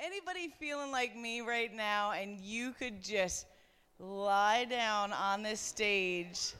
Anybody 0.00 0.52
feeling 0.60 0.92
like 0.92 1.16
me 1.16 1.40
right 1.40 1.74
now 1.74 2.12
and 2.12 2.40
you 2.40 2.72
could 2.72 3.02
just 3.02 3.46
lie 3.98 4.64
down 4.64 5.12
on 5.12 5.42
this 5.42 5.60
stage 5.60 6.54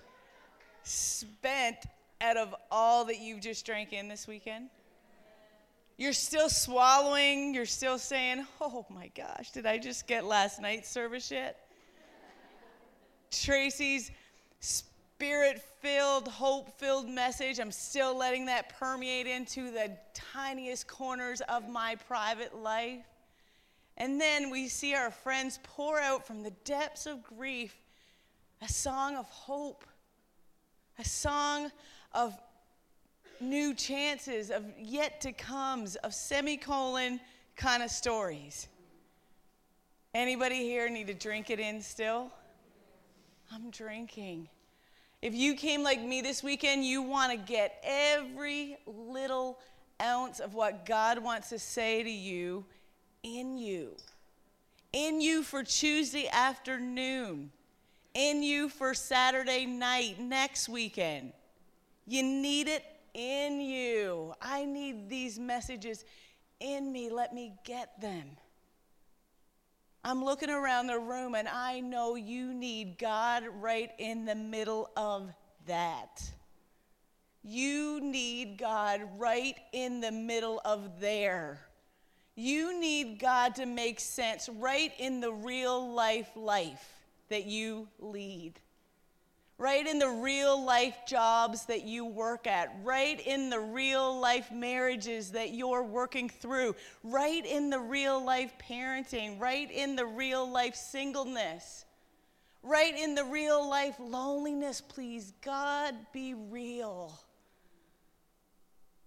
spent 0.83 1.77
out 2.21 2.37
of 2.37 2.53
all 2.69 3.05
that 3.05 3.21
you've 3.21 3.41
just 3.41 3.65
drank 3.65 3.93
in 3.93 4.09
this 4.09 4.27
weekend? 4.27 4.71
You're 5.99 6.13
still 6.13 6.49
swallowing, 6.49 7.55
you're 7.55 7.67
still 7.67 7.99
saying, 7.99 8.45
"Oh 8.61 8.87
my 8.91 9.09
gosh, 9.09 9.53
did 9.53 9.67
I 9.67 9.79
just 9.79 10.09
get 10.09 10.25
last 10.25 10.61
night's 10.61 10.89
service 10.89 11.31
yet?" 11.31 11.69
Tracy's 13.31 14.11
spirit 14.61 15.63
filled, 15.81 16.27
hope 16.27 16.79
filled 16.79 17.09
message, 17.09 17.61
I'm 17.61 17.73
still 17.73 18.17
letting 18.17 18.47
that 18.47 18.79
permeate 18.79 19.27
into 19.29 19.71
the 19.71 19.97
tiniest 20.15 20.89
corners 20.89 21.41
of 21.43 21.69
my 21.69 21.95
private 21.95 22.57
life. 22.57 23.05
And 23.99 24.21
then 24.21 24.51
we 24.51 24.69
see 24.69 24.95
our 24.95 25.11
friends 25.11 25.59
pour 25.65 26.01
out 26.01 26.27
from 26.27 26.43
the 26.43 26.53
depths 26.65 27.07
of 27.07 27.23
grief 27.23 27.77
a 28.63 28.69
song 28.69 29.17
of 29.17 29.27
hope, 29.27 29.85
a 30.99 31.05
song 31.05 31.71
of 32.13 32.35
new 33.41 33.75
chances, 33.75 34.51
of 34.51 34.65
yet 34.79 35.21
to 35.21 35.33
comes, 35.33 35.97
of 35.97 36.13
semicolon 36.15 37.21
kind 37.57 37.83
of 37.83 37.91
stories. 37.91 38.69
Anybody 40.15 40.57
here 40.57 40.89
need 40.89 41.07
to 41.09 41.15
drink 41.15 41.51
it 41.51 41.61
in 41.61 41.81
still? 41.83 42.31
I'm 43.53 43.71
drinking. 43.71 44.49
If 45.23 45.35
you 45.35 45.55
came 45.55 45.83
like 45.83 46.01
me 46.01 46.21
this 46.21 46.43
weekend, 46.43 46.85
you 46.85 47.03
want 47.03 47.33
to 47.33 47.39
get 47.39 47.81
every 47.83 48.79
little 48.87 49.59
ounce 50.01 50.39
of 50.41 50.55
what 50.55 50.87
God 50.87 51.19
wants 51.19 51.49
to 51.51 51.59
say 51.59 52.03
to 52.03 52.11
you 52.11 52.65
in 53.23 53.57
you. 53.57 53.97
In 54.93 55.21
you 55.21 55.43
for 55.43 55.63
Tuesday 55.63 56.29
afternoon. 56.33 57.51
In 58.15 58.43
you 58.43 58.69
for 58.69 58.95
Saturday 58.95 59.67
night 59.67 60.19
next 60.19 60.69
weekend. 60.69 61.33
You 62.07 62.23
need 62.23 62.69
it 62.69 62.85
in 63.15 63.61
you. 63.61 64.35
I 64.41 64.65
need 64.65 65.09
these 65.09 65.39
messages 65.39 66.05
in 66.61 66.91
me. 66.91 67.11
Let 67.11 67.35
me 67.35 67.55
get 67.65 68.01
them. 68.01 68.37
I'm 70.05 70.25
looking 70.25 70.51
around 70.51 70.87
the 70.87 70.99
room 70.99 71.35
and 71.35 71.49
I 71.49 71.81
know 71.81 72.15
you 72.15 72.55
need 72.55 72.99
God 72.99 73.45
right 73.61 73.91
in 73.99 74.25
the 74.25 74.35
middle 74.35 74.91
of 74.97 75.33
that. 75.67 76.23
You 77.43 78.01
need 78.01 78.59
God 78.59 79.03
right 79.19 79.57
in 79.73 80.01
the 80.01 80.13
middle 80.13 80.61
of 80.65 81.01
there. 81.01 81.68
You 82.41 82.79
need 82.79 83.19
God 83.19 83.57
to 83.57 83.67
make 83.67 83.99
sense 83.99 84.49
right 84.49 84.93
in 85.01 85.21
the 85.21 85.33
real 85.33 85.93
life 85.93 86.31
life 86.37 86.89
that 87.31 87.47
you 87.47 87.89
lead. 87.99 88.53
Right 89.59 89.85
in 89.85 89.99
the 89.99 90.09
real 90.09 90.65
life 90.65 90.95
jobs 91.05 91.67
that 91.67 91.83
you 91.83 92.05
work 92.05 92.47
at, 92.47 92.77
right 92.85 93.19
in 93.27 93.51
the 93.51 93.59
real 93.59 94.21
life 94.21 94.53
marriages 94.53 95.33
that 95.33 95.51
you're 95.51 95.83
working 95.83 96.29
through, 96.29 96.77
right 97.03 97.45
in 97.45 97.71
the 97.71 97.81
real 97.81 98.25
life 98.25 98.53
parenting, 98.71 99.41
right 99.41 99.69
in 99.69 99.97
the 99.97 100.07
real 100.07 100.49
life 100.49 100.77
singleness, 100.77 101.87
right 102.63 102.97
in 102.97 103.17
the 103.17 103.25
real 103.25 103.69
life 103.69 103.97
loneliness. 103.99 104.81
Please, 104.81 105.33
God, 105.43 105.93
be 106.13 106.35
real. 106.35 107.19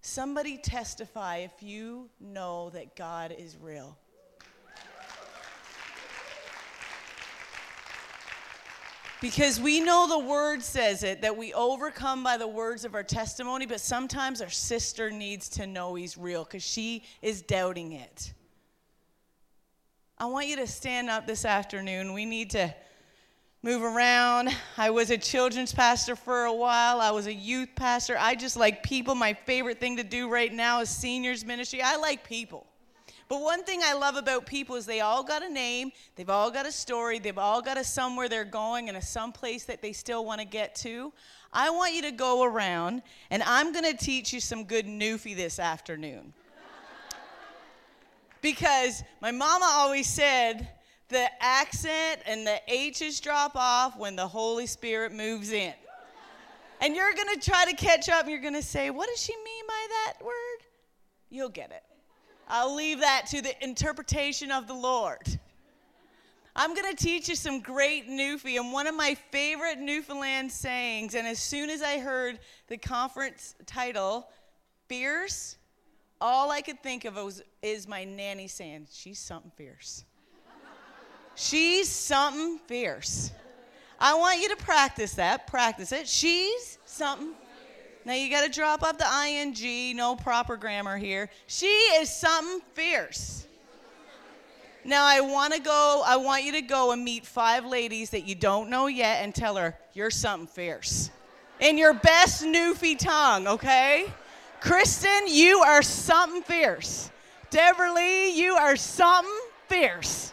Somebody 0.04 0.58
testify 0.58 1.38
if 1.38 1.62
you 1.62 2.10
know 2.20 2.70
that 2.70 2.96
God 2.96 3.32
is 3.38 3.56
real. 3.56 3.96
Because 9.20 9.60
we 9.60 9.78
know 9.78 10.08
the 10.08 10.18
word 10.18 10.64
says 10.64 11.04
it, 11.04 11.22
that 11.22 11.36
we 11.36 11.54
overcome 11.54 12.24
by 12.24 12.36
the 12.36 12.48
words 12.48 12.84
of 12.84 12.96
our 12.96 13.04
testimony, 13.04 13.66
but 13.66 13.80
sometimes 13.80 14.42
our 14.42 14.50
sister 14.50 15.12
needs 15.12 15.48
to 15.50 15.68
know 15.68 15.94
he's 15.94 16.18
real 16.18 16.42
because 16.42 16.64
she 16.64 17.04
is 17.22 17.40
doubting 17.40 17.92
it. 17.92 18.32
I 20.18 20.26
want 20.26 20.48
you 20.48 20.56
to 20.56 20.66
stand 20.66 21.08
up 21.08 21.28
this 21.28 21.44
afternoon. 21.44 22.12
We 22.12 22.24
need 22.24 22.50
to 22.50 22.74
move 23.64 23.82
around. 23.82 24.48
I 24.76 24.90
was 24.90 25.10
a 25.10 25.18
children's 25.18 25.72
pastor 25.72 26.16
for 26.16 26.44
a 26.44 26.52
while, 26.52 27.00
I 27.00 27.12
was 27.12 27.26
a 27.26 27.34
youth 27.34 27.68
pastor. 27.76 28.16
I 28.18 28.34
just 28.34 28.56
like 28.56 28.82
people. 28.82 29.14
My 29.14 29.34
favorite 29.34 29.78
thing 29.78 29.96
to 29.98 30.02
do 30.02 30.28
right 30.28 30.52
now 30.52 30.80
is 30.80 30.90
seniors 30.90 31.44
ministry. 31.44 31.80
I 31.80 31.96
like 31.96 32.26
people. 32.26 32.66
But 33.28 33.40
one 33.40 33.62
thing 33.62 33.80
I 33.82 33.94
love 33.94 34.16
about 34.16 34.46
people 34.46 34.76
is 34.76 34.84
they 34.84 35.00
all 35.00 35.22
got 35.22 35.42
a 35.42 35.48
name, 35.48 35.92
they've 36.16 36.28
all 36.28 36.50
got 36.50 36.66
a 36.66 36.72
story, 36.72 37.18
they've 37.18 37.38
all 37.38 37.62
got 37.62 37.78
a 37.78 37.84
somewhere 37.84 38.28
they're 38.28 38.44
going 38.44 38.88
and 38.88 38.98
a 38.98 39.02
someplace 39.02 39.64
that 39.64 39.80
they 39.80 39.92
still 39.92 40.24
want 40.24 40.40
to 40.40 40.46
get 40.46 40.74
to. 40.76 41.12
I 41.50 41.70
want 41.70 41.94
you 41.94 42.02
to 42.02 42.10
go 42.10 42.42
around 42.42 43.02
and 43.30 43.42
I'm 43.44 43.72
going 43.72 43.84
to 43.84 43.96
teach 43.96 44.34
you 44.34 44.40
some 44.40 44.64
good 44.64 44.86
newfie 44.86 45.34
this 45.34 45.58
afternoon. 45.58 46.34
because 48.42 49.02
my 49.22 49.30
mama 49.30 49.66
always 49.70 50.08
said 50.08 50.68
the 51.12 51.28
accent 51.40 52.22
and 52.26 52.46
the 52.46 52.60
H's 52.66 53.20
drop 53.20 53.52
off 53.54 53.96
when 53.96 54.16
the 54.16 54.26
Holy 54.26 54.66
Spirit 54.66 55.12
moves 55.12 55.52
in. 55.52 55.74
And 56.80 56.96
you're 56.96 57.14
going 57.14 57.38
to 57.38 57.40
try 57.40 57.64
to 57.66 57.76
catch 57.76 58.08
up 58.08 58.22
and 58.22 58.30
you're 58.30 58.40
going 58.40 58.54
to 58.54 58.62
say, 58.62 58.90
What 58.90 59.08
does 59.08 59.22
she 59.22 59.36
mean 59.36 59.64
by 59.68 59.86
that 59.88 60.24
word? 60.24 60.66
You'll 61.30 61.48
get 61.48 61.70
it. 61.70 61.84
I'll 62.48 62.74
leave 62.74 63.00
that 63.00 63.26
to 63.30 63.40
the 63.40 63.54
interpretation 63.62 64.50
of 64.50 64.66
the 64.66 64.74
Lord. 64.74 65.38
I'm 66.54 66.74
going 66.74 66.94
to 66.94 67.02
teach 67.02 67.28
you 67.28 67.36
some 67.36 67.60
great 67.60 68.08
Newfie 68.08 68.58
and 68.58 68.72
one 68.72 68.86
of 68.86 68.94
my 68.94 69.14
favorite 69.30 69.78
Newfoundland 69.78 70.52
sayings. 70.52 71.14
And 71.14 71.26
as 71.26 71.38
soon 71.38 71.70
as 71.70 71.80
I 71.80 71.98
heard 71.98 72.40
the 72.68 72.76
conference 72.76 73.54
title, 73.64 74.28
Fierce, 74.88 75.56
all 76.20 76.50
I 76.50 76.60
could 76.60 76.82
think 76.82 77.04
of 77.04 77.14
was, 77.16 77.42
is 77.62 77.88
my 77.88 78.04
nanny 78.04 78.48
saying, 78.48 78.88
She's 78.90 79.18
something 79.18 79.52
fierce. 79.56 80.04
She's 81.34 81.88
something 81.88 82.58
fierce. 82.66 83.32
I 83.98 84.14
want 84.14 84.40
you 84.40 84.48
to 84.48 84.56
practice 84.56 85.14
that. 85.14 85.46
Practice 85.46 85.92
it. 85.92 86.08
She's 86.08 86.78
something 86.84 87.34
now 88.04 88.14
you 88.14 88.30
got 88.30 88.44
to 88.44 88.50
drop 88.50 88.82
up 88.82 88.98
the 88.98 89.06
ing, 89.26 89.96
no 89.96 90.16
proper 90.16 90.56
grammar 90.56 90.96
here. 90.96 91.30
She 91.46 91.66
is 91.66 92.10
something 92.10 92.60
fierce. 92.74 93.46
Now 94.84 95.04
I 95.04 95.20
want 95.20 95.54
to 95.54 95.60
go, 95.60 96.02
I 96.04 96.16
want 96.16 96.42
you 96.42 96.52
to 96.52 96.62
go 96.62 96.90
and 96.90 97.04
meet 97.04 97.24
five 97.24 97.64
ladies 97.64 98.10
that 98.10 98.26
you 98.26 98.34
don't 98.34 98.68
know 98.68 98.88
yet 98.88 99.22
and 99.22 99.32
tell 99.32 99.54
her, 99.56 99.78
you're 99.92 100.10
something 100.10 100.48
fierce. 100.48 101.10
In 101.60 101.78
your 101.78 101.94
best 101.94 102.42
newfie 102.42 102.98
tongue, 102.98 103.46
okay? 103.46 104.12
Kristen, 104.60 105.28
you 105.28 105.60
are 105.60 105.82
something 105.82 106.42
fierce. 106.42 107.10
Lee, 107.52 108.36
you 108.36 108.54
are 108.54 108.74
something 108.74 109.30
fierce. 109.68 110.31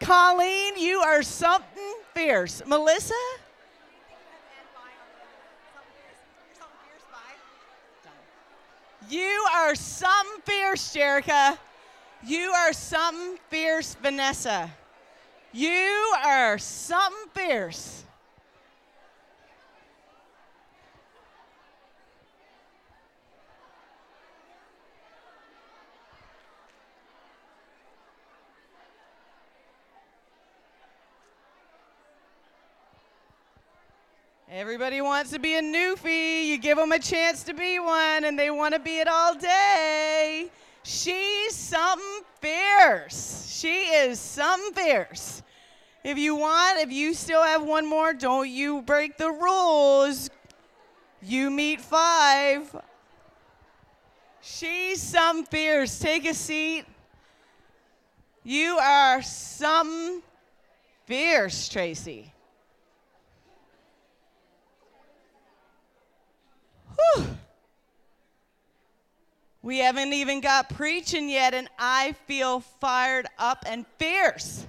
Colleen, 0.00 0.78
you 0.78 0.98
are 1.00 1.22
something 1.22 1.94
fierce. 2.14 2.62
Melissa, 2.66 3.14
You 9.10 9.44
are 9.52 9.74
something 9.74 10.40
fierce, 10.44 10.94
Jerica. 10.94 11.58
You 12.24 12.52
are 12.52 12.72
something 12.72 13.38
fierce, 13.48 13.96
Vanessa. 14.00 14.70
You 15.52 16.14
are 16.24 16.58
something 16.58 17.28
fierce. 17.34 18.04
Everybody 34.52 35.00
wants 35.00 35.30
to 35.30 35.38
be 35.38 35.54
a 35.54 35.62
newfie. 35.62 36.46
You 36.46 36.58
give 36.58 36.76
them 36.76 36.90
a 36.90 36.98
chance 36.98 37.44
to 37.44 37.54
be 37.54 37.78
one, 37.78 38.24
and 38.24 38.36
they 38.36 38.50
want 38.50 38.74
to 38.74 38.80
be 38.80 38.98
it 38.98 39.06
all 39.06 39.36
day. 39.36 40.50
She's 40.82 41.54
something 41.54 42.24
fierce. 42.40 43.46
She 43.48 43.82
is 43.82 44.18
something 44.18 44.72
fierce. 44.72 45.44
If 46.02 46.18
you 46.18 46.34
want, 46.34 46.80
if 46.80 46.90
you 46.90 47.14
still 47.14 47.44
have 47.44 47.62
one 47.62 47.88
more, 47.88 48.12
don't 48.12 48.48
you 48.48 48.82
break 48.82 49.16
the 49.18 49.30
rules. 49.30 50.30
You 51.22 51.48
meet 51.50 51.80
five. 51.80 52.74
She's 54.40 55.00
something 55.00 55.44
fierce. 55.44 55.96
Take 56.00 56.26
a 56.26 56.34
seat. 56.34 56.86
You 58.42 58.78
are 58.78 59.22
something 59.22 60.22
fierce, 61.06 61.68
Tracy. 61.68 62.32
Whew. 67.14 67.26
We 69.62 69.78
haven't 69.78 70.12
even 70.14 70.40
got 70.40 70.70
preaching 70.70 71.28
yet, 71.28 71.52
and 71.52 71.68
I 71.78 72.12
feel 72.26 72.60
fired 72.60 73.26
up 73.38 73.64
and 73.66 73.86
fierce. 73.98 74.66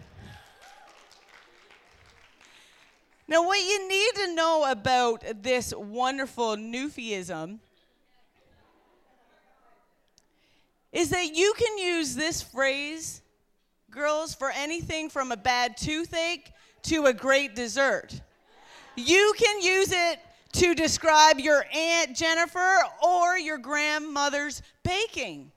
Now, 3.27 3.45
what 3.45 3.59
you 3.59 3.87
need 3.87 4.15
to 4.15 4.35
know 4.35 4.69
about 4.69 5.23
this 5.41 5.73
wonderful 5.73 6.57
Newfieism 6.57 7.59
is 10.91 11.09
that 11.11 11.33
you 11.33 11.53
can 11.57 11.77
use 11.77 12.15
this 12.15 12.41
phrase, 12.41 13.21
girls, 13.89 14.35
for 14.35 14.51
anything 14.51 15.09
from 15.09 15.31
a 15.31 15.37
bad 15.37 15.77
toothache 15.77 16.51
to 16.83 17.05
a 17.05 17.13
great 17.13 17.55
dessert. 17.55 18.19
You 18.97 19.33
can 19.37 19.61
use 19.61 19.93
it 19.93 20.19
to 20.53 20.75
describe 20.75 21.39
your 21.39 21.65
Aunt 21.73 22.15
Jennifer 22.15 22.77
or 23.01 23.37
your 23.37 23.57
grandmother's 23.57 24.61
baking. 24.83 25.51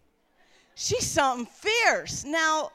She's 0.74 1.06
something 1.06 1.46
fierce. 1.46 2.24
Now, 2.24 2.70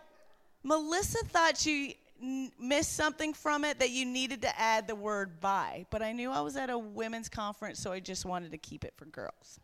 Melissa 0.64 1.20
thought 1.26 1.58
she 1.58 1.98
n- 2.22 2.52
missed 2.60 2.96
something 2.96 3.34
from 3.34 3.64
it 3.66 3.80
that 3.80 3.90
you 3.90 4.06
needed 4.06 4.42
to 4.44 4.60
add 4.60 4.88
the 4.88 4.96
word 4.96 5.40
by, 5.40 5.86
but 5.90 6.02
I 6.02 6.12
knew 6.12 6.32
I 6.32 6.42
was 6.42 6.56
at 6.56 6.70
a 6.70 6.78
women's 6.78 7.30
conference, 7.30 7.80
so 7.80 7.92
I 7.92 8.00
just 8.00 8.26
wanted 8.26 8.52
to 8.52 8.58
keep 8.58 8.84
it 8.84 8.94
for 8.96 9.06
girls. 9.06 9.60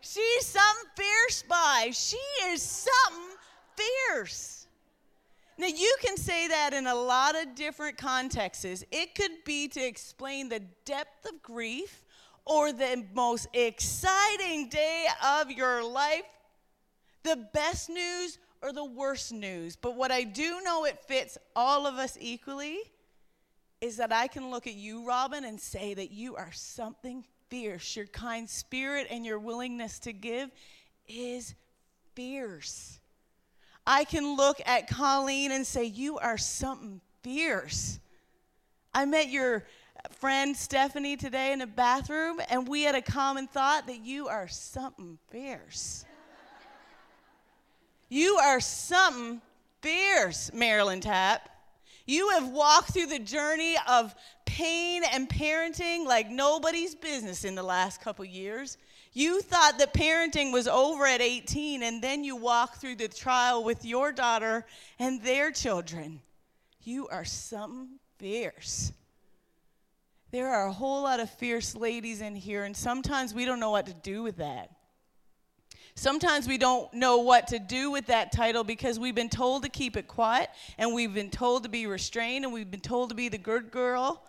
She's 0.00 0.46
something 0.46 0.90
fierce 0.96 1.42
by. 1.44 1.90
She 1.92 2.18
is 2.46 2.62
something 2.62 3.36
fierce. 3.76 4.61
Now, 5.58 5.66
you 5.66 5.96
can 6.00 6.16
say 6.16 6.48
that 6.48 6.72
in 6.72 6.86
a 6.86 6.94
lot 6.94 7.34
of 7.40 7.54
different 7.54 7.98
contexts. 7.98 8.84
It 8.90 9.14
could 9.14 9.44
be 9.44 9.68
to 9.68 9.80
explain 9.80 10.48
the 10.48 10.60
depth 10.84 11.26
of 11.26 11.42
grief 11.42 12.04
or 12.44 12.72
the 12.72 13.04
most 13.14 13.48
exciting 13.52 14.68
day 14.68 15.06
of 15.38 15.50
your 15.50 15.84
life, 15.84 16.24
the 17.22 17.48
best 17.52 17.88
news 17.88 18.38
or 18.62 18.72
the 18.72 18.84
worst 18.84 19.32
news. 19.32 19.76
But 19.76 19.96
what 19.96 20.10
I 20.10 20.22
do 20.22 20.60
know 20.62 20.84
it 20.84 21.04
fits 21.04 21.36
all 21.54 21.86
of 21.86 21.94
us 21.96 22.16
equally 22.20 22.78
is 23.80 23.96
that 23.96 24.12
I 24.12 24.28
can 24.28 24.50
look 24.50 24.66
at 24.66 24.74
you, 24.74 25.06
Robin, 25.06 25.44
and 25.44 25.60
say 25.60 25.92
that 25.94 26.12
you 26.12 26.36
are 26.36 26.52
something 26.52 27.24
fierce. 27.48 27.96
Your 27.96 28.06
kind 28.06 28.48
spirit 28.48 29.08
and 29.10 29.26
your 29.26 29.38
willingness 29.38 29.98
to 30.00 30.12
give 30.12 30.50
is 31.08 31.54
fierce. 32.14 33.00
I 33.86 34.04
can 34.04 34.36
look 34.36 34.60
at 34.64 34.88
Colleen 34.88 35.52
and 35.52 35.66
say, 35.66 35.84
You 35.84 36.18
are 36.18 36.38
something 36.38 37.00
fierce. 37.22 37.98
I 38.94 39.04
met 39.04 39.28
your 39.28 39.64
friend 40.10 40.56
Stephanie 40.56 41.16
today 41.16 41.52
in 41.52 41.60
the 41.60 41.66
bathroom, 41.66 42.40
and 42.48 42.68
we 42.68 42.82
had 42.82 42.94
a 42.94 43.02
common 43.02 43.46
thought 43.46 43.86
that 43.86 44.00
you 44.00 44.28
are 44.28 44.48
something 44.48 45.18
fierce. 45.30 46.04
you 48.08 48.36
are 48.36 48.60
something 48.60 49.40
fierce, 49.80 50.52
Marilyn 50.52 51.00
Tapp. 51.00 51.48
You 52.06 52.30
have 52.30 52.48
walked 52.48 52.92
through 52.92 53.06
the 53.06 53.18
journey 53.18 53.76
of 53.88 54.14
pain 54.44 55.02
and 55.12 55.28
parenting 55.28 56.04
like 56.04 56.28
nobody's 56.28 56.94
business 56.94 57.44
in 57.44 57.54
the 57.54 57.62
last 57.62 58.00
couple 58.00 58.24
years. 58.24 58.76
You 59.14 59.42
thought 59.42 59.78
that 59.78 59.92
parenting 59.92 60.52
was 60.52 60.66
over 60.66 61.06
at 61.06 61.20
18, 61.20 61.82
and 61.82 62.00
then 62.00 62.24
you 62.24 62.34
walk 62.34 62.76
through 62.76 62.96
the 62.96 63.08
trial 63.08 63.62
with 63.62 63.84
your 63.84 64.10
daughter 64.10 64.64
and 64.98 65.22
their 65.22 65.50
children. 65.50 66.22
You 66.82 67.08
are 67.08 67.24
something 67.24 67.98
fierce. 68.18 68.92
There 70.30 70.48
are 70.48 70.66
a 70.66 70.72
whole 70.72 71.02
lot 71.02 71.20
of 71.20 71.28
fierce 71.28 71.76
ladies 71.76 72.22
in 72.22 72.34
here, 72.34 72.64
and 72.64 72.74
sometimes 72.74 73.34
we 73.34 73.44
don't 73.44 73.60
know 73.60 73.70
what 73.70 73.84
to 73.86 73.92
do 73.92 74.22
with 74.22 74.38
that. 74.38 74.70
Sometimes 75.94 76.48
we 76.48 76.56
don't 76.56 76.92
know 76.94 77.18
what 77.18 77.48
to 77.48 77.58
do 77.58 77.90
with 77.90 78.06
that 78.06 78.32
title 78.32 78.64
because 78.64 78.98
we've 78.98 79.14
been 79.14 79.28
told 79.28 79.62
to 79.64 79.68
keep 79.68 79.94
it 79.98 80.08
quiet, 80.08 80.48
and 80.78 80.94
we've 80.94 81.12
been 81.12 81.28
told 81.28 81.64
to 81.64 81.68
be 81.68 81.86
restrained, 81.86 82.46
and 82.46 82.54
we've 82.54 82.70
been 82.70 82.80
told 82.80 83.10
to 83.10 83.14
be 83.14 83.28
the 83.28 83.36
good 83.36 83.70
girl. 83.70 84.24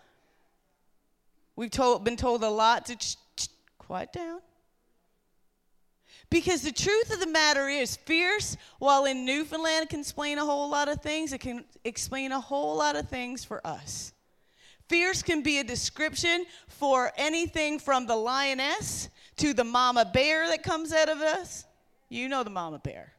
We've 1.56 1.72
told, 1.72 2.04
been 2.04 2.18
told 2.18 2.44
a 2.44 2.50
lot 2.50 2.88
to 2.88 2.98
ch- 2.98 3.16
ch- 3.38 3.48
quiet 3.78 4.12
down. 4.12 4.42
Because 6.34 6.64
the 6.64 6.72
truth 6.72 7.14
of 7.14 7.20
the 7.20 7.28
matter 7.28 7.70
is, 7.70 7.96
fierce, 7.96 8.58
while 8.80 9.06
in 9.06 9.24
Newfoundland 9.24 9.90
can 9.90 10.00
explain 10.00 10.40
a 10.40 10.44
whole 10.44 10.68
lot 10.68 10.90
of 10.90 11.00
things, 11.00 11.32
it 11.32 11.42
can 11.42 11.64
explain 11.84 12.32
a 12.32 12.40
whole 12.40 12.76
lot 12.76 12.96
of 12.96 13.08
things 13.08 13.46
for 13.46 13.62
us. 13.64 14.14
Fierce 14.90 15.22
can 15.22 15.44
be 15.44 15.60
a 15.60 15.64
description 15.64 16.48
for 16.68 17.12
anything 17.18 17.78
from 17.78 18.08
the 18.08 18.16
lioness 18.16 19.10
to 19.38 19.54
the 19.54 19.64
mama 19.64 20.10
bear 20.12 20.48
that 20.48 20.64
comes 20.64 20.92
out 20.92 21.08
of 21.08 21.22
us. 21.22 21.66
You 22.10 22.28
know 22.28 22.44
the 22.44 22.50
mama 22.50 22.80
bear. 22.80 23.14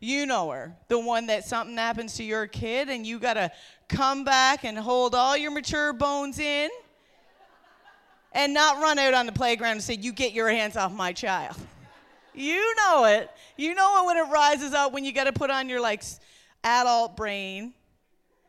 You 0.00 0.26
know 0.26 0.50
her, 0.50 0.76
the 0.88 0.98
one 0.98 1.28
that 1.28 1.44
something 1.44 1.76
happens 1.76 2.14
to 2.14 2.24
your 2.24 2.48
kid 2.48 2.88
and 2.88 3.06
you 3.06 3.20
got 3.20 3.34
to 3.34 3.52
come 3.88 4.24
back 4.24 4.64
and 4.64 4.76
hold 4.76 5.14
all 5.14 5.36
your 5.36 5.52
mature 5.52 5.92
bones 5.92 6.40
in 6.40 6.68
and 8.32 8.52
not 8.52 8.82
run 8.82 8.98
out 8.98 9.14
on 9.14 9.26
the 9.26 9.32
playground 9.32 9.74
and 9.74 9.82
say, 9.84 9.94
You 9.94 10.12
get 10.12 10.32
your 10.32 10.48
hands 10.50 10.76
off 10.76 10.90
my 10.90 11.12
child. 11.12 11.54
You 12.40 12.74
know 12.76 13.04
it. 13.04 13.30
You 13.56 13.74
know 13.74 14.02
it 14.02 14.06
when 14.06 14.16
it 14.16 14.30
rises 14.30 14.72
up 14.72 14.92
when 14.92 15.04
you 15.04 15.12
got 15.12 15.24
to 15.24 15.32
put 15.32 15.50
on 15.50 15.68
your 15.68 15.80
like 15.80 16.02
adult 16.64 17.16
brain 17.16 17.74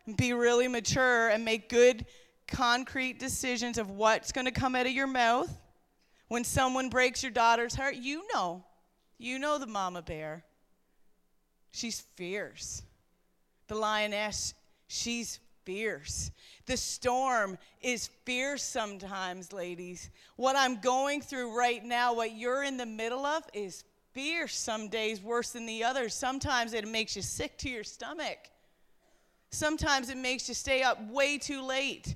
and 0.05 0.15
be 0.15 0.33
really 0.33 0.67
mature 0.67 1.29
and 1.29 1.43
make 1.43 1.69
good 1.69 2.05
concrete 2.47 3.19
decisions 3.19 3.77
of 3.77 3.89
what's 3.89 4.31
going 4.31 4.45
to 4.45 4.51
come 4.51 4.75
out 4.75 4.85
of 4.85 4.93
your 4.93 5.07
mouth. 5.07 5.53
When 6.29 6.45
someone 6.45 6.87
breaks 6.87 7.21
your 7.21 7.31
daughter's 7.33 7.75
heart, 7.75 7.95
you 7.95 8.23
know. 8.33 8.63
You 9.17 9.37
know 9.37 9.59
the 9.59 9.67
mama 9.67 10.01
bear. 10.01 10.45
She's 11.71 11.99
fierce. 12.15 12.83
The 13.67 13.75
lioness, 13.75 14.53
she's 14.87 15.40
fierce. 15.65 16.31
The 16.65 16.77
storm 16.77 17.57
is 17.81 18.09
fierce 18.25 18.63
sometimes, 18.63 19.53
ladies. 19.53 20.09
What 20.35 20.55
I'm 20.55 20.79
going 20.79 21.21
through 21.21 21.57
right 21.57 21.83
now, 21.83 22.13
what 22.13 22.35
you're 22.35 22.63
in 22.63 22.77
the 22.77 22.85
middle 22.85 23.25
of, 23.25 23.43
is 23.53 23.83
fierce 24.13 24.57
some 24.57 24.89
days, 24.89 25.21
worse 25.21 25.51
than 25.51 25.65
the 25.65 25.83
others. 25.83 26.13
Sometimes 26.13 26.73
it 26.73 26.87
makes 26.87 27.15
you 27.15 27.21
sick 27.21 27.57
to 27.59 27.69
your 27.69 27.83
stomach. 27.83 28.37
Sometimes 29.51 30.09
it 30.09 30.17
makes 30.17 30.47
you 30.47 30.55
stay 30.55 30.81
up 30.81 31.09
way 31.09 31.37
too 31.37 31.61
late. 31.61 32.15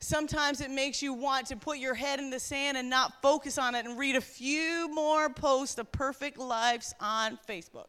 Sometimes 0.00 0.60
it 0.60 0.70
makes 0.70 1.00
you 1.00 1.14
want 1.14 1.46
to 1.46 1.56
put 1.56 1.78
your 1.78 1.94
head 1.94 2.18
in 2.18 2.28
the 2.28 2.40
sand 2.40 2.76
and 2.76 2.90
not 2.90 3.22
focus 3.22 3.56
on 3.56 3.74
it 3.74 3.86
and 3.86 3.98
read 3.98 4.16
a 4.16 4.20
few 4.20 4.88
more 4.92 5.30
posts 5.30 5.78
of 5.78 5.90
perfect 5.92 6.38
lives 6.38 6.94
on 7.00 7.38
Facebook. 7.48 7.86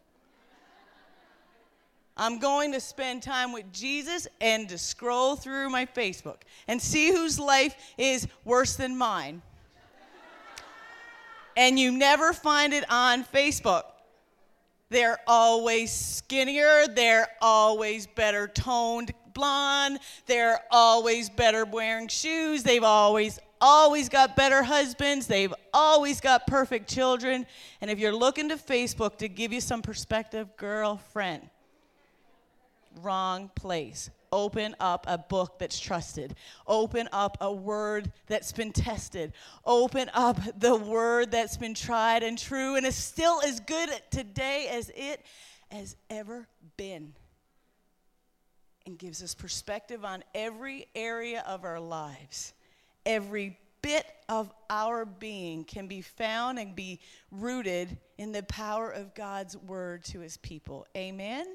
I'm 2.18 2.40
going 2.40 2.72
to 2.72 2.80
spend 2.80 3.24
time 3.24 3.52
with 3.52 3.72
Jesus 3.74 4.28
and 4.40 4.70
to 4.70 4.78
scroll 4.78 5.36
through 5.36 5.70
my 5.70 5.86
Facebook 5.86 6.38
and 6.68 6.82
see 6.82 7.12
whose 7.12 7.40
life 7.40 7.76
is 7.98 8.28
worse 8.46 8.76
than 8.76 8.98
mine. 8.98 9.42
and 11.58 11.78
you 11.78 11.92
never 11.92 12.32
find 12.32 12.74
it 12.74 12.90
on 12.90 13.24
Facebook. 13.26 13.84
They're 14.90 15.20
always 15.28 15.92
skinnier, 15.92 16.88
they're 16.88 17.28
always 17.42 18.08
better 18.08 18.48
toned 18.48 19.14
blonde, 19.34 20.00
they're 20.26 20.62
always 20.72 21.30
better 21.30 21.66
wearing 21.66 22.08
shoes, 22.08 22.64
they've 22.64 22.84
always 22.84 23.40
always 23.60 24.10
got 24.10 24.36
better 24.36 24.64
husbands, 24.64 25.28
they've 25.28 25.54
always 25.74 26.22
got 26.22 26.46
perfect 26.46 26.88
children. 26.88 27.46
And 27.82 27.90
if 27.90 28.00
you're 28.00 28.16
looking 28.16 28.50
to 28.50 28.56
Facebook 28.56 29.18
to 29.18 29.28
give 29.28 29.52
you 29.52 29.60
some 29.60 29.82
perspective, 29.82 30.56
girlfriend, 30.56 31.50
wrong 33.02 33.50
place. 33.56 34.10
Open 34.32 34.76
up 34.80 35.06
a 35.08 35.18
book 35.18 35.60
that's 35.60 35.80
trusted. 35.80 36.36
Open 36.68 37.08
up 37.12 37.38
a 37.40 37.52
word 37.52 38.12
that's 38.28 38.52
been 38.52 38.72
tested. 38.72 39.34
Open 39.66 40.10
up 40.14 40.40
the 40.60 40.76
word 40.76 41.32
that's 41.32 41.58
been 41.58 41.74
tried 41.74 42.24
and 42.24 42.38
true 42.38 42.76
and 42.76 42.86
is 42.86 42.96
still 42.96 43.42
as 43.42 43.60
good 43.62 43.90
today 44.12 44.68
as 44.72 44.92
it 44.96 45.26
has 45.72 45.96
ever 46.10 46.48
been. 46.76 47.14
And 48.86 48.98
gives 49.00 49.24
us 49.24 49.34
perspective 49.34 50.04
on 50.04 50.24
every 50.36 50.88
area 50.96 51.44
of 51.48 51.64
our 51.64 51.80
lives. 51.80 52.54
Every 53.06 53.58
bit 53.82 54.06
of 54.28 54.52
our 54.70 55.06
being 55.06 55.64
can 55.64 55.88
be 55.88 56.02
found 56.02 56.58
and 56.60 56.76
be 56.76 57.00
rooted 57.32 57.98
in 58.18 58.32
the 58.32 58.44
power 58.44 58.90
of 58.90 59.14
God's 59.14 59.56
word 59.56 60.04
to 60.06 60.20
his 60.20 60.38
people. 60.38 60.88
Amen. 60.98 61.46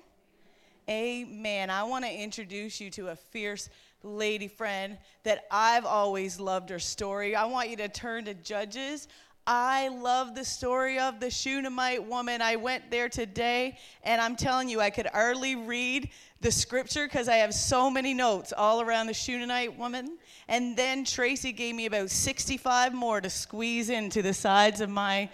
Amen. 0.88 1.70
I 1.70 1.82
want 1.84 2.04
to 2.04 2.12
introduce 2.12 2.80
you 2.80 2.90
to 2.90 3.08
a 3.08 3.16
fierce 3.16 3.68
lady 4.02 4.48
friend 4.48 4.98
that 5.24 5.46
I've 5.50 5.84
always 5.84 6.40
loved 6.40 6.70
her 6.70 6.78
story. 6.78 7.36
I 7.36 7.44
want 7.44 7.68
you 7.70 7.76
to 7.76 7.88
turn 7.88 8.24
to 8.24 8.34
Judges. 8.34 9.08
I 9.46 9.88
love 9.88 10.34
the 10.34 10.44
story 10.44 10.98
of 10.98 11.18
the 11.18 11.30
Shunammite 11.30 12.04
woman. 12.04 12.40
I 12.42 12.56
went 12.56 12.90
there 12.90 13.08
today, 13.08 13.78
and 14.04 14.20
I'm 14.20 14.36
telling 14.36 14.68
you, 14.68 14.80
I 14.80 14.90
could 14.90 15.06
hardly 15.06 15.56
read 15.56 16.10
the 16.40 16.52
scripture 16.52 17.06
because 17.06 17.28
I 17.28 17.36
have 17.36 17.52
so 17.52 17.90
many 17.90 18.14
notes 18.14 18.52
all 18.56 18.80
around 18.80 19.06
the 19.06 19.14
Shunammite 19.14 19.76
woman. 19.76 20.18
And 20.48 20.76
then 20.76 21.04
Tracy 21.04 21.52
gave 21.52 21.74
me 21.74 21.86
about 21.86 22.10
65 22.10 22.94
more 22.94 23.20
to 23.20 23.30
squeeze 23.30 23.90
into 23.90 24.22
the 24.22 24.34
sides 24.34 24.80
of 24.80 24.88
my 24.88 25.28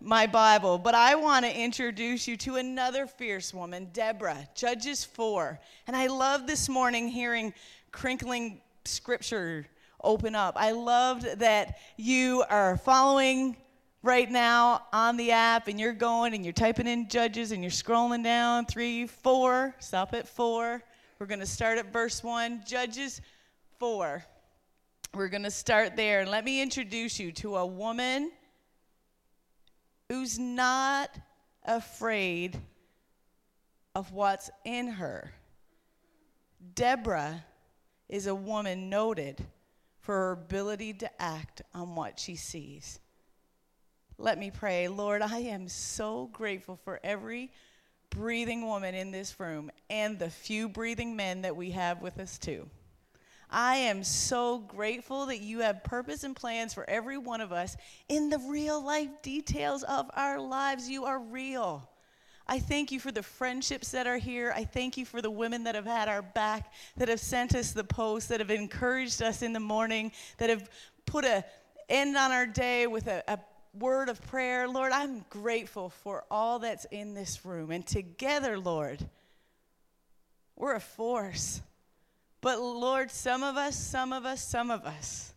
my 0.00 0.26
Bible, 0.26 0.78
but 0.78 0.94
I 0.94 1.14
want 1.14 1.44
to 1.44 1.54
introduce 1.54 2.26
you 2.26 2.36
to 2.38 2.56
another 2.56 3.06
fierce 3.06 3.52
woman, 3.52 3.88
Deborah, 3.92 4.48
Judges 4.54 5.04
4. 5.04 5.60
And 5.86 5.94
I 5.94 6.06
love 6.06 6.46
this 6.46 6.68
morning 6.68 7.08
hearing 7.08 7.52
crinkling 7.92 8.62
scripture 8.84 9.66
open 10.02 10.34
up. 10.34 10.54
I 10.56 10.70
loved 10.70 11.40
that 11.40 11.78
you 11.98 12.44
are 12.48 12.78
following 12.78 13.56
right 14.02 14.30
now 14.30 14.86
on 14.92 15.18
the 15.18 15.32
app 15.32 15.68
and 15.68 15.78
you're 15.78 15.92
going 15.92 16.32
and 16.32 16.44
you're 16.44 16.54
typing 16.54 16.86
in 16.86 17.08
Judges 17.08 17.52
and 17.52 17.62
you're 17.62 17.70
scrolling 17.70 18.24
down 18.24 18.64
three, 18.64 19.06
four, 19.06 19.74
stop 19.80 20.14
at 20.14 20.26
four. 20.26 20.82
We're 21.18 21.26
going 21.26 21.40
to 21.40 21.46
start 21.46 21.76
at 21.76 21.92
verse 21.92 22.24
1, 22.24 22.62
Judges 22.66 23.20
4. 23.78 24.24
We're 25.12 25.28
going 25.28 25.42
to 25.42 25.50
start 25.50 25.94
there. 25.94 26.20
And 26.20 26.30
let 26.30 26.46
me 26.46 26.62
introduce 26.62 27.20
you 27.20 27.30
to 27.32 27.56
a 27.56 27.66
woman 27.66 28.30
who's 30.10 30.40
not 30.40 31.16
afraid 31.64 32.60
of 33.94 34.10
what's 34.12 34.50
in 34.64 34.88
her. 34.88 35.32
Deborah 36.74 37.44
is 38.08 38.26
a 38.26 38.34
woman 38.34 38.90
noted 38.90 39.46
for 40.00 40.12
her 40.12 40.32
ability 40.32 40.94
to 40.94 41.22
act 41.22 41.62
on 41.72 41.94
what 41.94 42.18
she 42.18 42.34
sees. 42.34 42.98
Let 44.18 44.36
me 44.36 44.50
pray. 44.50 44.88
Lord, 44.88 45.22
I 45.22 45.38
am 45.38 45.68
so 45.68 46.28
grateful 46.32 46.80
for 46.82 46.98
every 47.04 47.52
breathing 48.10 48.66
woman 48.66 48.96
in 48.96 49.12
this 49.12 49.38
room 49.38 49.70
and 49.88 50.18
the 50.18 50.28
few 50.28 50.68
breathing 50.68 51.14
men 51.14 51.42
that 51.42 51.54
we 51.54 51.70
have 51.70 52.02
with 52.02 52.18
us 52.18 52.36
too. 52.36 52.68
I 53.50 53.76
am 53.76 54.04
so 54.04 54.58
grateful 54.58 55.26
that 55.26 55.40
you 55.40 55.60
have 55.60 55.82
purpose 55.82 56.22
and 56.24 56.36
plans 56.36 56.72
for 56.72 56.88
every 56.88 57.18
one 57.18 57.40
of 57.40 57.52
us 57.52 57.76
in 58.08 58.30
the 58.30 58.38
real 58.38 58.82
life 58.82 59.10
details 59.22 59.82
of 59.82 60.10
our 60.14 60.40
lives. 60.40 60.88
You 60.88 61.04
are 61.04 61.18
real. 61.18 61.88
I 62.46 62.58
thank 62.58 62.90
you 62.90 62.98
for 62.98 63.12
the 63.12 63.22
friendships 63.22 63.90
that 63.92 64.06
are 64.06 64.18
here. 64.18 64.52
I 64.54 64.64
thank 64.64 64.96
you 64.96 65.04
for 65.04 65.22
the 65.22 65.30
women 65.30 65.64
that 65.64 65.74
have 65.74 65.86
had 65.86 66.08
our 66.08 66.22
back, 66.22 66.72
that 66.96 67.08
have 67.08 67.20
sent 67.20 67.54
us 67.54 67.72
the 67.72 67.84
posts, 67.84 68.28
that 68.28 68.40
have 68.40 68.50
encouraged 68.50 69.22
us 69.22 69.42
in 69.42 69.52
the 69.52 69.60
morning, 69.60 70.12
that 70.38 70.50
have 70.50 70.68
put 71.06 71.24
a 71.24 71.44
end 71.88 72.16
on 72.16 72.30
our 72.30 72.46
day 72.46 72.86
with 72.86 73.06
a, 73.08 73.22
a 73.28 73.38
word 73.78 74.08
of 74.08 74.20
prayer. 74.22 74.68
Lord, 74.68 74.92
I'm 74.92 75.24
grateful 75.30 75.90
for 75.90 76.24
all 76.30 76.58
that's 76.60 76.86
in 76.86 77.14
this 77.14 77.44
room. 77.44 77.70
And 77.70 77.86
together, 77.86 78.58
Lord, 78.58 79.04
we're 80.56 80.74
a 80.74 80.80
force. 80.80 81.60
But 82.40 82.60
Lord, 82.60 83.10
some 83.10 83.42
of 83.42 83.56
us, 83.56 83.76
some 83.76 84.12
of 84.12 84.24
us, 84.24 84.42
some 84.42 84.70
of 84.70 84.84
us 84.84 85.34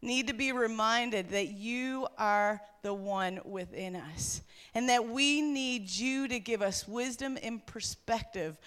need 0.00 0.28
to 0.28 0.34
be 0.34 0.52
reminded 0.52 1.30
that 1.30 1.48
you 1.48 2.06
are 2.18 2.60
the 2.82 2.94
one 2.94 3.40
within 3.44 3.94
us 3.94 4.42
and 4.74 4.88
that 4.88 5.08
we 5.08 5.40
need 5.42 5.88
you 5.88 6.26
to 6.28 6.40
give 6.40 6.62
us 6.62 6.88
wisdom 6.88 7.38
and 7.42 7.64
perspective. 7.66 8.58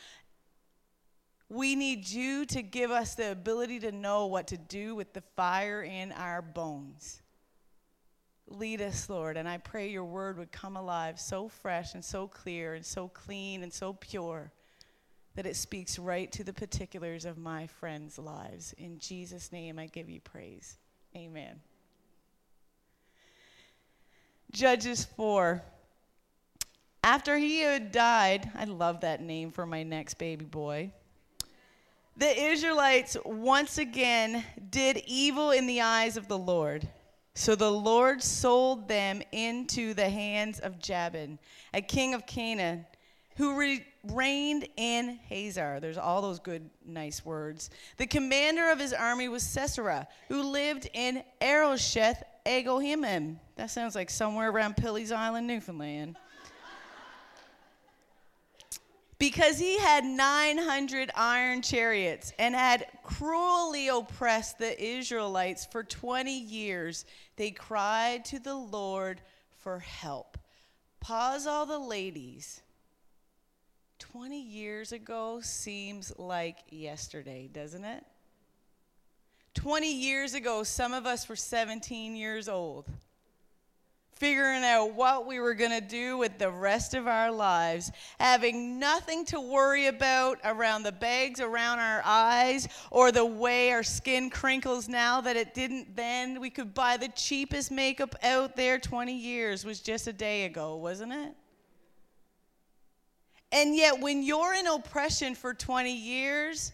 We 1.50 1.76
need 1.76 2.08
you 2.08 2.46
to 2.48 2.62
give 2.62 2.92
us 2.92 3.16
the 3.16 3.32
ability 3.32 3.80
to 3.82 3.92
know 3.92 4.28
what 4.28 4.48
to 4.48 4.58
do 4.58 4.96
with 4.96 5.14
the 5.14 5.24
fire 5.36 5.82
in 5.82 6.12
our 6.14 6.42
bones. 6.42 7.22
Lead 8.48 8.82
us, 8.82 9.10
Lord, 9.10 9.38
and 9.38 9.50
I 9.50 9.58
pray 9.58 9.90
your 9.90 10.06
word 10.06 10.38
would 10.38 10.52
come 10.52 10.78
alive 10.78 11.20
so 11.20 11.50
fresh 11.50 11.96
and 11.96 12.06
so 12.06 12.28
clear 12.28 12.76
and 12.76 12.86
so 12.86 13.08
clean 13.08 13.64
and 13.64 13.74
so 13.74 13.94
pure 13.94 14.52
that 15.36 15.46
it 15.46 15.56
speaks 15.56 16.00
right 16.00 16.32
to 16.32 16.44
the 16.44 16.54
particulars 16.54 17.26
of 17.26 17.38
my 17.38 17.68
friends' 17.68 18.18
lives. 18.18 18.74
In 18.78 19.00
Jesus' 19.00 19.52
name, 19.52 19.78
I 19.78 19.88
give 19.88 20.10
you 20.10 20.22
praise. 20.22 20.78
Amen. 21.16 21.60
Judges 24.52 25.06
4. 25.18 25.62
After 27.04 27.36
Ehud 27.36 27.92
died, 27.92 28.50
I 28.56 28.64
love 28.66 29.02
that 29.02 29.22
name 29.22 29.52
for 29.52 29.66
my 29.66 29.84
next 29.84 30.16
baby 30.16 30.46
boy. 30.46 30.92
The 32.18 32.44
Israelites 32.44 33.18
once 33.26 33.78
again 33.78 34.44
did 34.70 35.04
evil 35.06 35.52
in 35.52 35.68
the 35.68 35.82
eyes 35.82 36.16
of 36.16 36.30
the 36.30 36.38
Lord. 36.38 36.88
So 37.34 37.56
the 37.56 37.72
Lord 37.72 38.24
sold 38.24 38.88
them 38.88 39.22
into 39.34 39.94
the 39.94 40.10
hands 40.10 40.60
of 40.60 40.80
Jabin, 40.80 41.38
a 41.74 41.82
king 41.82 42.14
of 42.14 42.26
Canaan, 42.26 42.86
who 43.36 43.58
re- 43.58 43.86
reigned 44.12 44.68
in 44.78 45.20
Hazor. 45.28 45.80
There's 45.80 45.98
all 45.98 46.22
those 46.22 46.40
good, 46.40 46.70
nice 46.86 47.26
words. 47.26 47.70
The 47.98 48.08
commander 48.08 48.70
of 48.70 48.80
his 48.80 48.94
army 48.94 49.30
was 49.30 49.44
Sisera, 49.44 50.08
who 50.30 50.44
lived 50.44 50.90
in 50.94 51.24
Arosheth 51.42 52.24
Agohimim. 52.46 53.38
That 53.56 53.72
sounds 53.72 53.96
like 53.96 54.10
somewhere 54.10 54.50
around 54.50 54.78
Pilley's 54.78 55.12
Island, 55.12 55.48
Newfoundland. 55.48 56.16
because 59.18 59.58
he 59.58 59.80
had 59.80 60.04
900 60.04 61.12
iron 61.16 61.62
chariots 61.62 62.34
and 62.38 62.54
had 62.54 62.86
cruelly 63.04 63.88
oppressed 63.88 64.60
the 64.60 64.84
Israelites 64.84 65.66
for 65.66 65.84
20 65.84 66.38
years, 66.38 67.06
they 67.36 67.52
cried 67.52 68.26
to 68.26 68.40
the 68.40 68.56
Lord 68.56 69.22
for 69.58 69.80
help. 69.80 70.38
Pause 71.00 71.48
all 71.48 71.66
the 71.66 71.80
ladies. 71.80 72.62
20 74.00 74.42
years 74.42 74.92
ago 74.92 75.40
seems 75.42 76.14
like 76.18 76.58
yesterday, 76.70 77.50
doesn't 77.52 77.86
it? 77.86 78.04
20 79.54 79.92
years 79.92 80.34
ago, 80.34 80.64
some 80.64 80.94
of 80.94 81.06
us 81.06 81.30
were 81.30 81.36
17 81.36 82.16
years 82.16 82.50
old 82.50 82.90
figuring 84.16 84.64
out 84.64 84.94
what 84.94 85.28
we 85.28 85.40
were 85.40 85.54
going 85.54 85.72
to 85.72 85.82
do 85.82 86.18
with 86.18 86.38
the 86.38 86.50
rest 86.50 86.94
of 86.94 87.08
our 87.08 87.30
lives, 87.32 87.92
having 88.20 88.80
nothing 88.80 89.26
to 89.26 89.40
worry 89.40 89.88
about 89.88 90.40
around 90.46 90.84
the 90.84 90.92
bags 90.92 91.40
around 91.40 91.80
our 91.80 92.02
eyes 92.06 92.68
or 92.92 93.12
the 93.12 93.26
way 93.26 93.72
our 93.72 93.84
skin 93.84 94.30
crinkles 94.30 94.88
now 94.88 95.20
that 95.20 95.36
it 95.36 95.54
didn't 95.54 95.96
then. 95.96 96.40
We 96.40 96.50
could 96.50 96.74
buy 96.74 96.98
the 96.98 97.10
cheapest 97.10 97.72
makeup 97.72 98.16
out 98.24 98.56
there 98.56 98.80
20 98.80 99.14
years 99.14 99.66
was 99.66 99.82
just 99.82 100.08
a 100.08 100.14
day 100.14 100.46
ago, 100.46 100.78
wasn't 100.78 101.12
it? 101.12 101.36
And 103.52 103.76
yet, 103.76 104.00
when 104.00 104.24
you're 104.24 104.54
in 104.54 104.68
oppression 104.68 105.36
for 105.36 105.54
20 105.54 105.94
years, 105.94 106.74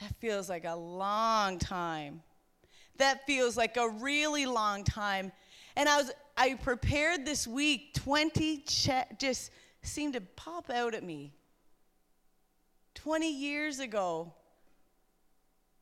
that 0.00 0.14
feels 0.18 0.48
like 0.48 0.64
a 0.64 0.74
long 0.74 1.58
time. 1.58 2.22
That 2.96 3.26
feels 3.26 3.56
like 3.56 3.76
a 3.76 3.88
really 3.88 4.46
long 4.46 4.84
time. 4.84 5.32
And 5.76 5.88
I 5.88 5.96
was 5.98 6.10
I 6.36 6.54
prepared 6.54 7.26
this 7.26 7.46
week, 7.46 7.92
20 7.94 8.58
che- 8.66 9.04
just 9.18 9.50
seemed 9.82 10.14
to 10.14 10.20
pop 10.20 10.70
out 10.70 10.94
at 10.94 11.02
me. 11.02 11.34
20 12.94 13.30
years 13.30 13.78
ago, 13.78 14.32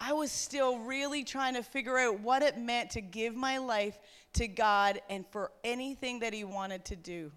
I 0.00 0.12
was 0.12 0.30
still 0.30 0.78
really 0.78 1.24
trying 1.24 1.54
to 1.54 1.62
figure 1.62 1.98
out 1.98 2.20
what 2.20 2.42
it 2.42 2.58
meant 2.58 2.90
to 2.90 3.00
give 3.00 3.34
my 3.34 3.58
life 3.58 3.98
to 4.34 4.46
God 4.46 5.00
and 5.08 5.24
for 5.30 5.52
anything 5.64 6.20
that 6.20 6.32
He 6.32 6.44
wanted 6.44 6.84
to 6.86 6.96
do. 6.96 7.32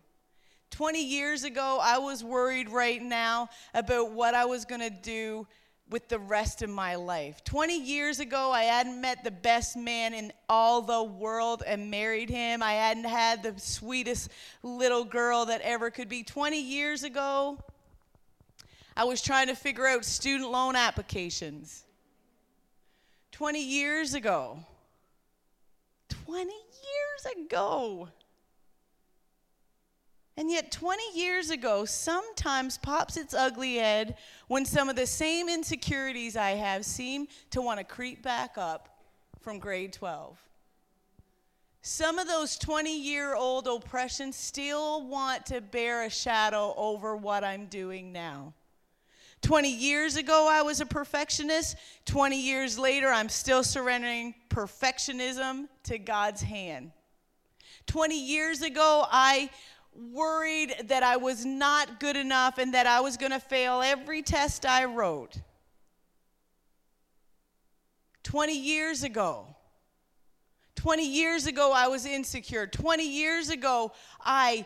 20 0.71 1.03
years 1.03 1.43
ago, 1.43 1.79
I 1.81 1.99
was 1.99 2.23
worried 2.23 2.69
right 2.69 3.01
now 3.01 3.49
about 3.73 4.11
what 4.11 4.33
I 4.33 4.45
was 4.45 4.65
going 4.65 4.81
to 4.81 4.89
do 4.89 5.45
with 5.89 6.07
the 6.07 6.17
rest 6.17 6.61
of 6.61 6.69
my 6.69 6.95
life. 6.95 7.43
20 7.43 7.77
years 7.77 8.21
ago, 8.21 8.51
I 8.51 8.63
hadn't 8.63 8.99
met 8.99 9.25
the 9.25 9.31
best 9.31 9.75
man 9.75 10.13
in 10.13 10.31
all 10.47 10.81
the 10.81 11.03
world 11.03 11.63
and 11.67 11.91
married 11.91 12.29
him. 12.29 12.63
I 12.63 12.73
hadn't 12.73 13.03
had 13.03 13.43
the 13.43 13.53
sweetest 13.59 14.29
little 14.63 15.03
girl 15.03 15.45
that 15.45 15.59
ever 15.61 15.91
could 15.91 16.07
be. 16.07 16.23
20 16.23 16.59
years 16.59 17.03
ago, 17.03 17.59
I 18.95 19.03
was 19.03 19.21
trying 19.21 19.47
to 19.47 19.55
figure 19.55 19.85
out 19.85 20.05
student 20.05 20.49
loan 20.49 20.77
applications. 20.77 21.83
20 23.33 23.61
years 23.61 24.13
ago, 24.13 24.59
20 26.25 26.45
years 26.45 27.45
ago, 27.45 28.07
and 30.41 30.49
yet, 30.49 30.71
20 30.71 31.03
years 31.13 31.51
ago, 31.51 31.85
sometimes 31.85 32.79
pops 32.79 33.15
its 33.15 33.35
ugly 33.35 33.75
head 33.75 34.15
when 34.47 34.65
some 34.65 34.89
of 34.89 34.95
the 34.95 35.05
same 35.05 35.47
insecurities 35.47 36.35
I 36.35 36.53
have 36.53 36.83
seem 36.83 37.27
to 37.51 37.61
want 37.61 37.77
to 37.77 37.83
creep 37.83 38.23
back 38.23 38.57
up 38.57 38.89
from 39.39 39.59
grade 39.59 39.93
12. 39.93 40.39
Some 41.83 42.17
of 42.17 42.27
those 42.27 42.57
20 42.57 42.99
year 42.99 43.35
old 43.35 43.67
oppressions 43.67 44.35
still 44.35 45.07
want 45.07 45.45
to 45.45 45.61
bear 45.61 46.05
a 46.05 46.09
shadow 46.09 46.73
over 46.75 47.15
what 47.15 47.43
I'm 47.43 47.67
doing 47.67 48.11
now. 48.11 48.55
20 49.43 49.71
years 49.71 50.15
ago, 50.15 50.47
I 50.49 50.63
was 50.63 50.81
a 50.81 50.87
perfectionist. 50.87 51.77
20 52.05 52.41
years 52.41 52.79
later, 52.79 53.09
I'm 53.09 53.29
still 53.29 53.63
surrendering 53.63 54.33
perfectionism 54.49 55.67
to 55.83 55.99
God's 55.99 56.41
hand. 56.41 56.93
20 57.85 58.19
years 58.19 58.63
ago, 58.63 59.05
I 59.11 59.51
worried 59.93 60.73
that 60.85 61.03
I 61.03 61.17
was 61.17 61.45
not 61.45 61.99
good 61.99 62.15
enough 62.15 62.57
and 62.57 62.73
that 62.73 62.87
I 62.87 63.01
was 63.01 63.17
going 63.17 63.31
to 63.31 63.39
fail 63.39 63.81
every 63.81 64.21
test 64.21 64.65
I 64.65 64.85
wrote. 64.85 65.37
20 68.23 68.57
years 68.57 69.03
ago. 69.03 69.47
20 70.75 71.05
years 71.05 71.45
ago, 71.45 71.71
I 71.73 71.87
was 71.87 72.05
insecure. 72.05 72.65
20 72.65 73.07
years 73.07 73.49
ago, 73.49 73.91
I 74.19 74.65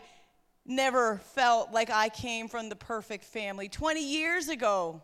never 0.65 1.17
felt 1.17 1.71
like 1.71 1.89
I 1.89 2.09
came 2.09 2.47
from 2.47 2.69
the 2.69 2.75
perfect 2.75 3.25
family. 3.25 3.67
20 3.67 4.03
years 4.03 4.47
ago. 4.47 5.01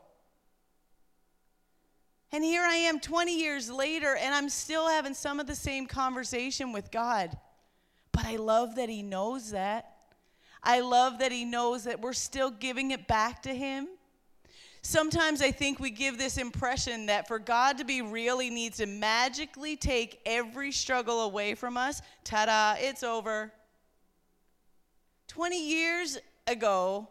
And 2.31 2.43
here 2.43 2.63
I 2.63 2.75
am 2.75 2.99
20 2.99 3.37
years 3.37 3.69
later, 3.69 4.15
and 4.15 4.33
I'm 4.33 4.47
still 4.47 4.87
having 4.87 5.13
some 5.13 5.39
of 5.39 5.47
the 5.47 5.55
same 5.55 5.85
conversation 5.85 6.71
with 6.71 6.91
God. 6.91 7.37
But 8.13 8.25
I 8.25 8.37
love 8.37 8.75
that 8.75 8.87
He 8.87 9.03
knows 9.03 9.51
that. 9.51 9.90
I 10.63 10.81
love 10.81 11.19
that 11.19 11.31
He 11.31 11.45
knows 11.45 11.83
that 11.85 12.01
we're 12.01 12.13
still 12.13 12.51
giving 12.51 12.91
it 12.91 13.07
back 13.07 13.43
to 13.43 13.53
Him. 13.53 13.87
Sometimes 14.83 15.41
I 15.41 15.51
think 15.51 15.79
we 15.79 15.91
give 15.91 16.17
this 16.17 16.37
impression 16.37 17.05
that 17.05 17.27
for 17.27 17.37
God 17.37 17.77
to 17.77 17.85
be 17.85 18.01
real, 18.01 18.39
He 18.39 18.49
needs 18.49 18.77
to 18.77 18.85
magically 18.85 19.75
take 19.75 20.19
every 20.25 20.71
struggle 20.71 21.21
away 21.21 21.55
from 21.55 21.77
us. 21.77 22.01
Ta 22.23 22.45
da, 22.45 22.75
it's 22.79 23.03
over. 23.03 23.51
20 25.27 25.69
years 25.69 26.17
ago, 26.47 27.07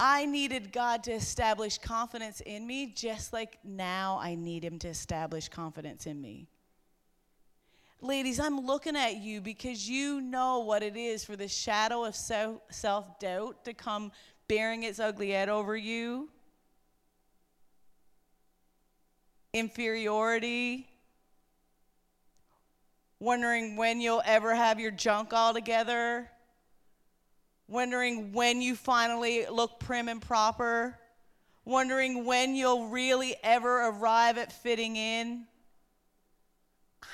I 0.00 0.24
needed 0.24 0.72
God 0.72 1.04
to 1.04 1.12
establish 1.12 1.78
confidence 1.78 2.40
in 2.40 2.66
me, 2.66 2.86
just 2.86 3.32
like 3.32 3.58
now 3.62 4.18
I 4.20 4.34
need 4.34 4.64
Him 4.64 4.78
to 4.80 4.88
establish 4.88 5.48
confidence 5.48 6.06
in 6.06 6.20
me. 6.20 6.48
Ladies, 8.02 8.38
I'm 8.38 8.66
looking 8.66 8.96
at 8.96 9.16
you 9.16 9.40
because 9.40 9.88
you 9.88 10.20
know 10.20 10.58
what 10.58 10.82
it 10.82 10.96
is 10.96 11.24
for 11.24 11.36
the 11.36 11.48
shadow 11.48 12.04
of 12.04 12.14
self 12.14 13.18
doubt 13.18 13.64
to 13.64 13.72
come 13.72 14.12
bearing 14.48 14.82
its 14.82 14.98
ugly 14.98 15.30
head 15.30 15.48
over 15.48 15.74
you. 15.74 16.28
Inferiority, 19.54 20.88
wondering 23.18 23.76
when 23.76 24.00
you'll 24.00 24.22
ever 24.26 24.54
have 24.54 24.80
your 24.80 24.90
junk 24.90 25.32
all 25.32 25.54
together 25.54 26.28
wondering 27.72 28.32
when 28.32 28.60
you 28.60 28.76
finally 28.76 29.46
look 29.50 29.80
prim 29.80 30.06
and 30.08 30.20
proper, 30.20 30.98
wondering 31.64 32.26
when 32.26 32.54
you'll 32.54 32.88
really 32.88 33.34
ever 33.42 33.88
arrive 33.88 34.36
at 34.36 34.52
fitting 34.52 34.96
in. 34.96 35.46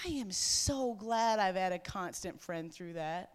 I 0.04 0.09
am 0.09 0.30
so 0.30 0.95
glad 0.95 1.38
I've 1.38 1.57
had 1.57 1.73
a 1.73 1.78
constant 1.78 2.40
friend 2.40 2.73
through 2.73 2.95
that 2.95 3.33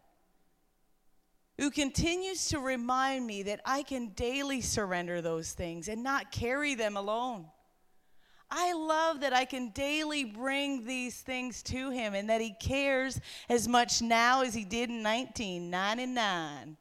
who 1.57 1.69
continues 1.69 2.48
to 2.50 2.60
remind 2.60 3.27
me 3.27 3.43
that 3.43 3.62
I 3.65 3.83
can 3.83 4.10
daily 4.10 4.62
surrender 4.62 5.22
those 5.22 5.53
things 5.53 5.88
and 5.88 6.03
not 6.03 6.31
carry 6.31 6.75
them 6.75 6.98
alone. 6.98 7.45
I 8.50 8.74
love 8.74 9.22
that 9.22 9.33
I 9.33 9.45
can 9.45 9.69
daily 9.69 10.24
bring 10.24 10.86
these 10.86 11.19
things 11.22 11.63
to 11.63 11.89
him 11.89 12.13
and 12.13 12.29
that 12.29 12.41
he 12.41 12.53
cares 12.60 13.19
as 13.50 13.67
much 13.67 14.01
now 14.01 14.41
as 14.43 14.53
he 14.53 14.63
did 14.63 14.89
in 14.89 15.03
1999. 15.03 16.77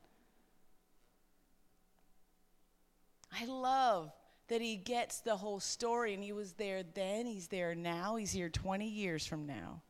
I 3.34 3.44
love 3.46 4.12
that 4.52 4.60
he 4.60 4.76
gets 4.76 5.20
the 5.20 5.34
whole 5.34 5.58
story 5.58 6.12
and 6.12 6.22
he 6.22 6.32
was 6.32 6.52
there 6.52 6.82
then, 6.94 7.24
he's 7.24 7.48
there 7.48 7.74
now, 7.74 8.16
he's 8.16 8.32
here 8.32 8.50
20 8.50 8.86
years 8.86 9.26
from 9.26 9.46
now. 9.46 9.80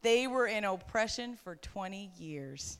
They 0.00 0.26
were 0.26 0.46
in 0.46 0.64
oppression 0.64 1.36
for 1.36 1.54
20 1.56 2.12
years 2.16 2.78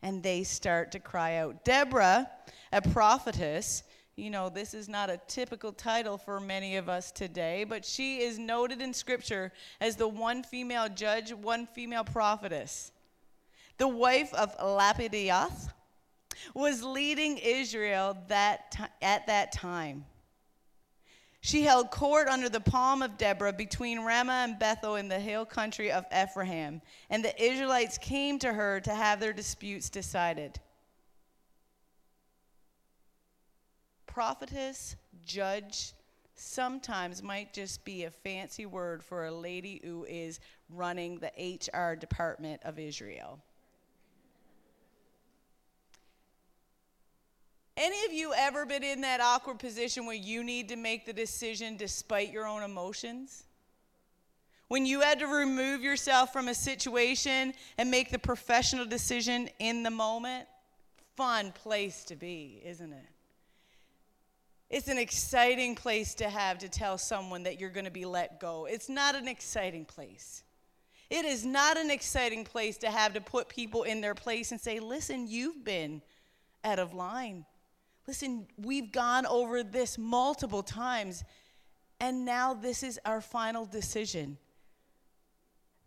and 0.00 0.22
they 0.22 0.44
start 0.44 0.92
to 0.92 1.00
cry 1.00 1.38
out. 1.38 1.64
Deborah, 1.64 2.30
a 2.72 2.80
prophetess, 2.80 3.82
you 4.14 4.30
know, 4.30 4.48
this 4.48 4.74
is 4.74 4.88
not 4.88 5.10
a 5.10 5.20
typical 5.26 5.72
title 5.72 6.16
for 6.16 6.38
many 6.38 6.76
of 6.76 6.88
us 6.88 7.10
today, 7.10 7.64
but 7.64 7.84
she 7.84 8.20
is 8.20 8.38
noted 8.38 8.80
in 8.80 8.94
scripture 8.94 9.50
as 9.80 9.96
the 9.96 10.06
one 10.06 10.44
female 10.44 10.88
judge, 10.88 11.32
one 11.32 11.66
female 11.66 12.04
prophetess. 12.04 12.92
The 13.78 13.88
wife 13.88 14.32
of 14.34 14.56
Lapidoth, 14.58 15.72
was 16.54 16.82
leading 16.84 17.38
Israel 17.38 18.16
that 18.28 18.70
t- 18.70 18.84
at 19.02 19.26
that 19.26 19.50
time. 19.50 20.04
She 21.40 21.62
held 21.62 21.90
court 21.90 22.28
under 22.28 22.48
the 22.48 22.60
palm 22.60 23.02
of 23.02 23.16
Deborah 23.16 23.52
between 23.52 24.00
Ramah 24.00 24.44
and 24.44 24.58
Bethel 24.58 24.96
in 24.96 25.08
the 25.08 25.20
hill 25.20 25.44
country 25.44 25.90
of 25.90 26.04
Ephraim, 26.12 26.82
and 27.10 27.24
the 27.24 27.42
Israelites 27.42 27.96
came 27.96 28.38
to 28.40 28.52
her 28.52 28.80
to 28.80 28.94
have 28.94 29.20
their 29.20 29.32
disputes 29.32 29.88
decided. 29.88 30.58
Prophetess, 34.06 34.96
judge, 35.24 35.92
sometimes 36.34 37.22
might 37.22 37.52
just 37.52 37.84
be 37.84 38.04
a 38.04 38.10
fancy 38.10 38.66
word 38.66 39.02
for 39.02 39.26
a 39.26 39.32
lady 39.32 39.80
who 39.84 40.04
is 40.04 40.40
running 40.68 41.18
the 41.20 41.32
HR 41.38 41.94
department 41.94 42.60
of 42.64 42.78
Israel. 42.78 43.40
Any 47.80 48.04
of 48.06 48.12
you 48.12 48.34
ever 48.34 48.66
been 48.66 48.82
in 48.82 49.02
that 49.02 49.20
awkward 49.20 49.60
position 49.60 50.04
where 50.04 50.16
you 50.16 50.42
need 50.42 50.68
to 50.70 50.76
make 50.76 51.06
the 51.06 51.12
decision 51.12 51.76
despite 51.76 52.32
your 52.32 52.44
own 52.44 52.64
emotions? 52.64 53.44
When 54.66 54.84
you 54.84 55.00
had 55.00 55.20
to 55.20 55.26
remove 55.28 55.80
yourself 55.80 56.32
from 56.32 56.48
a 56.48 56.54
situation 56.54 57.54
and 57.78 57.88
make 57.88 58.10
the 58.10 58.18
professional 58.18 58.84
decision 58.84 59.48
in 59.60 59.84
the 59.84 59.92
moment? 59.92 60.48
Fun 61.16 61.52
place 61.52 62.02
to 62.06 62.16
be, 62.16 62.60
isn't 62.64 62.92
it? 62.92 63.06
It's 64.70 64.88
an 64.88 64.98
exciting 64.98 65.76
place 65.76 66.16
to 66.16 66.28
have 66.28 66.58
to 66.58 66.68
tell 66.68 66.98
someone 66.98 67.44
that 67.44 67.60
you're 67.60 67.70
going 67.70 67.84
to 67.84 67.92
be 67.92 68.04
let 68.04 68.40
go. 68.40 68.66
It's 68.66 68.88
not 68.88 69.14
an 69.14 69.28
exciting 69.28 69.84
place. 69.84 70.42
It 71.10 71.24
is 71.24 71.46
not 71.46 71.76
an 71.76 71.92
exciting 71.92 72.44
place 72.44 72.76
to 72.78 72.90
have 72.90 73.14
to 73.14 73.20
put 73.20 73.48
people 73.48 73.84
in 73.84 74.00
their 74.00 74.16
place 74.16 74.50
and 74.50 74.60
say, 74.60 74.80
listen, 74.80 75.28
you've 75.28 75.64
been 75.64 76.02
out 76.64 76.80
of 76.80 76.92
line. 76.92 77.46
Listen, 78.08 78.46
we've 78.56 78.90
gone 78.90 79.26
over 79.26 79.62
this 79.62 79.98
multiple 79.98 80.62
times, 80.62 81.24
and 82.00 82.24
now 82.24 82.54
this 82.54 82.82
is 82.82 82.98
our 83.04 83.20
final 83.20 83.66
decision. 83.66 84.38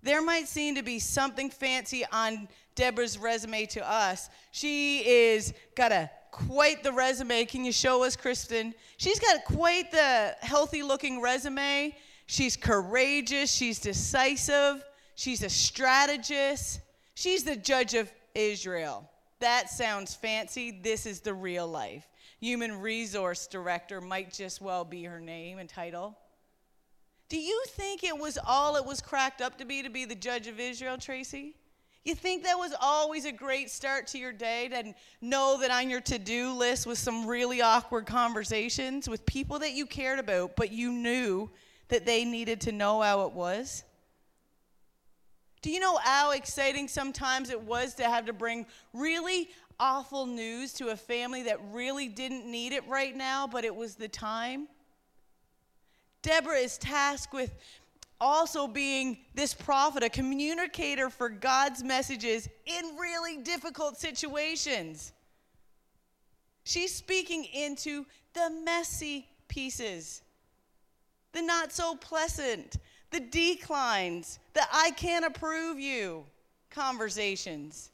There 0.04 0.22
might 0.22 0.48
seem 0.48 0.76
to 0.76 0.84
be 0.84 1.00
something 1.00 1.50
fancy 1.50 2.06
on 2.12 2.48
Deborah's 2.76 3.18
resume 3.18 3.66
to 3.68 3.92
us. 3.92 4.30
She 4.52 5.00
is 5.00 5.56
got 5.74 5.92
a 5.92 6.12
quite 6.30 6.84
the 6.84 6.94
resume. 6.94 7.44
Can 7.46 7.66
you 7.66 7.72
show 7.72 8.04
us, 8.04 8.16
Kristen? 8.16 8.76
She's 8.98 9.20
got 9.20 9.44
quite 9.44 9.92
the 9.92 10.36
healthy 10.42 10.84
looking 10.84 11.22
resume. 11.22 11.96
She's 12.28 12.56
courageous, 12.56 13.52
she's 13.52 13.80
decisive, 13.80 14.86
she's 15.16 15.42
a 15.42 15.50
strategist. 15.50 16.82
She's 17.16 17.44
the 17.44 17.56
judge 17.56 17.96
of 17.96 18.12
Israel. 18.36 19.10
That 19.40 19.72
sounds 19.72 20.14
fancy. 20.14 20.70
This 20.70 21.08
is 21.08 21.22
the 21.22 21.34
real 21.34 21.68
life 21.68 22.08
human 22.42 22.82
resource 22.82 23.48
director 23.48 24.02
might 24.02 24.34
just 24.34 24.60
well 24.60 24.84
be 24.84 25.04
her 25.04 25.22
name 25.22 25.60
and 25.60 25.70
title. 25.70 26.18
Do 27.30 27.40
you 27.40 27.64
think 27.68 28.04
it 28.04 28.18
was 28.18 28.38
all 28.46 28.76
it 28.76 28.84
was 28.84 29.00
cracked 29.00 29.42
up 29.42 29.60
to 29.60 29.66
be 29.66 29.84
to 29.84 29.90
be 29.90 30.04
the 30.04 30.16
judge 30.16 30.48
of 30.48 30.60
Israel, 30.60 30.98
Tracy? 30.98 31.56
You 32.04 32.16
think 32.16 32.44
that 32.44 32.58
was 32.58 32.74
always 32.82 33.26
a 33.26 33.32
great 33.32 33.70
start 33.70 34.08
to 34.08 34.18
your 34.18 34.34
day 34.34 34.68
to 34.70 34.94
know 35.22 35.60
that 35.62 35.70
on 35.70 35.90
your 35.90 36.02
to 36.02 36.18
do 36.18 36.52
list 36.52 36.88
was 36.88 36.98
some 36.98 37.28
really 37.28 37.62
awkward 37.62 38.08
conversations 38.08 39.08
with 39.08 39.24
people 39.28 39.60
that 39.60 39.74
you 39.74 39.86
cared 39.86 40.18
about, 40.18 40.56
but 40.56 40.72
you 40.72 40.92
knew 40.92 41.50
that 41.90 42.08
they 42.08 42.26
needed 42.26 42.60
to 42.62 42.72
know 42.72 43.02
how 43.02 43.28
it 43.28 43.34
was? 43.34 43.84
Do 45.62 45.70
you 45.70 45.80
know 45.80 45.98
how 45.98 46.32
exciting 46.32 46.88
sometimes 46.88 47.52
it 47.52 47.62
was 47.62 47.94
to 47.96 48.04
have 48.06 48.26
to 48.26 48.34
bring 48.34 48.66
really 48.94 49.50
awful 49.82 50.28
news 50.28 50.74
to 50.74 50.90
a 50.90 50.96
family 50.96 51.42
that 51.42 51.60
really 51.72 52.08
didn't 52.08 52.46
need 52.46 52.72
it 52.72 52.88
right 52.88 53.18
now, 53.18 53.48
but 53.48 53.66
it 53.66 53.76
was 53.76 53.96
the 53.96 54.08
time. 54.08 54.68
Deborah 56.22 56.60
is 56.60 56.78
tasked 56.78 57.34
with 57.34 57.56
also 58.22 58.68
being 58.68 59.18
this 59.34 59.56
prophet, 59.56 60.04
a 60.04 60.10
communicator 60.10 61.10
for 61.10 61.30
God's 61.30 61.84
messages 61.84 62.48
in 62.68 62.96
really 62.96 63.38
difficult 63.38 63.98
situations. 63.98 65.14
She's 66.64 66.94
speaking 66.94 67.46
into 67.46 68.06
the 68.36 68.52
messy 68.64 69.28
pieces, 69.48 70.22
the 71.32 71.42
not 71.42 71.74
so 71.74 71.96
pleasant, 71.96 72.78
the 73.10 73.20
declines, 73.20 74.38
the 74.54 74.62
I 74.72 74.92
can't 74.92 75.26
approve 75.26 75.80
you 75.80 76.24
conversations 76.70 77.90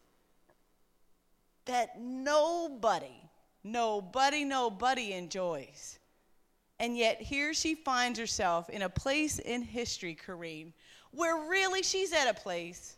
that 1.67 1.99
nobody, 1.99 3.21
nobody, 3.63 4.43
nobody 4.43 5.13
enjoys. 5.13 5.99
And 6.79 6.97
yet 6.97 7.21
here 7.21 7.53
she 7.53 7.75
finds 7.75 8.19
herself 8.19 8.69
in 8.69 8.83
a 8.83 8.89
place 8.89 9.39
in 9.39 9.61
history, 9.61 10.15
Kareen, 10.15 10.73
where 11.11 11.49
really 11.49 11.83
she's 11.83 12.13
at 12.13 12.29
a 12.29 12.33
place. 12.33 12.97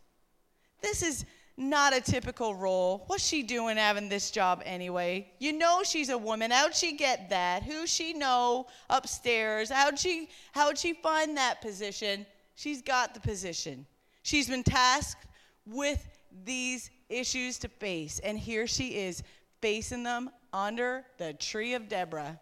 This 0.81 1.03
is 1.03 1.25
not 1.59 1.93
a 1.93 1.99
typical 1.99 2.55
role. 2.55 3.03
What's 3.07 3.25
she 3.25 3.43
doing 3.43 3.77
having 3.77 4.07
this 4.07 4.31
job 4.31 4.61
anyway? 4.65 5.29
You 5.39 5.53
know 5.53 5.81
she's 5.83 6.09
a 6.09 6.17
woman. 6.17 6.51
How'd 6.51 6.73
she 6.73 6.95
get 6.95 7.29
that? 7.29 7.63
Who 7.63 7.85
she 7.85 8.13
know 8.13 8.67
upstairs? 8.89 9.69
How'd 9.69 9.99
she 9.99 10.29
how'd 10.53 10.77
she 10.77 10.93
find 10.93 11.35
that 11.35 11.61
position? 11.61 12.25
She's 12.55 12.81
got 12.81 13.13
the 13.13 13.19
position. 13.19 13.85
She's 14.23 14.49
been 14.49 14.63
tasked 14.63 15.25
with 15.65 16.07
these 16.45 16.89
issues 17.09 17.57
to 17.59 17.67
face, 17.67 18.19
and 18.19 18.37
here 18.37 18.67
she 18.67 18.95
is 18.95 19.23
facing 19.61 20.03
them 20.03 20.29
under 20.53 21.05
the 21.17 21.33
tree 21.33 21.73
of 21.73 21.89
Deborah. 21.89 22.39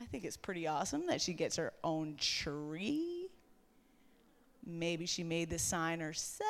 I 0.00 0.04
think 0.04 0.24
it's 0.24 0.36
pretty 0.36 0.66
awesome 0.66 1.06
that 1.06 1.20
she 1.20 1.32
gets 1.32 1.56
her 1.56 1.72
own 1.82 2.16
tree. 2.18 3.28
Maybe 4.66 5.06
she 5.06 5.22
made 5.22 5.48
the 5.48 5.58
sign 5.58 6.00
herself. 6.00 6.46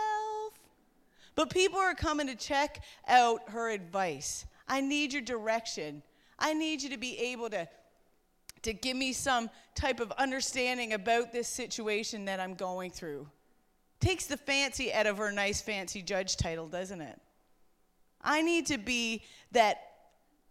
But 1.35 1.50
people 1.50 1.79
are 1.79 1.94
coming 1.94 2.26
to 2.29 2.35
check 2.35 2.83
out 3.07 3.50
her 3.50 3.70
advice. 3.70 4.46
I 4.66 4.81
need 4.81 5.12
your 5.12 5.22
direction. 5.22 6.02
I 6.38 6.55
need 6.55 6.83
you 6.83 6.90
to 6.90 6.98
be 6.98 7.18
able 7.18 7.50
to, 7.50 7.68
to 8.62 8.72
give 8.72 8.96
me 8.96 9.12
some 9.12 9.50
type 9.74 10.00
of 10.00 10.11
understanding 10.12 10.94
about 10.94 11.33
this 11.33 11.46
situation 11.46 12.24
that 12.24 12.40
I'm 12.40 12.55
going 12.55 12.90
through. 12.90 13.29
Takes 14.00 14.26
the 14.26 14.37
fancy 14.37 14.92
out 14.92 15.06
of 15.06 15.18
her 15.18 15.32
nice 15.32 15.61
fancy 15.61 16.02
judge 16.02 16.37
title, 16.37 16.68
doesn't 16.68 17.00
it? 17.00 17.18
I 18.20 18.42
need 18.42 18.66
to 18.66 18.78
be 18.78 19.22
that 19.52 19.80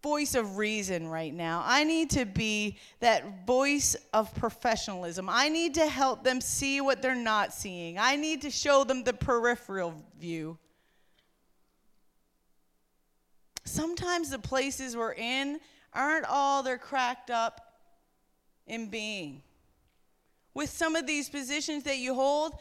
voice 0.02 0.36
of 0.36 0.58
reason 0.58 1.08
right 1.08 1.34
now. 1.34 1.64
I 1.66 1.84
need 1.84 2.12
to 2.12 2.26
be 2.26 2.78
that 3.00 3.48
voice 3.48 3.96
of 4.14 4.34
professionalism. 4.36 5.28
I 5.30 5.50
need 5.50 5.74
to 5.76 5.88
help 5.88 6.24
them 6.24 6.42
see 6.42 6.80
what 6.80 7.02
they're 7.02 7.16
not 7.16 7.54
seeing. 7.54 7.98
I 7.98 8.16
need 8.16 8.44
to 8.44 8.52
show 8.52 8.84
them 8.84 9.04
the 9.04 9.14
peripheral 9.14 9.96
view. 10.20 10.60
Sometimes 13.64 14.30
the 14.30 14.38
places 14.38 14.96
we're 14.96 15.14
in 15.14 15.60
aren't 15.92 16.26
all 16.26 16.62
they're 16.62 16.78
cracked 16.78 17.32
up 17.32 17.74
in 18.68 18.90
being. 18.90 19.42
With 20.54 20.70
some 20.70 20.96
of 20.96 21.08
these 21.08 21.30
positions 21.30 21.84
that 21.84 21.98
you 21.98 22.14
hold, 22.14 22.54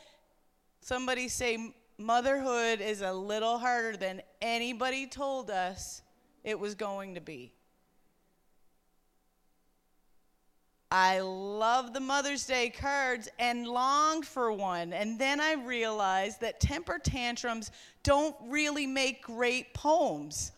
somebody 0.84 1.28
say 1.28 1.72
motherhood 1.96 2.82
is 2.82 3.00
a 3.00 3.12
little 3.12 3.56
harder 3.56 3.96
than 3.96 4.20
anybody 4.42 5.06
told 5.06 5.50
us 5.50 6.02
it 6.44 6.58
was 6.58 6.74
going 6.74 7.14
to 7.14 7.22
be. 7.22 7.54
I 10.90 11.20
love 11.20 11.94
the 11.94 12.00
Mother's 12.00 12.46
Day 12.46 12.68
cards 12.68 13.30
and 13.38 13.66
longed 13.66 14.26
for 14.26 14.52
one. 14.52 14.92
And 14.92 15.18
then 15.18 15.40
I 15.40 15.54
realized 15.54 16.42
that 16.42 16.60
temper 16.60 17.00
tantrums 17.02 17.70
don't 18.02 18.36
really 18.46 18.86
make 18.86 19.22
great 19.22 19.72
poems. 19.72 20.52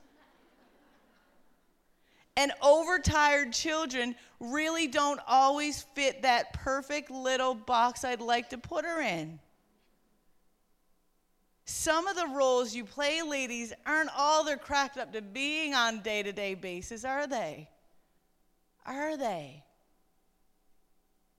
And 2.36 2.50
overtired 2.60 3.52
children 3.52 4.16
really 4.40 4.88
don't 4.88 5.20
always 5.26 5.84
fit 5.94 6.22
that 6.22 6.52
perfect 6.52 7.12
little 7.12 7.54
box 7.54 8.04
I'd 8.04 8.20
like 8.20 8.50
to 8.50 8.58
put 8.58 8.84
her 8.84 9.00
in. 9.00 9.38
Some 11.66 12.06
of 12.06 12.14
the 12.14 12.28
roles 12.28 12.74
you 12.74 12.84
play, 12.84 13.22
ladies, 13.22 13.72
aren't 13.84 14.10
all 14.16 14.44
they're 14.44 14.56
cracked 14.56 14.98
up 14.98 15.12
to 15.12 15.20
being 15.20 15.74
on 15.74 16.00
day 16.00 16.22
to 16.22 16.32
day 16.32 16.54
basis, 16.54 17.04
are 17.04 17.26
they? 17.26 17.68
Are 18.86 19.16
they? 19.16 19.64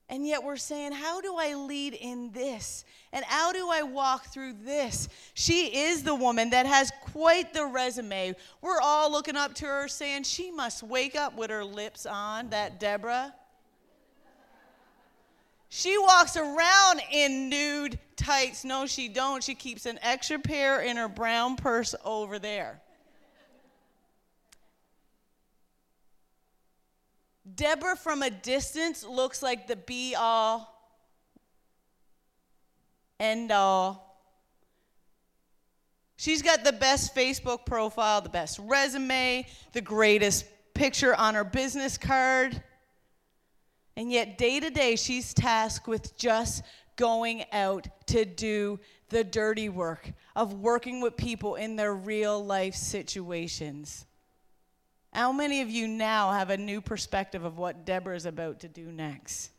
And 0.09 0.25
yet 0.25 0.43
we're 0.43 0.57
saying, 0.57 0.91
how 0.91 1.21
do 1.21 1.35
I 1.37 1.55
lead 1.55 1.93
in 1.93 2.31
this? 2.31 2.83
And 3.13 3.23
how 3.25 3.51
do 3.53 3.69
I 3.69 3.83
walk 3.83 4.27
through 4.27 4.53
this? 4.63 5.07
She 5.33 5.65
is 5.65 6.03
the 6.03 6.15
woman 6.15 6.49
that 6.51 6.65
has 6.65 6.91
quite 7.01 7.53
the 7.53 7.65
resume. 7.65 8.35
We're 8.61 8.81
all 8.81 9.11
looking 9.11 9.35
up 9.35 9.53
to 9.55 9.65
her 9.65 9.87
saying, 9.87 10.23
she 10.23 10.51
must 10.51 10.83
wake 10.83 11.15
up 11.15 11.37
with 11.37 11.49
her 11.49 11.63
lips 11.63 12.05
on, 12.05 12.49
that 12.49 12.79
Deborah. 12.79 13.33
She 15.69 15.97
walks 15.97 16.37
around 16.37 17.01
in 17.11 17.49
nude 17.49 17.99
tights. 18.15 18.63
No, 18.63 18.85
she 18.85 19.09
don't. 19.09 19.43
She 19.43 19.55
keeps 19.55 19.85
an 19.85 19.99
extra 20.01 20.39
pair 20.39 20.81
in 20.81 20.97
her 20.97 21.09
brown 21.09 21.55
purse 21.55 21.93
over 22.05 22.39
there. 22.39 22.81
Deborah 27.55 27.95
from 27.95 28.21
a 28.21 28.29
distance 28.29 29.03
looks 29.03 29.41
like 29.41 29.67
the 29.67 29.75
be 29.75 30.15
all, 30.15 30.91
end 33.19 33.51
all. 33.51 34.07
She's 36.17 36.41
got 36.41 36.63
the 36.63 36.73
best 36.73 37.15
Facebook 37.15 37.65
profile, 37.65 38.21
the 38.21 38.29
best 38.29 38.59
resume, 38.59 39.45
the 39.71 39.81
greatest 39.81 40.45
picture 40.73 41.15
on 41.15 41.35
her 41.35 41.43
business 41.43 41.97
card. 41.97 42.61
And 43.97 44.11
yet, 44.11 44.37
day 44.37 44.59
to 44.59 44.69
day, 44.69 44.95
she's 44.95 45.33
tasked 45.33 45.87
with 45.87 46.15
just 46.15 46.61
going 46.97 47.45
out 47.51 47.87
to 48.05 48.25
do 48.25 48.79
the 49.09 49.23
dirty 49.23 49.69
work 49.69 50.11
of 50.35 50.53
working 50.53 51.01
with 51.01 51.17
people 51.17 51.55
in 51.55 51.75
their 51.75 51.95
real 51.95 52.45
life 52.45 52.75
situations. 52.75 54.05
How 55.11 55.31
many 55.31 55.61
of 55.61 55.71
you 55.71 55.87
now 55.87 56.31
have 56.31 56.51
a 56.51 56.57
new 56.57 56.79
perspective 56.79 57.43
of 57.43 57.57
what 57.57 57.85
Deborah 57.85 58.15
is 58.15 58.27
about 58.27 58.59
to 58.59 58.67
do 58.67 58.91
next? 58.91 59.49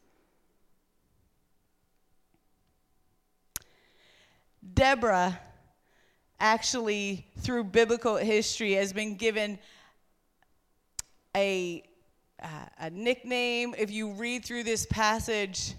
Deborah, 4.72 5.40
actually, 6.38 7.27
through 7.38 7.64
biblical 7.64 8.14
history, 8.14 8.74
has 8.74 8.92
been 8.92 9.16
given 9.16 9.59
a, 11.37 11.83
uh, 12.42 12.66
a 12.79 12.90
nickname. 12.90 13.74
If 13.77 13.90
you 13.90 14.12
read 14.12 14.44
through 14.44 14.64
this 14.64 14.87
passage, 14.87 15.74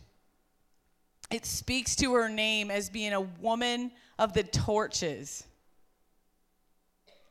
it 1.32 1.46
speaks 1.46 1.96
to 1.98 2.14
her 2.14 2.30
name 2.30 2.72
as 2.72 2.90
being 2.90 3.14
a 3.14 3.22
woman 3.22 3.92
of 4.18 4.34
the 4.34 4.44
torches. 4.44 5.46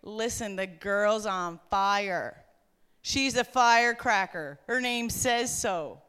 Listen, 0.02 0.56
the 0.56 0.66
girl's 0.66 1.26
on 1.26 1.58
fire. 1.70 2.42
She's 3.02 3.36
a 3.36 3.44
firecracker. 3.44 4.58
Her 4.66 4.80
name 4.80 5.10
says 5.10 5.56
so. 5.56 6.00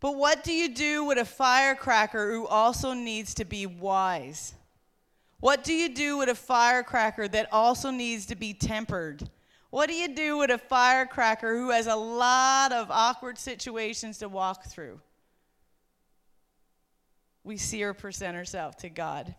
But 0.00 0.16
what 0.16 0.44
do 0.44 0.52
you 0.52 0.74
do 0.74 1.04
with 1.04 1.18
a 1.18 1.24
firecracker 1.24 2.30
who 2.30 2.46
also 2.46 2.92
needs 2.92 3.34
to 3.34 3.44
be 3.44 3.66
wise? 3.66 4.54
What 5.40 5.64
do 5.64 5.72
you 5.72 5.88
do 5.88 6.18
with 6.18 6.28
a 6.28 6.34
firecracker 6.34 7.28
that 7.28 7.48
also 7.52 7.90
needs 7.90 8.26
to 8.26 8.36
be 8.36 8.52
tempered? 8.54 9.28
What 9.76 9.90
do 9.90 9.94
you 9.94 10.08
do 10.08 10.38
with 10.38 10.48
a 10.48 10.56
firecracker 10.56 11.54
who 11.54 11.68
has 11.68 11.86
a 11.86 11.94
lot 11.94 12.72
of 12.72 12.90
awkward 12.90 13.36
situations 13.36 14.16
to 14.20 14.26
walk 14.26 14.64
through? 14.64 15.02
We 17.44 17.58
see 17.58 17.82
her 17.82 17.92
present 17.92 18.36
herself 18.36 18.78
to 18.78 18.88
God. 18.88 19.34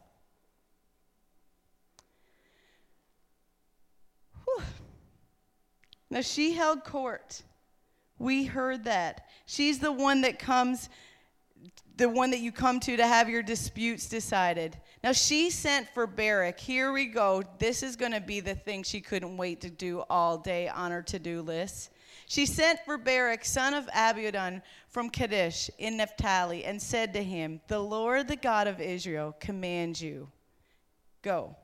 Whew. 4.45 4.63
Now, 6.12 6.21
she 6.21 6.54
held 6.54 6.84
court. 6.84 7.41
We 8.19 8.45
heard 8.45 8.84
that. 8.84 9.26
She's 9.47 9.80
the 9.80 9.91
one 9.91 10.21
that 10.21 10.38
comes, 10.38 10.88
the 11.95 12.10
one 12.10 12.30
that 12.30 12.41
you 12.41 12.52
come 12.52 12.80
to 12.82 12.95
to 12.95 13.08
have 13.08 13.28
your 13.28 13.41
disputes 13.41 14.08
decided. 14.08 14.78
Now, 15.08 15.13
she 15.13 15.50
sent 15.52 15.88
for 15.93 16.06
Barak. 16.06 16.60
Here 16.60 16.91
we 16.91 17.06
go. 17.06 17.41
This 17.60 17.82
is 17.82 17.96
going 17.96 18.12
to 18.12 18.20
be 18.20 18.41
the 18.41 18.56
thing 18.56 18.84
she 18.84 19.00
couldn't 19.00 19.38
wait 19.38 19.62
to 19.62 19.70
do 19.70 20.04
all 20.10 20.38
day 20.38 20.67
on 20.67 20.91
her 20.91 21.02
to 21.04 21.17
do 21.17 21.41
list. 21.41 21.91
She 22.26 22.46
sent 22.46 22.82
for 22.84 22.98
Barak, 22.98 23.46
son 23.46 23.74
of 23.74 23.88
Abiudon, 23.93 24.62
from 24.89 25.10
Kadesh 25.10 25.70
in 25.78 25.96
Naphtali, 25.96 26.65
and 26.65 26.82
said 26.82 27.13
to 27.13 27.24
him, 27.24 27.62
The 27.70 27.80
Lord, 27.80 28.28
the 28.28 28.36
God 28.36 28.67
of 28.67 28.82
Israel, 28.82 29.34
commands 29.39 30.02
you, 30.02 30.28
Go 31.22 31.56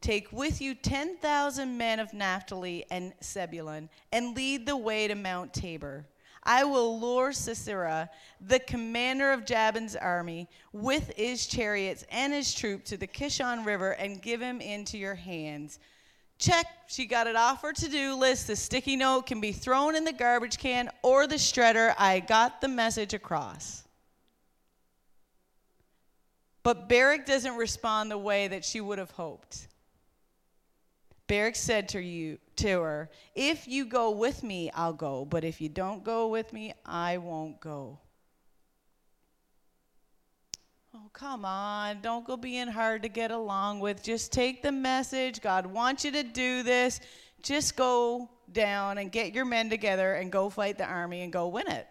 Take 0.00 0.32
with 0.32 0.60
you 0.60 0.74
10,000 0.74 1.78
men 1.78 2.00
of 2.00 2.12
Naphtali 2.12 2.84
and 2.90 3.12
Zebulun 3.22 3.88
and 4.10 4.34
lead 4.34 4.66
the 4.66 4.76
way 4.76 5.06
to 5.06 5.14
Mount 5.14 5.54
Tabor. 5.54 6.04
I 6.46 6.64
will 6.64 7.00
lure 7.00 7.32
Sisera, 7.32 8.10
the 8.40 8.58
commander 8.58 9.32
of 9.32 9.46
Jabin's 9.46 9.96
army, 9.96 10.48
with 10.72 11.12
his 11.16 11.46
chariots 11.46 12.04
and 12.10 12.32
his 12.32 12.52
troops 12.52 12.90
to 12.90 12.96
the 12.96 13.06
Kishon 13.06 13.64
River 13.64 13.92
and 13.92 14.20
give 14.20 14.40
him 14.40 14.60
into 14.60 14.98
your 14.98 15.14
hands. 15.14 15.78
Check, 16.38 16.66
she 16.88 17.06
got 17.06 17.26
it 17.26 17.36
off 17.36 17.62
her 17.62 17.72
to 17.72 17.88
do 17.88 18.14
list. 18.14 18.48
The 18.48 18.56
sticky 18.56 18.96
note 18.96 19.26
can 19.26 19.40
be 19.40 19.52
thrown 19.52 19.96
in 19.96 20.04
the 20.04 20.12
garbage 20.12 20.58
can 20.58 20.90
or 21.02 21.26
the 21.26 21.36
shredder. 21.36 21.94
I 21.96 22.20
got 22.20 22.60
the 22.60 22.68
message 22.68 23.14
across. 23.14 23.84
But 26.62 26.88
Barak 26.88 27.26
doesn't 27.26 27.56
respond 27.56 28.10
the 28.10 28.18
way 28.18 28.48
that 28.48 28.64
she 28.64 28.80
would 28.80 28.98
have 28.98 29.12
hoped. 29.12 29.68
Barak 31.26 31.56
said 31.56 31.88
to 31.90 32.00
you 32.00 32.38
to 32.56 32.80
her, 32.80 33.10
If 33.34 33.66
you 33.66 33.86
go 33.86 34.10
with 34.10 34.42
me, 34.42 34.70
I'll 34.74 34.92
go, 34.92 35.24
but 35.24 35.44
if 35.44 35.60
you 35.60 35.68
don't 35.68 36.04
go 36.04 36.28
with 36.28 36.52
me, 36.52 36.74
I 36.84 37.18
won't 37.18 37.60
go. 37.60 37.98
Oh, 40.94 41.10
come 41.12 41.44
on. 41.44 42.00
Don't 42.02 42.24
go 42.24 42.36
being 42.36 42.68
hard 42.68 43.02
to 43.02 43.08
get 43.08 43.30
along 43.32 43.80
with. 43.80 44.02
Just 44.02 44.32
take 44.32 44.62
the 44.62 44.70
message. 44.70 45.40
God 45.40 45.66
wants 45.66 46.04
you 46.04 46.12
to 46.12 46.22
do 46.22 46.62
this. 46.62 47.00
Just 47.42 47.74
go 47.74 48.30
down 48.52 48.98
and 48.98 49.10
get 49.10 49.34
your 49.34 49.44
men 49.44 49.68
together 49.68 50.14
and 50.14 50.30
go 50.30 50.48
fight 50.48 50.78
the 50.78 50.84
army 50.84 51.22
and 51.22 51.32
go 51.32 51.48
win 51.48 51.66
it. 51.68 51.88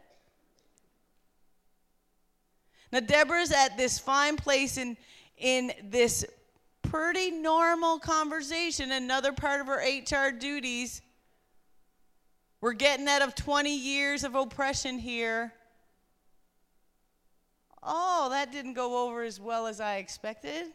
Now, 2.93 3.01
Deborah's 3.01 3.51
at 3.51 3.75
this 3.75 3.99
fine 3.99 4.37
place 4.37 4.77
in, 4.77 4.95
in 5.37 5.73
this 5.83 6.23
pretty 6.93 7.32
normal 7.32 7.97
conversation, 7.97 8.91
another 8.91 9.32
part 9.32 9.60
of 9.60 9.65
her 9.65 9.82
HR 9.82 10.29
duties. 10.29 11.01
We're 12.62 12.73
getting 12.73 13.08
out 13.08 13.23
of 13.23 13.34
20 13.34 13.75
years 13.75 14.23
of 14.23 14.36
oppression 14.36 14.99
here. 14.99 15.51
Oh, 17.82 18.27
that 18.29 18.51
didn't 18.51 18.75
go 18.75 19.08
over 19.08 19.23
as 19.23 19.39
well 19.39 19.65
as 19.65 19.82
I 19.82 19.95
expected. 19.95 20.67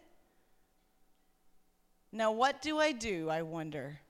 Now, 2.11 2.33
what 2.33 2.63
do 2.63 2.81
I 2.81 2.91
do? 2.91 3.31
I 3.31 3.43
wonder. 3.43 4.01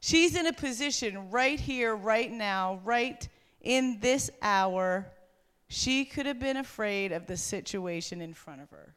She's 0.00 0.34
in 0.34 0.48
a 0.48 0.52
position 0.52 1.30
right 1.30 1.60
here, 1.60 1.94
right 1.94 2.32
now, 2.32 2.80
right 2.82 3.28
in 3.60 4.00
this 4.00 4.28
hour. 4.42 5.06
She 5.68 6.04
could 6.04 6.26
have 6.26 6.40
been 6.40 6.56
afraid 6.56 7.12
of 7.12 7.26
the 7.26 7.36
situation 7.36 8.20
in 8.20 8.34
front 8.34 8.60
of 8.60 8.70
her. 8.70 8.96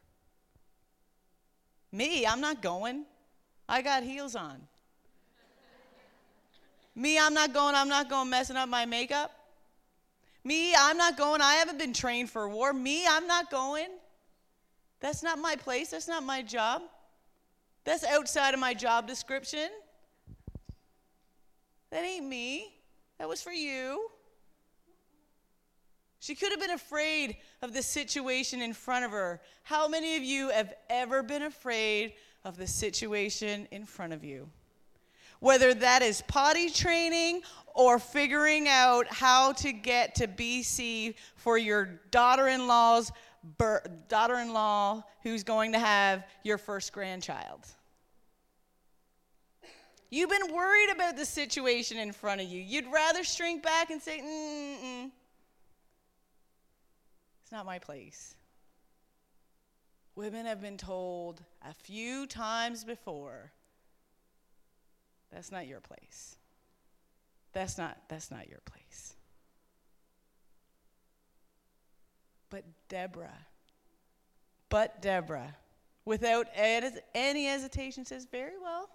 Me, 1.94 2.26
I'm 2.26 2.40
not 2.40 2.60
going. 2.60 3.04
I 3.68 3.80
got 3.80 4.02
heels 4.02 4.34
on. 4.34 4.60
Me, 6.96 7.20
I'm 7.20 7.32
not 7.32 7.54
going. 7.54 7.76
I'm 7.76 7.88
not 7.88 8.10
going 8.10 8.28
messing 8.28 8.56
up 8.56 8.68
my 8.68 8.84
makeup. 8.84 9.30
Me, 10.42 10.74
I'm 10.74 10.96
not 10.96 11.16
going. 11.16 11.40
I 11.40 11.54
haven't 11.54 11.78
been 11.78 11.92
trained 11.92 12.30
for 12.30 12.48
war. 12.48 12.72
Me, 12.72 13.06
I'm 13.08 13.28
not 13.28 13.48
going. 13.48 13.86
That's 14.98 15.22
not 15.22 15.38
my 15.38 15.54
place. 15.54 15.90
That's 15.90 16.08
not 16.08 16.24
my 16.24 16.42
job. 16.42 16.82
That's 17.84 18.02
outside 18.02 18.54
of 18.54 18.60
my 18.60 18.74
job 18.74 19.06
description. 19.06 19.68
That 21.90 22.02
ain't 22.02 22.26
me. 22.26 22.74
That 23.18 23.28
was 23.28 23.40
for 23.40 23.52
you. 23.52 24.10
She 26.24 26.34
could 26.34 26.52
have 26.52 26.60
been 26.60 26.70
afraid 26.70 27.36
of 27.60 27.74
the 27.74 27.82
situation 27.82 28.62
in 28.62 28.72
front 28.72 29.04
of 29.04 29.10
her. 29.10 29.42
How 29.62 29.86
many 29.86 30.16
of 30.16 30.24
you 30.24 30.48
have 30.48 30.72
ever 30.88 31.22
been 31.22 31.42
afraid 31.42 32.14
of 32.46 32.56
the 32.56 32.66
situation 32.66 33.68
in 33.70 33.84
front 33.84 34.14
of 34.14 34.24
you? 34.24 34.48
Whether 35.40 35.74
that 35.74 36.00
is 36.00 36.22
potty 36.26 36.70
training 36.70 37.42
or 37.74 37.98
figuring 37.98 38.68
out 38.68 39.06
how 39.08 39.52
to 39.52 39.70
get 39.70 40.14
to 40.14 40.26
BC 40.26 41.16
for 41.36 41.58
your 41.58 42.00
daughter 42.10 42.48
in 42.48 42.66
law's 42.66 43.12
daughter 44.08 44.36
in 44.36 44.54
law 44.54 45.04
who's 45.22 45.44
going 45.44 45.72
to 45.72 45.78
have 45.78 46.24
your 46.42 46.56
first 46.56 46.94
grandchild. 46.94 47.66
You've 50.08 50.30
been 50.30 50.54
worried 50.54 50.88
about 50.90 51.18
the 51.18 51.26
situation 51.26 51.98
in 51.98 52.12
front 52.12 52.40
of 52.40 52.46
you. 52.46 52.62
You'd 52.62 52.90
rather 52.90 53.22
shrink 53.24 53.62
back 53.62 53.90
and 53.90 54.00
say, 54.00 54.20
mm 54.20 55.10
it's 55.10 55.23
not 57.54 57.64
my 57.64 57.78
place. 57.78 58.34
Women 60.16 60.44
have 60.44 60.60
been 60.60 60.76
told 60.76 61.42
a 61.62 61.72
few 61.72 62.26
times 62.26 62.84
before, 62.84 63.52
that's 65.32 65.50
not 65.50 65.66
your 65.66 65.80
place. 65.80 66.36
That's 67.52 67.78
not, 67.78 67.96
that's 68.08 68.30
not 68.30 68.48
your 68.48 68.60
place. 68.64 69.14
But 72.50 72.64
Deborah, 72.88 73.46
but 74.68 75.00
Deborah, 75.00 75.56
without 76.04 76.48
any 76.54 77.46
hesitation, 77.46 78.04
says, 78.04 78.26
Very 78.30 78.58
well. 78.60 78.88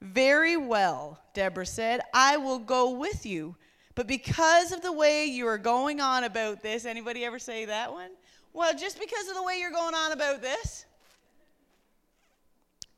Very 0.00 0.58
well, 0.58 1.18
Deborah 1.32 1.64
said, 1.64 2.00
I 2.12 2.36
will 2.36 2.58
go 2.58 2.90
with 2.90 3.24
you. 3.24 3.56
But 3.94 4.06
because 4.06 4.72
of 4.72 4.82
the 4.82 4.92
way 4.92 5.26
you 5.26 5.46
are 5.46 5.58
going 5.58 6.00
on 6.00 6.24
about 6.24 6.62
this, 6.62 6.84
anybody 6.84 7.24
ever 7.24 7.38
say 7.38 7.64
that 7.66 7.92
one? 7.92 8.10
Well, 8.52 8.74
just 8.76 8.98
because 8.98 9.28
of 9.28 9.34
the 9.34 9.42
way 9.42 9.58
you're 9.60 9.70
going 9.70 9.94
on 9.94 10.12
about 10.12 10.42
this, 10.42 10.84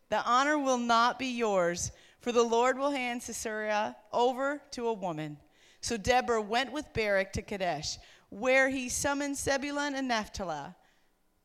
the 0.08 0.22
honor 0.24 0.58
will 0.58 0.78
not 0.78 1.18
be 1.18 1.26
yours, 1.26 1.92
for 2.20 2.32
the 2.32 2.42
Lord 2.42 2.78
will 2.78 2.90
hand 2.90 3.22
Sisera 3.22 3.96
over 4.12 4.60
to 4.72 4.88
a 4.88 4.92
woman. 4.92 5.36
So 5.80 5.96
Deborah 5.96 6.42
went 6.42 6.72
with 6.72 6.92
Barak 6.94 7.32
to 7.34 7.42
Kadesh, 7.42 7.98
where 8.30 8.68
he 8.68 8.88
summoned 8.88 9.36
Zebulun 9.36 9.94
and 9.94 10.08
Naphtali. 10.08 10.72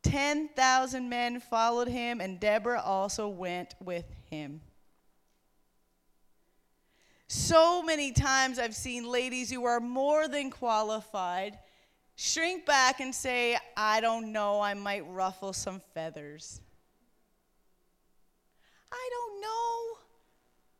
Ten 0.03 0.47
thousand 0.49 1.09
men 1.09 1.39
followed 1.39 1.87
him, 1.87 2.21
and 2.21 2.39
Deborah 2.39 2.81
also 2.81 3.27
went 3.27 3.75
with 3.79 4.05
him. 4.29 4.61
So 7.34 7.82
many 7.82 8.12
times 8.12 8.60
I've 8.60 8.76
seen 8.76 9.06
ladies 9.06 9.50
who 9.50 9.63
are 9.63 9.80
more 9.80 10.28
than 10.28 10.50
qualified 10.50 11.58
shrink 12.17 12.65
back 12.65 13.00
and 13.00 13.15
say, 13.15 13.58
I 13.78 14.02
don't 14.02 14.34
know, 14.34 14.60
I 14.60 14.74
might 14.74 15.08
ruffle 15.08 15.54
some 15.54 15.80
feathers. 15.94 16.60
I 18.91 19.10
don't 19.13 19.41
know. 19.41 20.00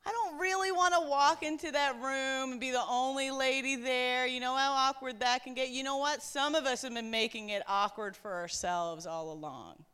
I 0.06 0.12
don't 0.12 0.40
really 0.40 0.74
want 0.74 0.94
to 0.94 1.10
walk 1.10 1.42
into 1.42 1.72
that 1.72 1.96
room 2.02 2.52
and 2.52 2.60
be 2.60 2.72
the 2.72 2.84
only 2.86 3.32
lady 3.32 3.78
there. 3.78 4.28
You 4.28 4.42
know 4.42 4.54
how 4.54 4.74
awkward 4.74 5.22
that 5.22 5.46
can 5.46 5.54
get? 5.54 5.70
You 5.70 5.84
know 5.84 5.96
what? 5.96 6.22
Some 6.22 6.54
of 6.54 6.66
us 6.66 6.82
have 6.82 6.94
been 6.94 7.12
making 7.12 7.48
it 7.48 7.64
awkward 7.66 8.14
for 8.14 8.34
ourselves 8.34 9.06
all 9.06 9.32
along. 9.32 9.86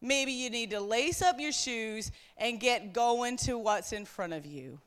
Maybe 0.00 0.32
you 0.32 0.48
need 0.48 0.70
to 0.70 0.80
lace 0.80 1.20
up 1.20 1.38
your 1.38 1.52
shoes 1.52 2.12
and 2.38 2.58
get 2.58 2.94
going 2.94 3.36
to 3.38 3.58
what's 3.58 3.92
in 3.92 4.06
front 4.06 4.32
of 4.32 4.46
you. 4.46 4.80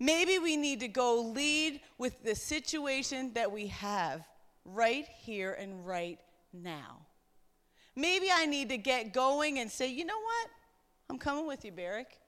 Maybe 0.00 0.38
we 0.38 0.56
need 0.56 0.80
to 0.80 0.88
go 0.88 1.20
lead 1.20 1.80
with 1.98 2.22
the 2.22 2.34
situation 2.34 3.32
that 3.34 3.50
we 3.50 3.68
have 3.68 4.26
right 4.64 5.06
here 5.20 5.52
and 5.52 5.86
right 5.86 6.18
now. 6.52 7.00
Maybe 7.96 8.28
I 8.32 8.46
need 8.46 8.68
to 8.68 8.78
get 8.78 9.12
going 9.12 9.58
and 9.58 9.70
say, 9.70 9.88
you 9.88 10.04
know 10.04 10.18
what? 10.20 10.48
I'm 11.10 11.18
coming 11.18 11.46
with 11.46 11.64
you, 11.64 11.72
Barak. 11.72 12.18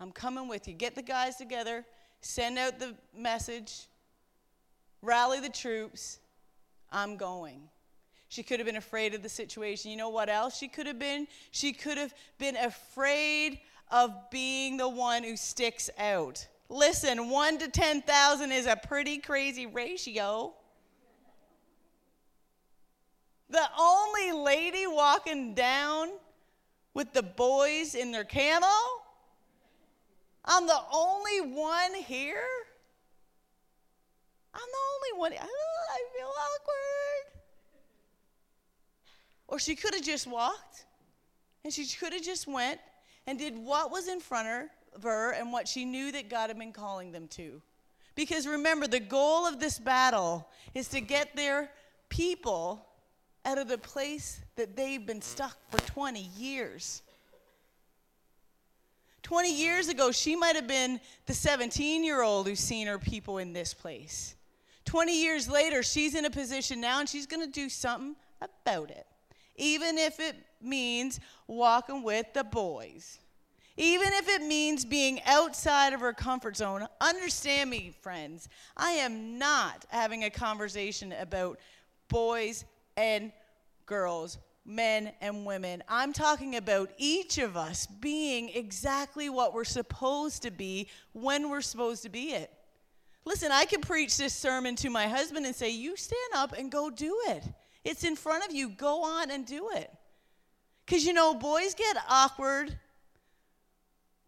I'm 0.00 0.10
coming 0.10 0.48
with 0.48 0.66
you. 0.66 0.74
Get 0.74 0.94
the 0.94 1.02
guys 1.02 1.36
together, 1.36 1.84
send 2.22 2.58
out 2.58 2.78
the 2.78 2.94
message, 3.16 3.86
rally 5.02 5.40
the 5.40 5.50
troops. 5.50 6.18
I'm 6.90 7.16
going. 7.16 7.68
She 8.28 8.42
could 8.42 8.58
have 8.58 8.66
been 8.66 8.76
afraid 8.76 9.14
of 9.14 9.22
the 9.22 9.28
situation. 9.28 9.90
You 9.90 9.98
know 9.98 10.08
what 10.08 10.30
else 10.30 10.56
she 10.56 10.68
could 10.68 10.86
have 10.86 10.98
been? 10.98 11.26
She 11.50 11.72
could 11.74 11.98
have 11.98 12.14
been 12.38 12.56
afraid 12.56 13.60
of 13.90 14.14
being 14.30 14.78
the 14.78 14.88
one 14.88 15.22
who 15.22 15.36
sticks 15.36 15.90
out. 15.98 16.46
Listen, 16.72 17.28
1 17.28 17.58
to 17.58 17.68
10,000 17.68 18.50
is 18.50 18.64
a 18.64 18.76
pretty 18.76 19.18
crazy 19.18 19.66
ratio. 19.66 20.54
The 23.50 23.68
only 23.78 24.32
lady 24.32 24.86
walking 24.86 25.52
down 25.52 26.08
with 26.94 27.12
the 27.12 27.22
boys 27.22 27.94
in 27.94 28.10
their 28.10 28.24
camo? 28.24 28.66
I'm 30.46 30.66
the 30.66 30.80
only 30.90 31.42
one 31.42 31.92
here? 31.94 32.42
I'm 34.54 34.60
the 34.60 35.12
only 35.12 35.20
one. 35.20 35.32
I 35.34 36.04
feel 36.16 36.28
awkward. 36.28 37.42
Or 39.46 39.58
she 39.58 39.76
could 39.76 39.92
have 39.92 40.04
just 40.04 40.26
walked 40.26 40.86
and 41.64 41.72
she 41.72 41.84
could 41.84 42.14
have 42.14 42.22
just 42.22 42.46
went 42.48 42.80
and 43.26 43.38
did 43.38 43.58
what 43.58 43.90
was 43.90 44.08
in 44.08 44.20
front 44.20 44.48
of 44.48 44.54
her 44.54 44.70
her 45.02 45.32
and 45.32 45.52
what 45.52 45.68
she 45.68 45.84
knew 45.84 46.12
that 46.12 46.28
God 46.28 46.48
had 46.48 46.58
been 46.58 46.72
calling 46.72 47.12
them 47.12 47.28
to. 47.28 47.62
Because 48.14 48.46
remember, 48.46 48.86
the 48.86 49.00
goal 49.00 49.46
of 49.46 49.58
this 49.58 49.78
battle 49.78 50.48
is 50.74 50.88
to 50.88 51.00
get 51.00 51.34
their 51.34 51.70
people 52.08 52.86
out 53.44 53.58
of 53.58 53.68
the 53.68 53.78
place 53.78 54.40
that 54.56 54.76
they've 54.76 55.04
been 55.04 55.22
stuck 55.22 55.56
for 55.70 55.78
20 55.78 56.20
years. 56.36 57.02
20 59.22 59.54
years 59.54 59.88
ago, 59.88 60.10
she 60.10 60.36
might 60.36 60.56
have 60.56 60.66
been 60.66 61.00
the 61.26 61.34
17 61.34 62.04
year 62.04 62.22
old 62.22 62.46
who's 62.46 62.60
seen 62.60 62.86
her 62.86 62.98
people 62.98 63.38
in 63.38 63.52
this 63.52 63.72
place. 63.72 64.34
20 64.84 65.20
years 65.20 65.48
later, 65.48 65.82
she's 65.82 66.14
in 66.14 66.24
a 66.24 66.30
position 66.30 66.80
now 66.80 67.00
and 67.00 67.08
she's 67.08 67.26
going 67.26 67.44
to 67.44 67.50
do 67.50 67.68
something 67.68 68.16
about 68.40 68.90
it, 68.90 69.06
even 69.56 69.96
if 69.96 70.18
it 70.20 70.36
means 70.60 71.20
walking 71.46 72.02
with 72.02 72.26
the 72.34 72.44
boys. 72.44 73.20
Even 73.76 74.08
if 74.12 74.28
it 74.28 74.42
means 74.42 74.84
being 74.84 75.20
outside 75.24 75.92
of 75.92 76.00
her 76.00 76.12
comfort 76.12 76.56
zone, 76.56 76.86
understand 77.00 77.70
me, 77.70 77.94
friends. 78.00 78.48
I 78.76 78.90
am 78.92 79.38
not 79.38 79.86
having 79.88 80.24
a 80.24 80.30
conversation 80.30 81.12
about 81.12 81.58
boys 82.08 82.66
and 82.96 83.32
girls, 83.86 84.38
men 84.66 85.12
and 85.22 85.46
women. 85.46 85.82
I'm 85.88 86.12
talking 86.12 86.56
about 86.56 86.90
each 86.98 87.38
of 87.38 87.56
us 87.56 87.86
being 87.86 88.50
exactly 88.50 89.30
what 89.30 89.54
we're 89.54 89.64
supposed 89.64 90.42
to 90.42 90.50
be 90.50 90.88
when 91.12 91.48
we're 91.48 91.62
supposed 91.62 92.02
to 92.02 92.10
be 92.10 92.32
it. 92.32 92.52
Listen, 93.24 93.52
I 93.52 93.64
can 93.64 93.80
preach 93.80 94.16
this 94.18 94.34
sermon 94.34 94.76
to 94.76 94.90
my 94.90 95.06
husband 95.06 95.46
and 95.46 95.54
say, 95.54 95.70
You 95.70 95.96
stand 95.96 96.32
up 96.34 96.52
and 96.52 96.70
go 96.70 96.90
do 96.90 97.18
it. 97.28 97.44
It's 97.84 98.04
in 98.04 98.16
front 98.16 98.44
of 98.44 98.54
you. 98.54 98.68
Go 98.68 99.02
on 99.02 99.30
and 99.30 99.46
do 99.46 99.70
it. 99.74 99.90
Because 100.84 101.06
you 101.06 101.12
know, 101.12 101.34
boys 101.34 101.74
get 101.74 101.96
awkward 102.08 102.76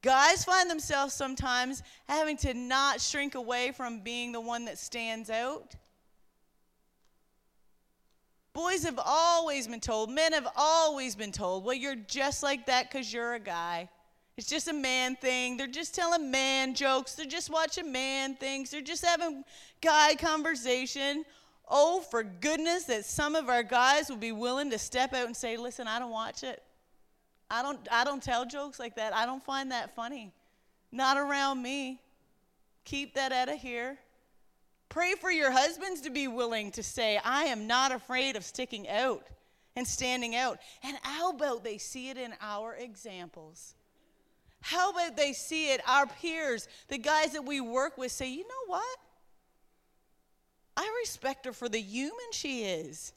Guys 0.04 0.44
find 0.44 0.70
themselves 0.70 1.14
sometimes 1.14 1.82
having 2.06 2.36
to 2.36 2.52
not 2.52 3.00
shrink 3.00 3.36
away 3.36 3.72
from 3.72 4.00
being 4.00 4.32
the 4.32 4.40
one 4.40 4.66
that 4.66 4.76
stands 4.76 5.30
out. 5.30 5.76
Boys 8.52 8.84
have 8.84 9.00
always 9.02 9.66
been 9.66 9.80
told, 9.80 10.10
men 10.10 10.34
have 10.34 10.46
always 10.56 11.16
been 11.16 11.32
told, 11.32 11.64
well, 11.64 11.74
you're 11.74 11.96
just 11.96 12.42
like 12.42 12.66
that 12.66 12.90
because 12.90 13.14
you're 13.14 13.32
a 13.32 13.40
guy. 13.40 13.88
It's 14.36 14.46
just 14.46 14.68
a 14.68 14.74
man 14.74 15.16
thing. 15.16 15.56
They're 15.56 15.66
just 15.66 15.94
telling 15.94 16.30
man 16.30 16.74
jokes. 16.74 17.14
They're 17.14 17.24
just 17.24 17.48
watching 17.48 17.90
man 17.90 18.34
things. 18.34 18.70
They're 18.70 18.82
just 18.82 19.06
having 19.06 19.42
guy 19.80 20.16
conversation. 20.16 21.24
Oh, 21.66 22.02
for 22.02 22.22
goodness, 22.22 22.84
that 22.84 23.06
some 23.06 23.34
of 23.34 23.48
our 23.48 23.62
guys 23.62 24.10
would 24.10 24.20
be 24.20 24.32
willing 24.32 24.68
to 24.70 24.78
step 24.78 25.14
out 25.14 25.24
and 25.24 25.34
say, 25.36 25.56
listen, 25.56 25.88
I 25.88 25.98
don't 25.98 26.10
watch 26.10 26.42
it. 26.42 26.62
I 27.50 27.62
don't, 27.62 27.78
I 27.90 28.04
don't 28.04 28.22
tell 28.22 28.44
jokes 28.46 28.78
like 28.78 28.96
that. 28.96 29.14
I 29.14 29.26
don't 29.26 29.42
find 29.42 29.70
that 29.70 29.94
funny. 29.94 30.33
Not 30.90 31.16
around 31.16 31.62
me. 31.62 32.00
Keep 32.85 33.14
that 33.14 33.33
out 33.33 33.48
of 33.48 33.61
here. 33.61 33.98
Pray 34.88 35.14
for 35.20 35.30
your 35.30 35.50
husbands 35.50 36.02
to 36.02 36.11
be 36.11 36.28
willing 36.28 36.70
to 36.72 36.83
say, 36.83 37.18
I 37.24 37.44
am 37.44 37.66
not 37.66 37.92
afraid 37.92 38.37
of 38.37 38.44
sticking 38.44 38.88
out 38.88 39.26
and 39.76 39.87
standing 39.87 40.37
out. 40.37 40.59
And 40.83 40.96
how 41.02 41.30
about 41.30 41.64
they 41.64 41.78
see 41.78 42.11
it 42.11 42.16
in 42.16 42.35
our 42.40 42.74
examples? 42.76 43.74
How 44.61 44.90
about 44.90 45.16
they 45.16 45.33
see 45.33 45.72
it, 45.72 45.80
our 45.87 46.07
peers, 46.07 46.68
the 46.88 46.98
guys 46.98 47.33
that 47.33 47.44
we 47.44 47.61
work 47.61 47.98
with 47.98 48.12
say, 48.12 48.30
you 48.30 48.42
know 48.42 48.64
what? 48.66 48.98
I 50.76 50.90
respect 51.02 51.44
her 51.46 51.52
for 51.52 51.68
the 51.68 51.80
human 51.80 52.33
she 52.33 52.62
is. 52.62 53.12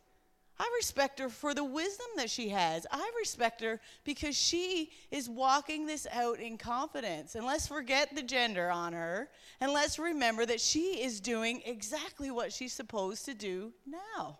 I 0.59 0.71
respect 0.77 1.19
her 1.19 1.29
for 1.29 1.53
the 1.53 1.63
wisdom 1.63 2.07
that 2.15 2.29
she 2.29 2.49
has. 2.49 2.87
I 2.91 3.11
respect 3.19 3.61
her 3.61 3.79
because 4.03 4.35
she 4.35 4.91
is 5.11 5.29
walking 5.29 5.85
this 5.85 6.07
out 6.11 6.39
in 6.39 6.57
confidence. 6.57 7.35
And 7.35 7.45
let's 7.45 7.67
forget 7.67 8.15
the 8.15 8.23
gender 8.23 8.71
on 8.71 8.93
her 8.93 9.29
and 9.61 9.71
let's 9.71 9.99
remember 9.99 10.45
that 10.45 10.59
she 10.59 11.01
is 11.03 11.19
doing 11.19 11.61
exactly 11.65 12.31
what 12.31 12.51
she's 12.51 12.73
supposed 12.73 13.25
to 13.25 13.35
do 13.35 13.71
now. 13.85 14.39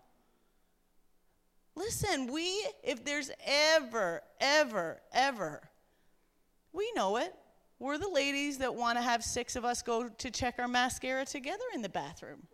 Listen, 1.76 2.32
we, 2.32 2.68
if 2.84 3.06
there's 3.06 3.30
ever, 3.46 4.22
ever, 4.40 5.00
ever, 5.14 5.70
we 6.74 6.92
know 6.96 7.18
it. 7.18 7.36
We're 7.78 8.00
the 8.00 8.10
ladies 8.10 8.58
that 8.58 8.74
want 8.74 8.98
to 8.98 9.04
have 9.04 9.24
six 9.24 9.56
of 9.56 9.64
us 9.64 9.84
go 9.84 10.10
to 10.10 10.32
check 10.32 10.56
our 10.58 10.68
mascara 10.68 11.26
together 11.26 11.64
in 11.76 11.84
the 11.84 11.90
bathroom. 11.90 12.48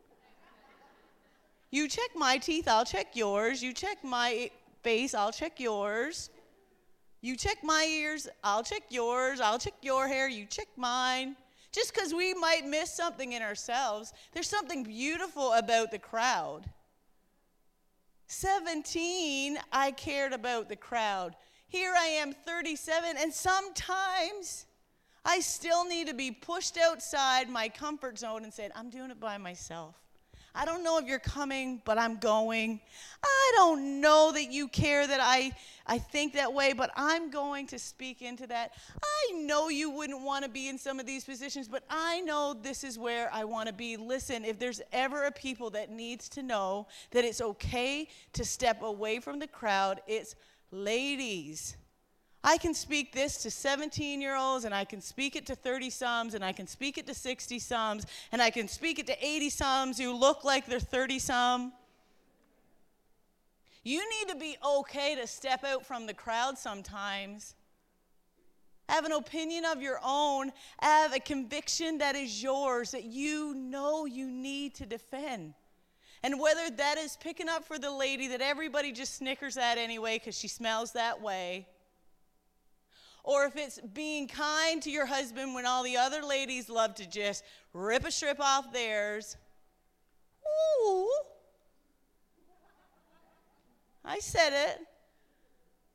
You 1.73 1.88
check 1.88 2.12
my 2.15 2.38
teeth, 2.38 2.67
I'll 2.67 2.86
check 2.86 3.15
yours. 3.15 3.63
You 3.63 3.73
check 3.73 4.03
my 4.03 4.51
face, 4.83 5.15
I'll 5.15 5.31
check 5.31 5.59
yours. 5.59 6.29
You 7.21 7.36
check 7.36 7.63
my 7.63 7.83
ears, 7.89 8.29
I'll 8.43 8.62
check 8.62 8.83
yours. 8.91 9.41
I'll 9.41 9.57
check 9.57 9.73
your 9.81 10.07
hair, 10.07 10.29
you 10.29 10.45
check 10.45 10.67
mine. 10.77 11.36
Just 11.71 11.91
because 11.91 12.13
we 12.13 12.36
might 12.36 12.67
miss 12.67 12.93
something 12.93 13.31
in 13.31 13.41
ourselves, 13.41 14.13
there's 14.33 14.47
something 14.47 14.83
beautiful 14.83 15.53
about 15.53 15.89
the 15.89 15.97
crowd. 15.97 16.69
17, 18.27 19.57
I 19.71 19.89
cared 19.93 20.33
about 20.33 20.69
the 20.69 20.75
crowd. 20.75 21.36
Here 21.69 21.95
I 21.97 22.05
am, 22.05 22.33
37, 22.33 23.15
and 23.17 23.33
sometimes 23.33 24.67
I 25.25 25.39
still 25.39 25.86
need 25.86 26.05
to 26.05 26.13
be 26.13 26.29
pushed 26.29 26.77
outside 26.77 27.49
my 27.49 27.67
comfort 27.67 28.19
zone 28.19 28.43
and 28.43 28.53
said, 28.53 28.71
I'm 28.75 28.91
doing 28.91 29.09
it 29.09 29.19
by 29.19 29.39
myself. 29.39 30.03
I 30.56 30.66
don't 30.66 30.84
know 30.84 31.00
if 31.00 31.08
you're 31.08 31.18
coming, 31.18 31.82
but 31.84 31.98
I'm 31.98 32.18
going. 32.18 32.80
I 33.24 33.52
don't 33.56 34.02
know 34.02 34.32
that 34.34 34.52
you 34.52 34.68
care 34.68 35.08
that 35.08 35.20
I, 35.20 35.52
I 35.88 35.98
think 35.98 36.34
that 36.34 36.54
way, 36.54 36.74
but 36.74 36.92
I'm 36.96 37.32
going 37.32 37.66
to 37.68 37.80
speak 37.80 38.22
into 38.22 38.46
that. 38.48 38.74
I 39.04 39.34
know 39.34 39.70
you 39.70 39.89
wouldn't 39.89 40.22
want 40.22 40.44
to 40.44 40.50
be 40.50 40.70
in 40.70 40.78
some 40.78 41.00
of 41.00 41.08
these 41.08 41.26
positions, 41.26 41.68
but 41.68 41.84
I 41.89 42.22
know 42.22 42.54
this 42.54 42.84
is 42.84 43.00
where 43.00 43.30
I 43.34 43.46
want 43.46 43.68
to 43.68 43.74
be. 43.74 43.98
Listen, 43.98 44.46
if 44.46 44.60
there's 44.60 44.82
ever 44.92 45.24
a 45.24 45.32
people 45.32 45.72
that 45.72 45.89
needs 45.89 46.30
to 46.30 46.44
know 46.44 46.88
that 47.12 47.26
it's 47.26 47.42
okay 47.42 48.08
to 48.34 48.46
step 48.46 48.84
away 48.84 49.20
from 49.20 49.39
the 49.39 49.48
crowd, 49.48 50.02
it's 50.06 50.36
ladies. 50.72 51.78
I 52.43 52.58
can 52.58 52.73
speak 52.73 53.13
this 53.13 53.38
to 53.43 53.51
17 53.51 54.19
year 54.19 54.36
olds, 54.36 54.65
and 54.65 54.75
I 54.75 54.84
can 54.84 54.99
speak 54.99 55.36
it 55.36 55.45
to 55.45 55.56
30 55.56 55.89
sums, 55.89 56.34
and 56.34 56.43
I 56.43 56.51
can 56.51 56.67
speak 56.67 56.97
it 56.97 57.08
to 57.08 57.13
60 57.13 57.58
sums, 57.60 58.06
and 58.32 58.41
I 58.41 58.49
can 58.49 58.67
speak 58.67 58.99
it 58.99 59.08
to 59.08 59.25
80 59.25 59.49
sums 59.49 59.97
who 59.97 60.13
look 60.13 60.43
like 60.43 60.65
they're 60.65 60.79
30 60.79 61.19
some. 61.19 61.73
You 63.84 63.99
need 63.99 64.29
to 64.29 64.36
be 64.38 64.58
okay 64.65 65.15
to 65.15 65.27
step 65.27 65.63
out 65.63 65.86
from 65.86 66.06
the 66.06 66.13
crowd 66.13 66.58
sometimes. 66.58 67.56
Have 68.89 69.06
an 69.06 69.13
opinion 69.13 69.65
of 69.65 69.82
your 69.82 69.99
own. 70.03 70.51
Have 70.79 71.13
a 71.13 71.19
conviction 71.19 71.97
that 71.99 72.15
is 72.15 72.43
yours 72.43 72.91
that 72.91 73.06
you 73.06 73.53
know 73.56 74.06
you 74.06 74.29
need 74.29 74.75
to 74.75 74.86
defend. 74.86 75.53
And 76.23 76.39
whether 76.39 76.69
that 76.69 76.97
is 76.97 77.17
picking 77.19 77.49
up 77.49 77.65
for 77.65 77.77
the 77.77 77.91
lady 77.91 78.29
that 78.29 78.41
everybody 78.41 78.91
just 78.91 79.15
snickers 79.15 79.58
at 79.58 79.77
anyway 79.77 80.19
because 80.19 80.38
she 80.38 80.47
smells 80.47 80.93
that 80.93 81.21
way, 81.21 81.67
or 83.23 83.45
if 83.45 83.55
it's 83.55 83.79
being 83.93 84.27
kind 84.27 84.81
to 84.81 84.91
your 84.91 85.05
husband 85.05 85.55
when 85.55 85.65
all 85.65 85.83
the 85.83 85.97
other 85.97 86.21
ladies 86.21 86.69
love 86.69 86.93
to 86.95 87.09
just 87.09 87.43
rip 87.73 88.05
a 88.05 88.12
strip 88.12 88.39
off 88.39 88.71
theirs. 88.73 89.38
Ooh. 90.86 91.09
I 94.03 94.19
said 94.19 94.51
it. 94.51 94.79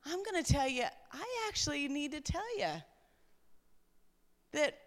I'm 0.05 0.23
going 0.23 0.43
to 0.43 0.53
tell 0.53 0.67
you, 0.67 0.85
I 1.11 1.45
actually 1.47 1.87
need 1.87 2.13
to 2.13 2.21
tell 2.21 2.57
you 2.57 2.81
that 4.51 4.79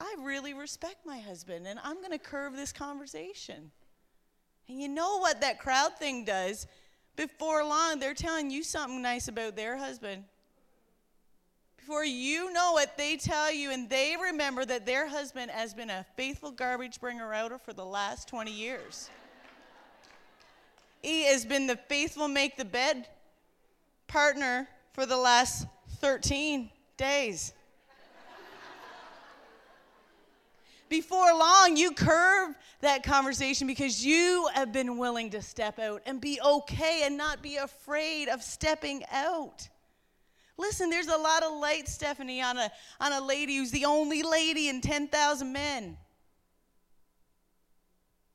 I 0.00 0.14
really 0.22 0.54
respect 0.54 1.04
my 1.04 1.18
husband 1.18 1.66
and 1.66 1.78
I'm 1.84 1.96
going 1.96 2.12
to 2.12 2.18
curve 2.18 2.56
this 2.56 2.72
conversation. 2.72 3.70
And 4.68 4.80
you 4.80 4.88
know 4.88 5.18
what 5.18 5.42
that 5.42 5.58
crowd 5.58 5.98
thing 5.98 6.24
does? 6.24 6.66
Before 7.16 7.62
long, 7.62 7.98
they're 7.98 8.14
telling 8.14 8.50
you 8.50 8.62
something 8.62 9.02
nice 9.02 9.28
about 9.28 9.56
their 9.56 9.76
husband. 9.76 10.24
Before 11.90 12.04
you 12.04 12.52
know 12.52 12.78
it, 12.78 12.96
they 12.96 13.16
tell 13.16 13.52
you 13.52 13.72
and 13.72 13.90
they 13.90 14.14
remember 14.16 14.64
that 14.64 14.86
their 14.86 15.08
husband 15.08 15.50
has 15.50 15.74
been 15.74 15.90
a 15.90 16.06
faithful 16.16 16.52
garbage 16.52 17.00
bringer 17.00 17.34
outer 17.34 17.58
for 17.58 17.72
the 17.72 17.84
last 17.84 18.28
20 18.28 18.52
years. 18.52 19.10
he 21.02 21.24
has 21.24 21.44
been 21.44 21.66
the 21.66 21.74
faithful 21.74 22.28
make 22.28 22.56
the 22.56 22.64
bed 22.64 23.08
partner 24.06 24.68
for 24.92 25.04
the 25.04 25.16
last 25.16 25.66
13 25.96 26.70
days. 26.96 27.54
Before 30.88 31.36
long, 31.36 31.76
you 31.76 31.90
curve 31.90 32.54
that 32.82 33.02
conversation 33.02 33.66
because 33.66 34.06
you 34.06 34.48
have 34.54 34.72
been 34.72 34.96
willing 34.96 35.30
to 35.30 35.42
step 35.42 35.80
out 35.80 36.02
and 36.06 36.20
be 36.20 36.40
okay 36.40 37.02
and 37.02 37.16
not 37.16 37.42
be 37.42 37.56
afraid 37.56 38.28
of 38.28 38.44
stepping 38.44 39.02
out. 39.10 39.68
Listen, 40.60 40.90
there's 40.90 41.08
a 41.08 41.16
lot 41.16 41.42
of 41.42 41.58
light, 41.58 41.88
Stephanie, 41.88 42.42
on 42.42 42.58
a, 42.58 42.70
on 43.00 43.12
a 43.12 43.20
lady 43.20 43.56
who's 43.56 43.70
the 43.70 43.86
only 43.86 44.22
lady 44.22 44.68
in 44.68 44.82
10,000 44.82 45.50
men. 45.50 45.96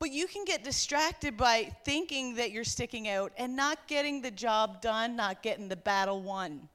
But 0.00 0.10
you 0.10 0.26
can 0.26 0.44
get 0.44 0.64
distracted 0.64 1.36
by 1.36 1.72
thinking 1.84 2.34
that 2.34 2.50
you're 2.50 2.64
sticking 2.64 3.08
out 3.08 3.30
and 3.38 3.54
not 3.54 3.86
getting 3.86 4.22
the 4.22 4.32
job 4.32 4.82
done, 4.82 5.14
not 5.14 5.40
getting 5.40 5.68
the 5.68 5.76
battle 5.76 6.20
won. 6.20 6.68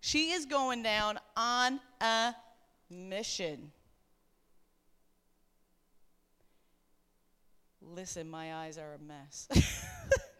She 0.00 0.32
is 0.32 0.46
going 0.46 0.82
down 0.82 1.20
on 1.36 1.78
a 2.00 2.34
mission. 2.90 3.70
Listen, 7.80 8.28
my 8.28 8.52
eyes 8.56 8.78
are 8.78 8.94
a 8.94 8.98
mess. 8.98 9.46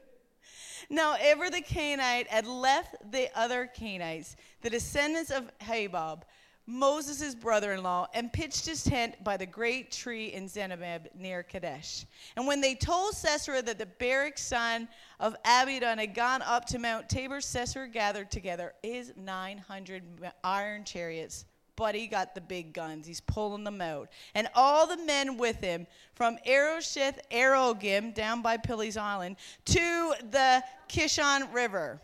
Now, 0.92 1.14
Heber 1.14 1.48
the 1.48 1.62
Canaanite 1.62 2.28
had 2.28 2.46
left 2.46 2.96
the 3.10 3.30
other 3.34 3.66
Canaanites, 3.66 4.36
the 4.60 4.68
descendants 4.68 5.30
of 5.30 5.50
Hobab, 5.60 6.24
Moses' 6.66 7.34
brother 7.34 7.72
in 7.72 7.82
law, 7.82 8.08
and 8.12 8.30
pitched 8.30 8.66
his 8.66 8.84
tent 8.84 9.24
by 9.24 9.38
the 9.38 9.46
great 9.46 9.90
tree 9.90 10.26
in 10.34 10.48
Zenabeb 10.48 11.08
near 11.14 11.42
Kadesh. 11.42 12.04
And 12.36 12.46
when 12.46 12.60
they 12.60 12.74
told 12.74 13.14
Sisera 13.14 13.62
that 13.62 13.78
the 13.78 13.86
Barak 13.86 14.36
son 14.36 14.86
of 15.18 15.34
Abidan 15.46 15.96
had 15.96 16.14
gone 16.14 16.42
up 16.42 16.66
to 16.66 16.78
Mount 16.78 17.08
Tabor, 17.08 17.40
Sisera 17.40 17.88
gathered 17.88 18.30
together 18.30 18.74
his 18.82 19.14
900 19.16 20.02
iron 20.44 20.84
chariots 20.84 21.46
he 21.90 22.06
got 22.06 22.34
the 22.34 22.40
big 22.40 22.72
guns. 22.72 23.06
He's 23.06 23.20
pulling 23.20 23.64
them 23.64 23.80
out. 23.80 24.08
And 24.34 24.48
all 24.54 24.86
the 24.86 24.96
men 24.96 25.36
with 25.36 25.60
him, 25.60 25.86
from 26.14 26.38
Arosheth 26.46 27.20
Arogim 27.30 28.14
down 28.14 28.42
by 28.42 28.56
Pilly's 28.56 28.96
Island 28.96 29.36
to 29.66 30.14
the 30.30 30.62
Kishon 30.88 31.52
River. 31.52 32.00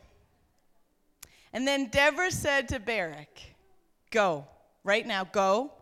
And 1.52 1.66
then 1.66 1.86
Deborah 1.86 2.30
said 2.30 2.68
to 2.68 2.80
Barak, 2.80 3.40
Go, 4.10 4.46
right 4.84 5.06
now, 5.06 5.24
go. 5.24 5.72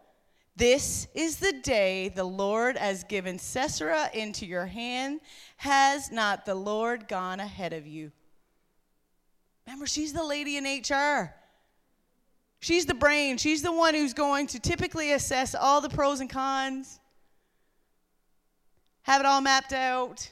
This 0.57 1.07
is 1.14 1.36
the 1.36 1.53
day 1.53 2.09
the 2.09 2.24
Lord 2.24 2.78
has 2.78 3.05
given 3.05 3.38
Sisera 3.38 4.09
into 4.14 4.47
your 4.47 4.66
hand. 4.66 5.20
Has 5.59 6.11
not 6.11 6.47
the 6.47 6.55
Lord 6.55 7.09
gone 7.09 7.40
ahead 7.40 7.72
of 7.72 7.86
you? 7.86 8.11
Remember, 9.66 9.86
she's 9.86 10.12
the 10.12 10.24
lady 10.24 10.57
in 10.57 10.64
HR. 10.64 11.34
She's 12.66 12.84
the 12.84 12.94
brain. 12.94 13.36
She's 13.36 13.62
the 13.62 13.70
one 13.70 13.94
who's 13.94 14.12
going 14.12 14.48
to 14.48 14.58
typically 14.58 15.12
assess 15.12 15.54
all 15.54 15.80
the 15.80 15.88
pros 15.88 16.18
and 16.18 16.28
cons, 16.28 16.98
have 19.02 19.20
it 19.20 19.24
all 19.24 19.40
mapped 19.40 19.72
out. 19.72 20.28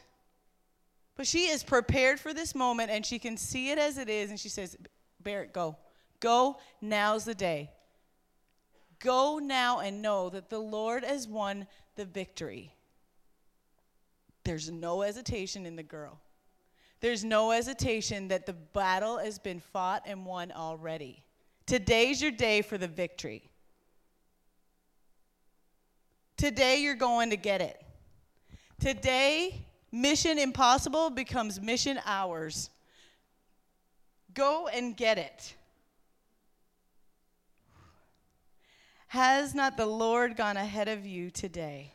But 1.14 1.28
she 1.28 1.46
is 1.46 1.62
prepared 1.62 2.18
for 2.18 2.34
this 2.34 2.52
moment 2.56 2.90
and 2.90 3.06
she 3.06 3.20
can 3.20 3.36
see 3.36 3.70
it 3.70 3.78
as 3.78 3.98
it 3.98 4.08
is. 4.08 4.30
And 4.30 4.40
she 4.40 4.48
says, 4.48 4.76
Barak, 5.22 5.52
go. 5.52 5.76
Go. 6.18 6.56
Now's 6.80 7.24
the 7.24 7.36
day. 7.36 7.70
Go 8.98 9.38
now 9.38 9.78
and 9.78 10.02
know 10.02 10.28
that 10.30 10.50
the 10.50 10.58
Lord 10.58 11.04
has 11.04 11.28
won 11.28 11.68
the 11.94 12.04
victory. 12.04 12.74
There's 14.42 14.68
no 14.68 15.02
hesitation 15.02 15.66
in 15.66 15.76
the 15.76 15.84
girl. 15.84 16.18
There's 16.98 17.22
no 17.22 17.52
hesitation 17.52 18.26
that 18.26 18.44
the 18.44 18.54
battle 18.54 19.18
has 19.18 19.38
been 19.38 19.60
fought 19.60 20.02
and 20.04 20.26
won 20.26 20.50
already. 20.50 21.24
Today's 21.66 22.20
your 22.20 22.30
day 22.30 22.62
for 22.62 22.76
the 22.76 22.88
victory. 22.88 23.50
Today 26.36 26.82
you're 26.82 26.94
going 26.94 27.30
to 27.30 27.36
get 27.36 27.60
it. 27.60 27.82
Today, 28.80 29.66
mission 29.90 30.38
impossible 30.38 31.08
becomes 31.08 31.60
mission 31.60 31.98
hours. 32.04 32.68
Go 34.34 34.68
and 34.68 34.96
get 34.96 35.16
it. 35.16 35.54
Has 39.06 39.54
not 39.54 39.76
the 39.76 39.86
Lord 39.86 40.36
gone 40.36 40.56
ahead 40.56 40.88
of 40.88 41.06
you 41.06 41.30
today? 41.30 41.92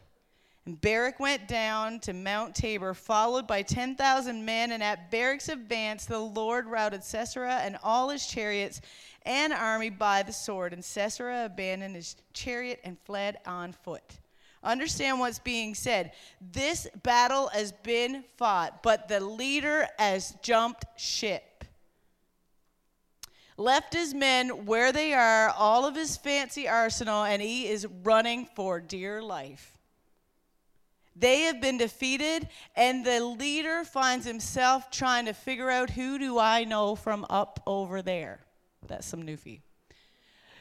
And 0.66 0.80
Barak 0.80 1.20
went 1.20 1.48
down 1.48 2.00
to 2.02 2.14
Mount 2.14 2.56
Tabor, 2.56 2.94
followed 2.94 3.46
by 3.46 3.62
10,000 3.62 4.46
men, 4.46 4.72
and 4.72 4.82
at 4.82 5.12
Barak's 5.12 5.50
advance, 5.50 6.06
the 6.06 6.20
Lord 6.20 6.66
routed 6.66 7.04
Sisera 7.04 7.56
and 7.56 7.78
all 7.84 8.10
his 8.10 8.26
chariots 8.26 8.80
and 9.24 9.54
army 9.54 9.90
by 9.90 10.24
the 10.24 10.34
sword. 10.34 10.74
And 10.74 10.84
Sisera 10.84 11.46
abandoned 11.46 11.96
his 11.96 12.16
chariot 12.34 12.80
and 12.84 12.98
fled 13.06 13.38
on 13.46 13.74
foot. 13.74 14.20
Understand 14.64 15.20
what's 15.20 15.40
being 15.40 15.74
said. 15.74 16.12
This 16.42 16.88
battle 17.04 17.48
has 17.48 17.72
been 17.72 18.24
fought, 18.38 18.84
but 18.84 19.08
the 19.08 19.20
leader 19.20 19.88
has 19.98 20.36
jumped 20.42 20.86
ship. 20.98 21.64
Left 23.56 23.94
his 23.94 24.14
men 24.14 24.66
where 24.66 24.92
they 24.92 25.14
are, 25.14 25.50
all 25.50 25.86
of 25.86 25.96
his 25.96 26.18
fancy 26.18 26.68
arsenal, 26.68 27.24
and 27.24 27.42
he 27.42 27.68
is 27.68 27.86
running 28.04 28.48
for 28.56 28.80
dear 28.80 29.22
life. 29.22 29.78
They 31.16 31.42
have 31.42 31.60
been 31.60 31.78
defeated, 31.78 32.48
and 32.76 33.06
the 33.06 33.20
leader 33.20 33.84
finds 33.84 34.26
himself 34.26 34.90
trying 34.90 35.26
to 35.26 35.34
figure 35.34 35.70
out 35.70 35.90
who 35.90 36.18
do 36.18 36.40
I 36.40 36.64
know 36.64 36.96
from 36.96 37.26
up 37.30 37.62
over 37.68 38.02
there. 38.02 38.40
That's 38.90 39.08
some 39.08 39.24
newfie. 39.24 39.62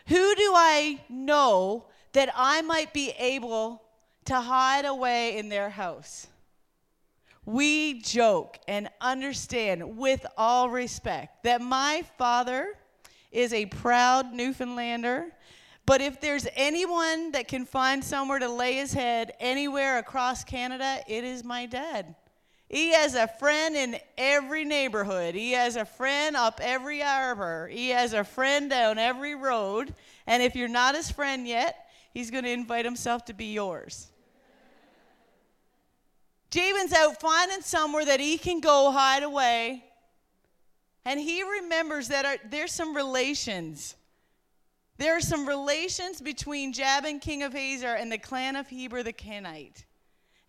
Who 0.06 0.34
do 0.36 0.52
I 0.54 1.00
know 1.08 1.86
that 2.12 2.32
I 2.34 2.62
might 2.62 2.92
be 2.94 3.10
able 3.18 3.82
to 4.26 4.40
hide 4.40 4.84
away 4.84 5.36
in 5.36 5.48
their 5.48 5.70
house? 5.70 6.28
We 7.44 8.00
joke 8.00 8.58
and 8.68 8.88
understand 9.00 9.98
with 9.98 10.24
all 10.36 10.70
respect 10.70 11.42
that 11.44 11.60
my 11.60 12.04
father 12.16 12.74
is 13.32 13.52
a 13.52 13.66
proud 13.66 14.32
Newfoundlander 14.32 15.32
but 15.88 16.02
if 16.02 16.20
there's 16.20 16.46
anyone 16.54 17.32
that 17.32 17.48
can 17.48 17.64
find 17.64 18.04
somewhere 18.04 18.38
to 18.38 18.48
lay 18.50 18.74
his 18.74 18.92
head 18.92 19.32
anywhere 19.40 19.96
across 19.96 20.44
Canada, 20.44 20.98
it 21.08 21.24
is 21.24 21.42
my 21.42 21.64
dad. 21.64 22.14
He 22.68 22.92
has 22.92 23.14
a 23.14 23.26
friend 23.26 23.74
in 23.74 23.98
every 24.18 24.64
neighborhood. 24.64 25.34
He 25.34 25.52
has 25.52 25.76
a 25.76 25.84
friend 25.84 26.36
up 26.36 26.60
every 26.62 27.02
arbor. 27.02 27.68
He 27.68 27.90
has 27.90 28.12
a 28.12 28.24
friend 28.24 28.68
down 28.68 28.98
every 28.98 29.34
road. 29.34 29.94
And 30.26 30.42
if 30.42 30.54
you're 30.54 30.68
not 30.68 30.94
his 30.94 31.10
friend 31.10 31.46
yet, 31.48 31.88
he's 32.12 32.30
going 32.30 32.44
to 32.44 32.50
invite 32.50 32.84
himself 32.84 33.24
to 33.26 33.32
be 33.32 33.52
yours. 33.52 34.08
Jabin's 36.50 36.92
out 36.92 37.20
finding 37.20 37.62
somewhere 37.62 38.04
that 38.04 38.20
he 38.20 38.36
can 38.36 38.60
go 38.60 38.90
hide 38.90 39.22
away. 39.22 39.84
And 41.04 41.18
he 41.18 41.42
remembers 41.42 42.08
that 42.08 42.50
there's 42.50 42.72
some 42.72 42.94
relations 42.94 43.96
there 44.98 45.16
are 45.16 45.20
some 45.20 45.46
relations 45.46 46.20
between 46.20 46.72
Jabin, 46.72 47.20
king 47.20 47.44
of 47.44 47.52
Hazor, 47.52 47.94
and 47.94 48.10
the 48.10 48.18
clan 48.18 48.56
of 48.56 48.68
Heber 48.68 49.04
the 49.04 49.12
Kenite. 49.12 49.84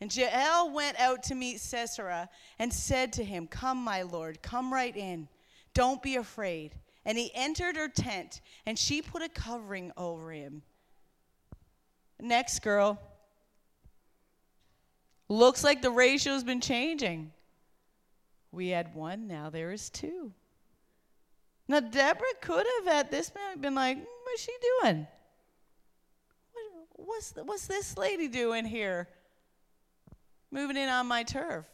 And 0.01 0.15
Jael 0.15 0.71
went 0.71 0.99
out 0.99 1.23
to 1.23 1.35
meet 1.35 1.59
Sisera 1.59 2.29
and 2.57 2.71
said 2.71 3.11
to 3.13 3.23
him, 3.23 3.47
Come, 3.47 3.83
my 3.83 4.01
lord, 4.01 4.41
come 4.41 4.73
right 4.73 4.95
in. 4.95 5.27
Don't 5.73 6.01
be 6.01 6.15
afraid. 6.15 6.75
And 7.05 7.17
he 7.17 7.31
entered 7.33 7.75
her 7.75 7.89
tent, 7.89 8.41
and 8.65 8.77
she 8.77 9.01
put 9.01 9.21
a 9.21 9.29
covering 9.29 9.91
over 9.97 10.31
him. 10.31 10.61
Next 12.19 12.59
girl. 12.59 12.99
Looks 15.27 15.63
like 15.63 15.81
the 15.81 15.91
ratio's 15.91 16.43
been 16.43 16.61
changing. 16.61 17.31
We 18.51 18.69
had 18.69 18.95
one, 18.95 19.27
now 19.27 19.49
there 19.49 19.71
is 19.71 19.89
two. 19.89 20.33
Now, 21.67 21.81
Deborah 21.81 22.25
could 22.41 22.65
have 22.79 22.87
at 22.87 23.11
this 23.11 23.29
point 23.29 23.61
been 23.61 23.75
like, 23.75 23.97
hmm, 23.97 24.03
What's 24.29 24.41
she 24.43 24.51
doing? 24.81 25.07
What, 26.53 27.07
what's, 27.07 27.33
what's 27.43 27.67
this 27.67 27.97
lady 27.97 28.27
doing 28.27 28.65
here? 28.65 29.07
Moving 30.51 30.77
in 30.77 30.89
on 30.89 31.07
my 31.07 31.23
turf. 31.23 31.65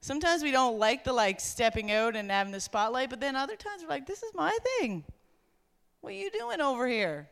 Sometimes 0.00 0.42
we 0.42 0.50
don't 0.50 0.78
like 0.78 1.04
the 1.04 1.12
like 1.12 1.38
stepping 1.38 1.92
out 1.92 2.16
and 2.16 2.30
having 2.30 2.52
the 2.52 2.60
spotlight, 2.60 3.10
but 3.10 3.20
then 3.20 3.36
other 3.36 3.54
times 3.54 3.82
we're 3.82 3.88
like, 3.88 4.06
this 4.06 4.22
is 4.22 4.32
my 4.34 4.56
thing. 4.78 5.04
What 6.00 6.12
are 6.12 6.16
you 6.16 6.30
doing 6.30 6.60
over 6.60 6.88
here? 6.88 7.28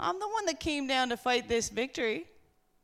I'm 0.00 0.18
the 0.18 0.28
one 0.28 0.46
that 0.46 0.58
came 0.58 0.88
down 0.88 1.10
to 1.10 1.16
fight 1.16 1.48
this 1.48 1.68
victory. 1.68 2.26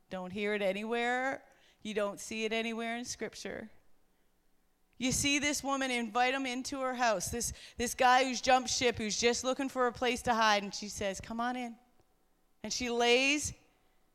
Don't 0.09 0.31
hear 0.31 0.53
it 0.53 0.61
anywhere. 0.61 1.41
You 1.83 1.93
don't 1.93 2.19
see 2.19 2.45
it 2.45 2.53
anywhere 2.53 2.95
in 2.95 3.03
Scripture. 3.03 3.69
You 4.97 5.11
see 5.11 5.39
this 5.39 5.63
woman 5.63 5.91
invite 5.91 6.33
him 6.33 6.45
into 6.45 6.79
her 6.79 6.93
house. 6.93 7.29
This, 7.29 7.53
this 7.77 7.95
guy 7.95 8.23
who's 8.23 8.39
jumped 8.39 8.69
ship, 8.69 8.97
who's 8.97 9.19
just 9.19 9.43
looking 9.43 9.67
for 9.67 9.87
a 9.87 9.91
place 9.91 10.21
to 10.23 10.33
hide, 10.33 10.63
and 10.63 10.73
she 10.73 10.87
says, 10.87 11.19
Come 11.19 11.41
on 11.41 11.55
in. 11.55 11.75
And 12.63 12.71
she 12.71 12.89
lays 12.89 13.51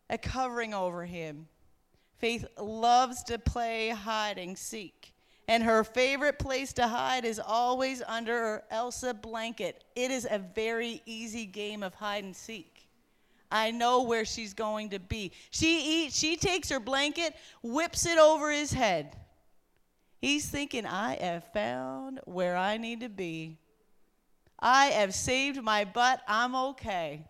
a 0.08 0.16
covering 0.16 0.72
over 0.72 1.04
him. 1.04 1.48
Faith 2.18 2.46
loves 2.58 3.22
to 3.24 3.38
play 3.38 3.90
hide 3.90 4.38
and 4.38 4.56
seek. 4.56 5.12
And 5.48 5.62
her 5.62 5.84
favorite 5.84 6.38
place 6.38 6.72
to 6.74 6.88
hide 6.88 7.24
is 7.24 7.38
always 7.38 8.02
under 8.06 8.32
her 8.32 8.64
Elsa 8.70 9.14
blanket. 9.14 9.84
It 9.94 10.10
is 10.10 10.26
a 10.28 10.38
very 10.38 11.02
easy 11.06 11.46
game 11.46 11.82
of 11.82 11.94
hide 11.94 12.24
and 12.24 12.34
seek. 12.34 12.88
I 13.50 13.70
know 13.70 14.02
where 14.02 14.24
she's 14.24 14.54
going 14.54 14.90
to 14.90 14.98
be. 14.98 15.30
She 15.50 16.04
eats, 16.04 16.18
she 16.18 16.36
takes 16.36 16.68
her 16.70 16.80
blanket, 16.80 17.34
whips 17.62 18.04
it 18.06 18.18
over 18.18 18.50
his 18.50 18.72
head. 18.72 19.16
He's 20.20 20.48
thinking, 20.48 20.84
I 20.84 21.16
have 21.16 21.52
found 21.52 22.20
where 22.24 22.56
I 22.56 22.76
need 22.76 23.00
to 23.00 23.08
be. 23.08 23.58
I 24.58 24.86
have 24.86 25.14
saved 25.14 25.62
my 25.62 25.84
butt. 25.84 26.22
I'm 26.26 26.56
okay. 26.56 27.24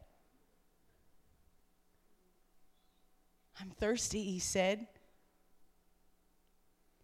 I'm 3.61 3.70
thirsty, 3.70 4.22
he 4.22 4.38
said. 4.38 4.86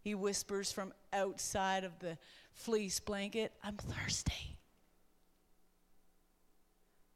He 0.01 0.15
whispers 0.15 0.73
from 0.73 0.93
outside 1.13 1.85
of 1.85 1.99
the 2.01 2.19
fleece 2.53 3.01
blanket, 3.01 3.53
I'm 3.63 3.77
thirsty. 3.77 4.57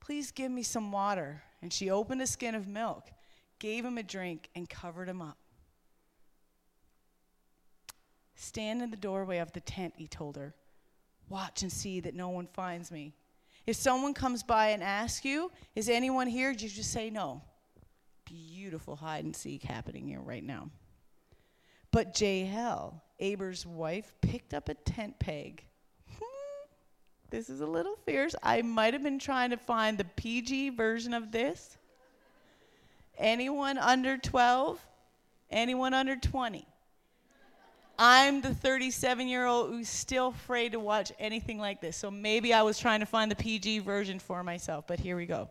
Please 0.00 0.30
give 0.30 0.52
me 0.52 0.62
some 0.62 0.92
water. 0.92 1.42
And 1.62 1.72
she 1.72 1.90
opened 1.90 2.22
a 2.22 2.26
skin 2.26 2.54
of 2.54 2.68
milk, 2.68 3.10
gave 3.58 3.84
him 3.84 3.98
a 3.98 4.02
drink, 4.02 4.50
and 4.54 4.68
covered 4.68 5.08
him 5.08 5.20
up. 5.20 5.38
Stand 8.36 8.82
in 8.82 8.90
the 8.90 8.96
doorway 8.96 9.38
of 9.38 9.52
the 9.52 9.60
tent, 9.60 9.94
he 9.96 10.06
told 10.06 10.36
her. 10.36 10.54
Watch 11.28 11.62
and 11.62 11.72
see 11.72 11.98
that 12.00 12.14
no 12.14 12.28
one 12.28 12.46
finds 12.46 12.92
me. 12.92 13.14
If 13.66 13.74
someone 13.74 14.14
comes 14.14 14.44
by 14.44 14.68
and 14.68 14.82
asks 14.82 15.24
you, 15.24 15.50
Is 15.74 15.88
anyone 15.88 16.28
here? 16.28 16.50
you 16.50 16.68
just 16.68 16.92
say 16.92 17.10
no. 17.10 17.42
Beautiful 18.26 18.96
hide 18.96 19.24
and 19.24 19.34
seek 19.34 19.62
happening 19.62 20.06
here 20.06 20.20
right 20.20 20.44
now. 20.44 20.68
But 21.90 22.20
Jael, 22.20 23.02
Heber's 23.18 23.64
wife, 23.64 24.12
picked 24.20 24.52
up 24.52 24.68
a 24.68 24.74
tent 24.74 25.18
peg. 25.18 25.64
This 27.30 27.48
is 27.48 27.60
a 27.60 27.66
little 27.66 27.96
fierce. 28.04 28.36
I 28.42 28.62
might 28.62 28.92
have 28.92 29.02
been 29.02 29.18
trying 29.18 29.50
to 29.50 29.56
find 29.56 29.96
the 29.96 30.04
PG 30.04 30.70
version 30.70 31.14
of 31.14 31.32
this. 31.32 31.76
Anyone 33.18 33.78
under 33.78 34.18
12? 34.18 34.78
Anyone 35.50 35.94
under 35.94 36.16
20? 36.16 36.66
I'm 37.98 38.42
the 38.42 38.54
37 38.54 39.26
year 39.26 39.46
old 39.46 39.70
who's 39.70 39.88
still 39.88 40.28
afraid 40.28 40.72
to 40.72 40.80
watch 40.80 41.12
anything 41.18 41.58
like 41.58 41.80
this. 41.80 41.96
So 41.96 42.10
maybe 42.10 42.52
I 42.52 42.62
was 42.62 42.78
trying 42.78 43.00
to 43.00 43.06
find 43.06 43.30
the 43.30 43.36
PG 43.36 43.80
version 43.80 44.18
for 44.18 44.42
myself, 44.44 44.86
but 44.86 45.00
here 45.00 45.16
we 45.16 45.26
go. 45.26 45.50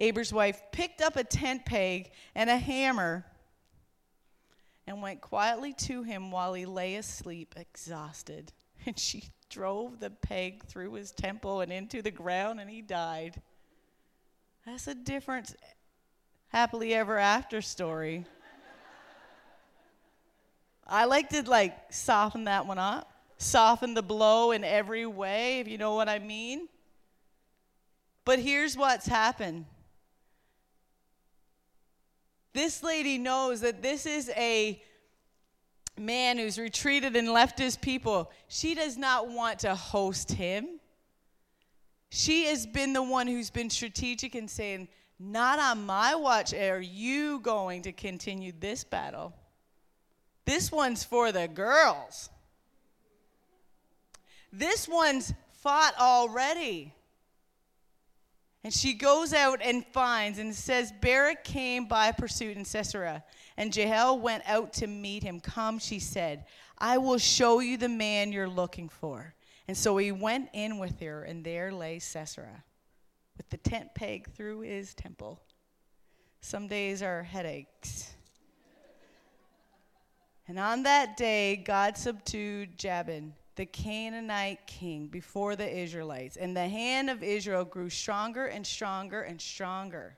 Heber's 0.00 0.32
wife 0.32 0.62
picked 0.72 1.02
up 1.02 1.16
a 1.16 1.24
tent 1.24 1.66
peg 1.66 2.10
and 2.34 2.48
a 2.48 2.56
hammer 2.56 3.26
and 4.86 5.02
went 5.02 5.20
quietly 5.20 5.74
to 5.74 6.02
him 6.02 6.30
while 6.30 6.54
he 6.54 6.64
lay 6.64 6.96
asleep, 6.96 7.54
exhausted. 7.56 8.52
And 8.86 8.98
she 8.98 9.24
drove 9.50 10.00
the 10.00 10.08
peg 10.08 10.64
through 10.64 10.94
his 10.94 11.12
temple 11.12 11.60
and 11.60 11.70
into 11.70 12.00
the 12.00 12.10
ground, 12.10 12.60
and 12.60 12.70
he 12.70 12.80
died. 12.80 13.42
That's 14.64 14.86
a 14.86 14.94
different 14.94 15.54
happily 16.48 16.94
ever 16.94 17.18
after 17.18 17.60
story. 17.60 18.24
I 20.88 21.04
like 21.04 21.28
to 21.28 21.42
like 21.42 21.92
soften 21.92 22.44
that 22.44 22.66
one 22.66 22.78
up, 22.78 23.12
soften 23.36 23.92
the 23.92 24.02
blow 24.02 24.52
in 24.52 24.64
every 24.64 25.04
way, 25.04 25.60
if 25.60 25.68
you 25.68 25.76
know 25.76 25.94
what 25.94 26.08
I 26.08 26.20
mean. 26.20 26.66
But 28.24 28.38
here's 28.38 28.78
what's 28.78 29.06
happened. 29.06 29.66
This 32.52 32.82
lady 32.82 33.18
knows 33.18 33.60
that 33.60 33.82
this 33.82 34.06
is 34.06 34.30
a 34.36 34.82
man 35.96 36.38
who's 36.38 36.58
retreated 36.58 37.14
and 37.14 37.32
left 37.32 37.58
his 37.58 37.76
people. 37.76 38.30
She 38.48 38.74
does 38.74 38.96
not 38.96 39.28
want 39.28 39.60
to 39.60 39.74
host 39.74 40.32
him. 40.32 40.80
She 42.10 42.46
has 42.46 42.66
been 42.66 42.92
the 42.92 43.02
one 43.02 43.26
who's 43.26 43.50
been 43.50 43.70
strategic 43.70 44.34
in 44.34 44.48
saying, 44.48 44.88
Not 45.18 45.58
on 45.58 45.86
my 45.86 46.14
watch 46.16 46.52
are 46.52 46.80
you 46.80 47.38
going 47.40 47.82
to 47.82 47.92
continue 47.92 48.52
this 48.58 48.82
battle. 48.82 49.32
This 50.44 50.72
one's 50.72 51.04
for 51.04 51.30
the 51.30 51.46
girls. 51.46 52.30
This 54.52 54.88
one's 54.88 55.32
fought 55.52 55.94
already. 56.00 56.94
And 58.62 58.74
she 58.74 58.92
goes 58.92 59.32
out 59.32 59.60
and 59.62 59.86
finds, 59.86 60.38
and 60.38 60.54
says, 60.54 60.92
Barak 61.00 61.44
came 61.44 61.86
by 61.86 62.12
pursuit 62.12 62.58
in 62.58 62.64
Sisera, 62.64 63.24
and 63.56 63.74
Jael 63.74 64.18
went 64.18 64.42
out 64.46 64.74
to 64.74 64.86
meet 64.86 65.22
him. 65.22 65.40
Come, 65.40 65.78
she 65.78 65.98
said, 65.98 66.44
I 66.76 66.98
will 66.98 67.18
show 67.18 67.60
you 67.60 67.78
the 67.78 67.88
man 67.88 68.32
you're 68.32 68.48
looking 68.48 68.90
for. 68.90 69.34
And 69.66 69.76
so 69.76 69.96
he 69.96 70.12
went 70.12 70.50
in 70.52 70.78
with 70.78 71.00
her, 71.00 71.22
and 71.22 71.42
there 71.42 71.72
lay 71.72 72.00
Sisera, 72.00 72.64
with 73.36 73.48
the 73.48 73.56
tent 73.56 73.94
peg 73.94 74.30
through 74.32 74.60
his 74.60 74.92
temple. 74.92 75.40
Some 76.42 76.68
days 76.68 77.02
are 77.02 77.22
headaches. 77.22 78.12
And 80.48 80.58
on 80.58 80.82
that 80.82 81.16
day, 81.16 81.56
God 81.56 81.96
subdued 81.96 82.76
Jabin, 82.76 83.32
the 83.60 83.66
Canaanite 83.66 84.66
king, 84.66 85.06
before 85.08 85.54
the 85.54 85.70
Israelites. 85.70 86.38
And 86.38 86.56
the 86.56 86.66
hand 86.66 87.10
of 87.10 87.22
Israel 87.22 87.62
grew 87.62 87.90
stronger 87.90 88.46
and 88.46 88.66
stronger 88.66 89.20
and 89.20 89.38
stronger 89.38 90.16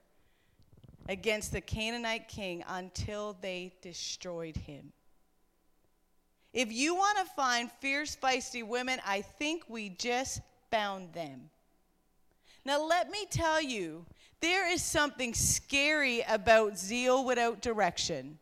against 1.08 1.50
the 1.50 1.60
Canaanite 1.60 2.28
king 2.28 2.62
until 2.68 3.36
they 3.40 3.74
destroyed 3.82 4.56
him. 4.56 4.92
If 6.52 6.70
you 6.70 6.94
want 6.94 7.18
to 7.18 7.24
find 7.34 7.68
fierce, 7.80 8.14
feisty 8.14 8.64
women, 8.64 9.00
I 9.04 9.22
think 9.22 9.64
we 9.66 9.88
just 9.88 10.40
found 10.70 11.12
them. 11.12 11.50
Now, 12.64 12.80
let 12.86 13.10
me 13.10 13.26
tell 13.28 13.60
you, 13.60 14.06
there 14.40 14.70
is 14.70 14.84
something 14.84 15.34
scary 15.34 16.22
about 16.28 16.78
zeal 16.78 17.24
without 17.24 17.60
direction. 17.60 18.38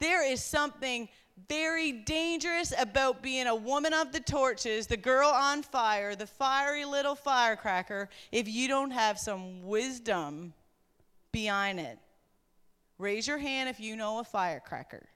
There 0.00 0.28
is 0.28 0.42
something 0.42 1.08
very 1.48 1.92
dangerous 1.92 2.72
about 2.78 3.22
being 3.22 3.46
a 3.46 3.54
woman 3.54 3.92
of 3.92 4.12
the 4.12 4.20
torches, 4.20 4.86
the 4.86 4.96
girl 4.96 5.28
on 5.28 5.62
fire, 5.62 6.14
the 6.14 6.26
fiery 6.26 6.84
little 6.84 7.14
firecracker, 7.14 8.08
if 8.32 8.48
you 8.48 8.68
don't 8.68 8.90
have 8.90 9.18
some 9.18 9.62
wisdom 9.62 10.52
behind 11.32 11.78
it. 11.78 11.98
Raise 12.98 13.26
your 13.26 13.38
hand 13.38 13.68
if 13.68 13.78
you 13.78 13.94
know 13.94 14.18
a 14.18 14.24
firecracker. 14.24 15.06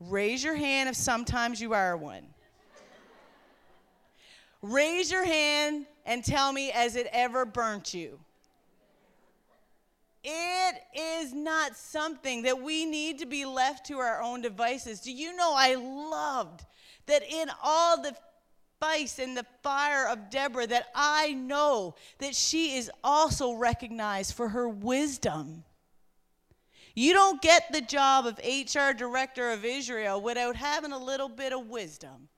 Raise 0.00 0.44
your 0.44 0.54
hand 0.54 0.88
if 0.88 0.96
sometimes 0.96 1.60
you 1.60 1.72
are 1.72 1.96
one. 1.96 2.26
Raise 4.62 5.10
your 5.10 5.24
hand 5.24 5.86
and 6.06 6.24
tell 6.24 6.52
me, 6.52 6.68
has 6.70 6.94
it 6.94 7.08
ever 7.12 7.44
burnt 7.44 7.94
you? 7.94 8.18
It 10.24 10.76
is 10.94 11.32
not 11.32 11.76
something 11.76 12.42
that 12.42 12.62
we 12.62 12.84
need 12.84 13.18
to 13.18 13.26
be 13.26 13.44
left 13.44 13.86
to 13.86 13.98
our 13.98 14.22
own 14.22 14.40
devices. 14.40 15.00
Do 15.00 15.12
you 15.12 15.34
know 15.34 15.52
I 15.56 15.74
loved 15.74 16.64
that 17.06 17.22
in 17.28 17.50
all 17.62 18.00
the 18.00 18.14
spice 18.82 19.20
and 19.20 19.36
the 19.36 19.46
fire 19.62 20.08
of 20.08 20.28
Deborah 20.28 20.66
that 20.66 20.88
I 20.92 21.34
know 21.34 21.94
that 22.18 22.34
she 22.34 22.76
is 22.76 22.90
also 23.04 23.52
recognized 23.52 24.34
for 24.34 24.48
her 24.48 24.68
wisdom. 24.68 25.62
You 26.96 27.12
don't 27.12 27.40
get 27.40 27.72
the 27.72 27.80
job 27.80 28.26
of 28.26 28.38
HR 28.38 28.92
director 28.92 29.52
of 29.52 29.64
Israel 29.64 30.20
without 30.20 30.56
having 30.56 30.90
a 30.90 30.98
little 30.98 31.28
bit 31.28 31.52
of 31.52 31.68
wisdom, 31.68 32.28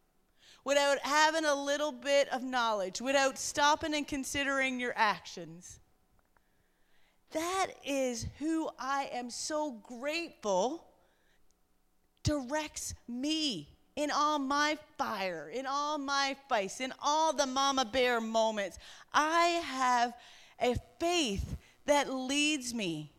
without 0.65 0.99
having 0.99 1.47
a 1.47 1.55
little 1.55 1.93
bit 1.93 2.29
of 2.29 2.43
knowledge, 2.43 3.01
without 3.01 3.39
stopping 3.39 3.95
and 3.95 4.07
considering 4.07 4.79
your 4.79 4.93
actions. 4.97 5.81
That 7.35 7.67
is 7.85 8.27
who 8.39 8.71
I 8.79 9.11
am 9.13 9.29
so 9.29 9.73
grateful 9.73 10.87
directs 12.23 12.95
me 13.09 13.69
in 13.97 14.11
all 14.11 14.39
my 14.39 14.79
fire, 14.99 15.51
in 15.53 15.67
all 15.67 15.99
my 15.99 16.37
fights, 16.49 16.81
in 16.81 16.93
all 17.03 17.33
the 17.33 17.47
mama 17.47 17.85
bear 17.85 18.21
moments. 18.21 18.79
I 19.13 19.47
have 19.65 20.15
a 20.61 20.77
faith 21.01 21.57
that 21.87 22.13
leads 22.13 22.73
me. 22.73 23.11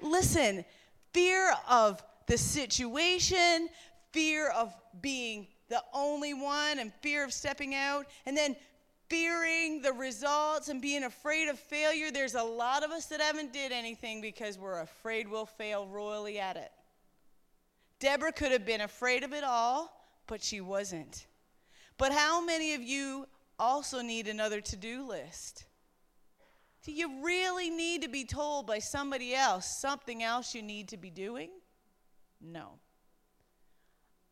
Listen, 0.00 0.64
fear 1.12 1.54
of 1.68 2.02
the 2.26 2.38
situation, 2.38 3.68
fear 4.12 4.48
of 4.48 4.74
being 5.02 5.48
the 5.68 5.82
only 5.92 6.32
one, 6.32 6.78
and 6.78 6.92
fear 7.02 7.24
of 7.24 7.32
stepping 7.32 7.74
out, 7.74 8.06
and 8.24 8.36
then 8.36 8.56
fearing 9.10 9.82
the 9.82 9.92
results 9.92 10.68
and 10.68 10.80
being 10.80 11.04
afraid 11.04 11.48
of 11.48 11.58
failure. 11.58 12.10
There's 12.10 12.34
a 12.34 12.42
lot 12.42 12.82
of 12.82 12.90
us 12.90 13.06
that 13.06 13.20
haven't 13.20 13.52
did 13.52 13.72
anything 13.72 14.22
because 14.22 14.58
we're 14.58 14.80
afraid 14.80 15.28
we'll 15.28 15.44
fail 15.44 15.86
royally 15.86 16.38
at 16.38 16.56
it. 16.56 16.70
Deborah 17.98 18.32
could 18.32 18.52
have 18.52 18.64
been 18.64 18.80
afraid 18.80 19.24
of 19.24 19.34
it 19.34 19.44
all 19.44 20.00
but 20.30 20.42
she 20.42 20.60
wasn't. 20.60 21.26
But 21.98 22.12
how 22.12 22.42
many 22.42 22.72
of 22.74 22.82
you 22.82 23.26
also 23.58 24.00
need 24.00 24.28
another 24.28 24.60
to-do 24.60 25.06
list? 25.06 25.66
Do 26.84 26.92
you 26.92 27.22
really 27.22 27.68
need 27.68 28.02
to 28.02 28.08
be 28.08 28.24
told 28.24 28.66
by 28.66 28.78
somebody 28.78 29.34
else 29.34 29.80
something 29.80 30.22
else 30.22 30.54
you 30.54 30.62
need 30.62 30.88
to 30.90 30.96
be 30.96 31.10
doing? 31.10 31.50
No. 32.40 32.78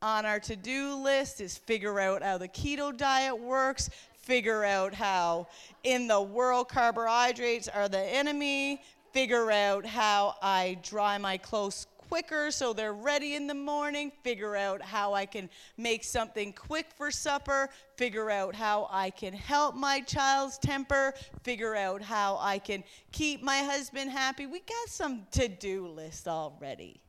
On 0.01 0.25
our 0.25 0.39
to 0.39 0.55
do 0.55 0.95
list 0.95 1.41
is 1.41 1.59
figure 1.59 1.99
out 1.99 2.23
how 2.23 2.39
the 2.39 2.49
keto 2.49 2.97
diet 2.97 3.37
works, 3.39 3.91
figure 4.29 4.63
out 4.63 4.93
how 4.93 5.47
in 5.85 6.07
the 6.07 6.21
world 6.21 6.69
carbohydrates 6.69 7.67
are 7.67 7.89
the 7.89 7.99
enemy, 7.99 8.83
figure 9.11 9.51
out 9.51 9.87
how 9.87 10.37
I 10.43 10.79
dry 10.83 11.17
my 11.17 11.39
clothes 11.39 11.87
quicker 11.97 12.51
so 12.51 12.75
they're 12.75 12.93
ready 12.93 13.37
in 13.37 13.47
the 13.47 13.55
morning, 13.55 14.13
figure 14.23 14.55
out 14.55 14.83
how 14.83 15.15
I 15.15 15.25
can 15.25 15.49
make 15.79 16.05
something 16.05 16.53
quick 16.53 16.89
for 16.95 17.11
supper, 17.11 17.71
figure 17.97 18.31
out 18.31 18.55
how 18.55 18.87
I 18.91 19.09
can 19.09 19.33
help 19.33 19.75
my 19.75 20.01
child's 20.01 20.59
temper, 20.59 21.15
figure 21.43 21.75
out 21.75 22.03
how 22.03 22.37
I 22.39 22.59
can 22.59 22.85
keep 23.13 23.43
my 23.43 23.59
husband 23.61 24.11
happy. 24.11 24.45
We 24.45 24.61
got 24.61 24.89
some 24.89 25.27
to 25.33 25.49
do 25.49 25.89
list 25.89 26.29
already. 26.29 27.01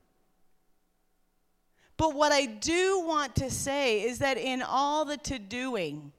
But 1.97 2.15
what 2.15 2.31
I 2.31 2.45
do 2.45 3.01
want 3.01 3.35
to 3.35 3.51
say 3.51 4.03
is 4.03 4.19
that 4.19 4.37
in 4.37 4.61
all 4.61 5.03
the 5.03 5.17
to 5.17 5.37
doing, 5.37 6.13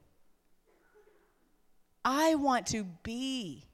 I 2.03 2.35
want 2.35 2.67
to 2.67 2.85
be. 3.03 3.65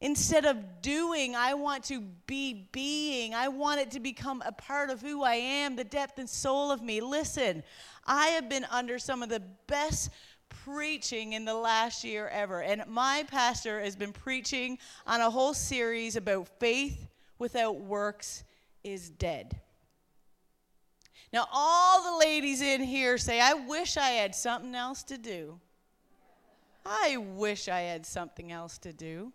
Instead 0.00 0.46
of 0.46 0.82
doing, 0.82 1.36
I 1.36 1.54
want 1.54 1.84
to 1.84 2.00
be 2.26 2.68
being. 2.72 3.34
I 3.34 3.46
want 3.48 3.80
it 3.80 3.92
to 3.92 4.00
become 4.00 4.42
a 4.44 4.50
part 4.50 4.90
of 4.90 5.00
who 5.00 5.22
I 5.22 5.34
am, 5.34 5.76
the 5.76 5.84
depth 5.84 6.18
and 6.18 6.28
soul 6.28 6.72
of 6.72 6.82
me. 6.82 7.00
Listen, 7.00 7.62
I 8.04 8.28
have 8.28 8.48
been 8.48 8.66
under 8.70 8.98
some 8.98 9.22
of 9.22 9.28
the 9.28 9.42
best 9.68 10.10
preaching 10.64 11.34
in 11.34 11.44
the 11.44 11.54
last 11.54 12.04
year 12.04 12.28
ever. 12.28 12.62
And 12.62 12.84
my 12.88 13.24
pastor 13.28 13.80
has 13.80 13.94
been 13.94 14.12
preaching 14.12 14.78
on 15.06 15.20
a 15.20 15.30
whole 15.30 15.54
series 15.54 16.16
about 16.16 16.48
faith 16.58 17.06
without 17.38 17.80
works 17.80 18.44
is 18.82 19.10
dead. 19.10 19.60
Now, 21.32 21.46
all 21.52 22.02
the 22.02 22.18
ladies 22.18 22.60
in 22.60 22.82
here 22.82 23.16
say, 23.18 23.40
I 23.40 23.54
wish 23.54 23.96
I 23.96 24.08
had 24.08 24.34
something 24.34 24.74
else 24.74 25.02
to 25.04 25.16
do. 25.16 25.60
I 26.84 27.16
wish 27.16 27.68
I 27.68 27.80
had 27.80 28.04
something 28.04 28.52
else 28.52 28.78
to 28.78 28.92
do. 28.92 29.32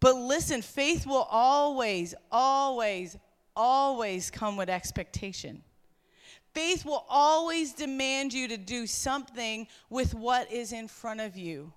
But 0.00 0.16
listen, 0.16 0.62
faith 0.62 1.06
will 1.06 1.26
always, 1.30 2.14
always, 2.30 3.16
always 3.54 4.30
come 4.30 4.56
with 4.56 4.68
expectation. 4.68 5.62
Faith 6.52 6.84
will 6.84 7.04
always 7.08 7.72
demand 7.72 8.32
you 8.32 8.48
to 8.48 8.56
do 8.56 8.86
something 8.86 9.66
with 9.90 10.14
what 10.14 10.50
is 10.50 10.72
in 10.72 10.88
front 10.88 11.20
of 11.20 11.36
you. 11.36 11.72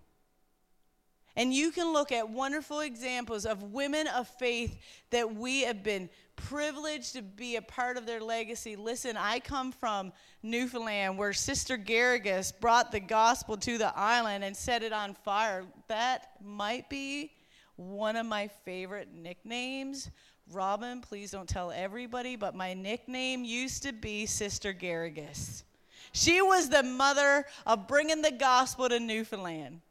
And 1.35 1.53
you 1.53 1.71
can 1.71 1.93
look 1.93 2.11
at 2.11 2.29
wonderful 2.29 2.81
examples 2.81 3.45
of 3.45 3.63
women 3.63 4.07
of 4.07 4.27
faith 4.27 4.77
that 5.11 5.35
we 5.35 5.61
have 5.61 5.83
been 5.83 6.09
privileged 6.35 7.13
to 7.13 7.21
be 7.21 7.55
a 7.55 7.61
part 7.61 7.97
of 7.97 8.05
their 8.05 8.21
legacy. 8.21 8.75
Listen, 8.75 9.17
I 9.17 9.39
come 9.39 9.71
from 9.71 10.11
Newfoundland 10.43 11.17
where 11.17 11.33
Sister 11.33 11.77
Garrigus 11.77 12.51
brought 12.59 12.91
the 12.91 12.99
gospel 12.99 13.57
to 13.57 13.77
the 13.77 13.97
island 13.97 14.43
and 14.43 14.55
set 14.55 14.83
it 14.83 14.93
on 14.93 15.13
fire. 15.13 15.65
That 15.87 16.31
might 16.43 16.89
be 16.89 17.31
one 17.75 18.15
of 18.15 18.25
my 18.25 18.47
favorite 18.47 19.13
nicknames 19.13 20.09
Robin, 20.51 20.99
please 21.01 21.29
don't 21.29 21.47
tell 21.47 21.71
everybody, 21.71 22.35
but 22.35 22.55
my 22.55 22.73
nickname 22.73 23.43
used 23.43 23.83
to 23.83 23.93
be 23.93 24.25
Sister 24.25 24.73
Garrigus. 24.73 25.63
She 26.11 26.41
was 26.41 26.69
the 26.69 26.81
mother 26.81 27.45
of 27.67 27.87
bringing 27.87 28.23
the 28.23 28.31
gospel 28.31 28.89
to 28.89 28.99
Newfoundland. 28.99 29.81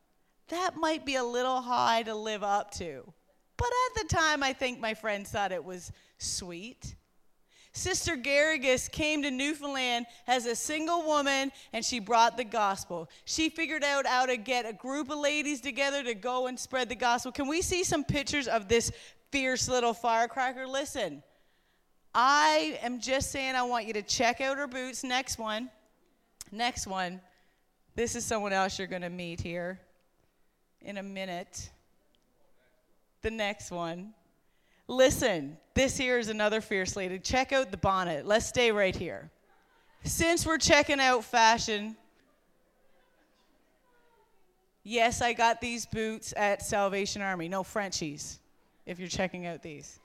That 0.49 0.77
might 0.77 1.05
be 1.05 1.17
a 1.17 1.25
little 1.25 1.61
high 1.61 2.03
to 2.05 2.15
live 2.15 2.43
up 2.43 2.71
to. 2.73 3.13
But 3.57 3.69
at 3.69 4.03
the 4.03 4.15
time, 4.15 4.43
I 4.43 4.53
think 4.53 4.81
my 4.81 4.95
friends 4.95 5.31
thought 5.31 5.53
it 5.53 5.65
was 5.65 5.93
sweet. 6.19 6.95
Sister 7.73 8.17
Garrigus 8.17 8.91
came 8.91 9.23
to 9.23 9.31
Newfoundland 9.31 10.07
as 10.27 10.47
a 10.47 10.57
single 10.57 11.05
woman 11.05 11.53
and 11.73 11.85
she 11.85 11.99
brought 12.01 12.37
the 12.37 12.45
gospel. 12.45 13.11
She 13.25 13.51
figured 13.51 13.85
out 13.85 14.07
how 14.07 14.27
to 14.27 14.37
get 14.37 14.65
a 14.65 14.73
group 14.73 15.11
of 15.11 15.19
ladies 15.19 15.61
together 15.61 16.03
to 16.03 16.15
go 16.15 16.47
and 16.47 16.59
spread 16.59 16.89
the 16.89 16.97
gospel. 16.97 17.31
Can 17.31 17.47
we 17.47 17.61
see 17.61 17.85
some 17.85 18.05
pictures 18.05 18.49
of 18.49 18.69
this 18.69 18.91
fierce 19.31 19.69
little 19.69 19.93
firecracker? 19.93 20.67
Listen, 20.67 21.23
I 22.15 22.79
am 22.83 23.01
just 23.01 23.31
saying 23.31 23.55
I 23.55 23.63
want 23.63 23.87
you 23.87 23.93
to 23.93 24.03
check 24.03 24.41
out 24.41 24.57
her 24.57 24.67
boots. 24.67 25.05
Next 25.05 25.39
one. 25.39 25.71
Next 26.51 26.87
one. 26.87 27.21
This 27.95 28.17
is 28.17 28.25
someone 28.25 28.53
else 28.53 28.79
you're 28.79 28.89
going 28.89 29.03
to 29.03 29.11
meet 29.11 29.41
here 29.41 29.81
in 30.83 30.99
a 30.99 31.03
minute. 31.03 31.71
The 33.23 33.31
next 33.31 33.71
one. 33.71 34.15
Listen, 34.87 35.59
this 35.75 35.97
here 35.97 36.19
is 36.19 36.29
another 36.29 36.61
fierce 36.61 36.97
lady. 36.97 37.19
Check 37.19 37.53
out 37.53 37.71
the 37.71 37.77
bonnet. 37.77 38.27
Let's 38.27 38.47
stay 38.47 38.73
right 38.73 38.97
here. 38.97 39.31
Since 40.05 40.47
we're 40.47 40.59
checking 40.59 41.01
out 41.01 41.25
fashion, 41.25 41.97
yes, 44.83 45.21
I 45.21 45.35
got 45.35 45.61
these 45.61 45.85
boots 45.85 46.33
at 46.37 46.63
Salvation 46.63 47.21
Army. 47.21 47.49
No 47.49 47.63
Frenchies, 47.63 48.39
if 48.87 48.99
you're 48.99 49.09
checking 49.09 49.47
out 49.47 49.63
these. 49.63 50.01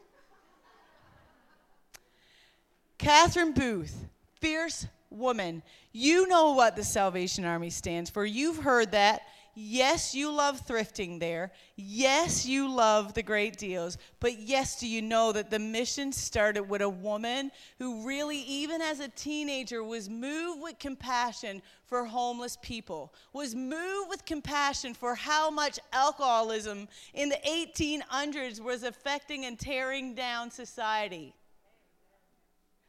Catherine 2.98 3.54
Booth, 3.54 4.08
fierce 4.42 4.88
woman. 5.10 5.62
You 5.92 6.28
know 6.28 6.54
what 6.54 6.76
the 6.76 6.84
Salvation 6.84 7.46
Army 7.46 7.70
stands 7.70 8.10
for. 8.10 8.26
You've 8.26 8.58
heard 8.58 8.92
that. 8.92 9.22
Yes, 9.56 10.16
you 10.16 10.32
love 10.32 10.66
thrifting 10.66 11.20
there. 11.20 11.52
Yes, 11.76 12.44
you 12.44 12.68
love 12.68 13.14
the 13.14 13.22
great 13.22 13.56
deals. 13.56 14.00
But 14.20 14.40
yes, 14.40 14.80
do 14.80 14.88
you 14.88 15.00
know 15.02 15.32
that 15.32 15.52
the 15.52 15.60
mission 15.60 16.12
started 16.12 16.64
with 16.64 16.82
a 16.82 16.90
woman 16.90 17.52
who 17.78 18.04
really, 18.04 18.40
even 18.40 18.82
as 18.82 19.00
a 19.00 19.10
teenager, 19.10 19.84
was 19.84 20.10
moved 20.10 20.64
with 20.64 20.80
compassion 20.80 21.62
for 21.86 22.04
homeless 22.06 22.58
people, 22.64 23.14
was 23.32 23.54
moved 23.54 24.10
with 24.10 24.26
compassion 24.26 24.96
for 24.96 25.14
how 25.14 25.52
much 25.52 25.80
alcoholism 25.92 26.88
in 27.14 27.30
the 27.30 27.40
1800s 27.48 28.60
was 28.60 28.82
affecting 28.82 29.46
and 29.46 29.60
tearing 29.60 30.16
down 30.16 30.50
society. 30.50 31.36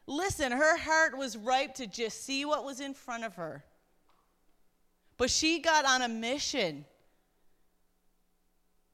Listen, 0.06 0.50
her 0.50 0.78
heart 0.78 1.18
was 1.18 1.36
ripe 1.36 1.74
to 1.74 1.86
just 1.86 2.24
see 2.24 2.46
what 2.46 2.64
was 2.64 2.80
in 2.80 2.94
front 2.94 3.24
of 3.24 3.34
her. 3.34 3.64
But 5.16 5.30
she 5.30 5.60
got 5.60 5.84
on 5.84 6.02
a 6.02 6.08
mission. 6.08 6.84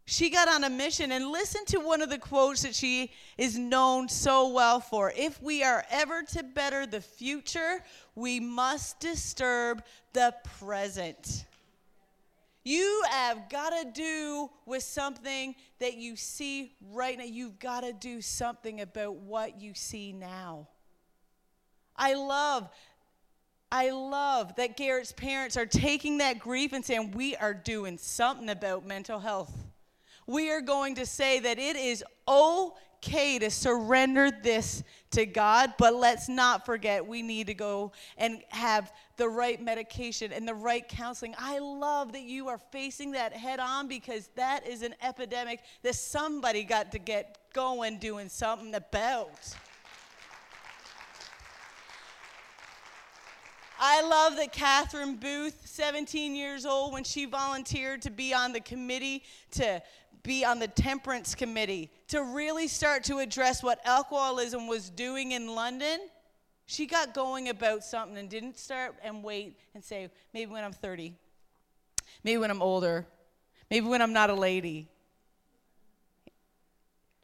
She 0.04 0.28
got 0.28 0.48
on 0.48 0.64
a 0.64 0.70
mission 0.70 1.12
and 1.12 1.28
listen 1.28 1.64
to 1.66 1.78
one 1.78 2.02
of 2.02 2.10
the 2.10 2.18
quotes 2.18 2.62
that 2.62 2.74
she 2.74 3.12
is 3.38 3.56
known 3.56 4.08
so 4.08 4.48
well 4.48 4.80
for. 4.80 5.12
If 5.16 5.40
we 5.40 5.62
are 5.62 5.84
ever 5.88 6.22
to 6.32 6.42
better 6.42 6.84
the 6.84 7.00
future, 7.00 7.84
we 8.16 8.40
must 8.40 8.98
disturb 8.98 9.84
the 10.12 10.34
present. 10.58 11.44
You 12.64 13.04
have 13.08 13.48
got 13.48 13.70
to 13.70 13.90
do 13.92 14.50
with 14.66 14.82
something 14.82 15.54
that 15.78 15.96
you 15.96 16.16
see 16.16 16.74
right 16.90 17.16
now. 17.16 17.24
You've 17.24 17.58
got 17.58 17.82
to 17.82 17.92
do 17.92 18.20
something 18.20 18.80
about 18.80 19.14
what 19.14 19.60
you 19.60 19.74
see 19.74 20.12
now. 20.12 20.68
I 21.96 22.14
love 22.14 22.68
I 23.72 23.90
love 23.90 24.56
that 24.56 24.76
Garrett's 24.76 25.12
parents 25.12 25.56
are 25.56 25.66
taking 25.66 26.18
that 26.18 26.38
grief 26.38 26.72
and 26.72 26.84
saying, 26.84 27.12
We 27.12 27.36
are 27.36 27.54
doing 27.54 27.98
something 27.98 28.48
about 28.48 28.86
mental 28.86 29.20
health. 29.20 29.52
We 30.26 30.50
are 30.50 30.60
going 30.60 30.96
to 30.96 31.06
say 31.06 31.40
that 31.40 31.58
it 31.58 31.76
is 31.76 32.04
okay 32.28 33.38
to 33.38 33.50
surrender 33.50 34.30
this 34.30 34.82
to 35.12 35.26
God, 35.26 35.74
but 35.78 35.94
let's 35.94 36.28
not 36.28 36.66
forget 36.66 37.06
we 37.06 37.22
need 37.22 37.48
to 37.48 37.54
go 37.54 37.92
and 38.16 38.42
have 38.48 38.92
the 39.16 39.28
right 39.28 39.60
medication 39.60 40.32
and 40.32 40.46
the 40.46 40.54
right 40.54 40.86
counseling. 40.88 41.34
I 41.38 41.58
love 41.58 42.12
that 42.12 42.22
you 42.22 42.48
are 42.48 42.58
facing 42.70 43.12
that 43.12 43.32
head 43.32 43.60
on 43.60 43.88
because 43.88 44.28
that 44.36 44.66
is 44.66 44.82
an 44.82 44.94
epidemic 45.02 45.60
that 45.82 45.94
somebody 45.94 46.64
got 46.64 46.92
to 46.92 46.98
get 46.98 47.38
going 47.52 47.98
doing 47.98 48.28
something 48.28 48.74
about. 48.74 49.54
I 53.82 54.02
love 54.02 54.36
that 54.36 54.52
Catherine 54.52 55.16
Booth, 55.16 55.62
17 55.64 56.36
years 56.36 56.66
old, 56.66 56.92
when 56.92 57.02
she 57.02 57.24
volunteered 57.24 58.02
to 58.02 58.10
be 58.10 58.34
on 58.34 58.52
the 58.52 58.60
committee, 58.60 59.22
to 59.52 59.82
be 60.22 60.44
on 60.44 60.58
the 60.58 60.68
temperance 60.68 61.34
committee, 61.34 61.90
to 62.08 62.22
really 62.22 62.68
start 62.68 63.04
to 63.04 63.20
address 63.20 63.62
what 63.62 63.80
alcoholism 63.86 64.66
was 64.66 64.90
doing 64.90 65.32
in 65.32 65.54
London, 65.54 65.98
she 66.66 66.84
got 66.86 67.14
going 67.14 67.48
about 67.48 67.82
something 67.82 68.18
and 68.18 68.28
didn't 68.28 68.58
start 68.58 68.96
and 69.02 69.24
wait 69.24 69.58
and 69.74 69.82
say, 69.82 70.10
maybe 70.34 70.52
when 70.52 70.62
I'm 70.62 70.74
30, 70.74 71.14
maybe 72.22 72.36
when 72.36 72.50
I'm 72.50 72.60
older, 72.60 73.06
maybe 73.70 73.86
when 73.86 74.02
I'm 74.02 74.12
not 74.12 74.28
a 74.28 74.34
lady, 74.34 74.88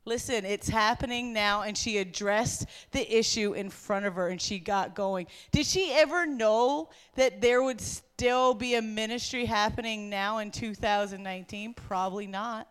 Listen, 0.07 0.45
it's 0.45 0.69
happening 0.69 1.33
now. 1.33 1.63
And 1.63 1.77
she 1.77 1.99
addressed 1.99 2.67
the 2.93 3.19
issue 3.19 3.55
in 3.55 3.69
front 3.69 4.07
of 4.07 4.15
her 4.15 4.29
and 4.29 4.41
she 4.41 4.61
got 4.61 4.95
going. 4.95 5.27
Did 5.51 5.67
she 5.67 5.93
ever 5.93 6.25
know 6.25 6.91
that 7.17 7.41
there 7.41 7.63
would 7.63 7.81
still 7.81 8.55
be 8.55 8.77
a 8.77 8.83
ministry 8.83 9.45
happening 9.45 10.09
now 10.09 10.39
in 10.39 10.53
2019? 10.53 11.75
Probably 11.75 12.29
not. 12.29 12.69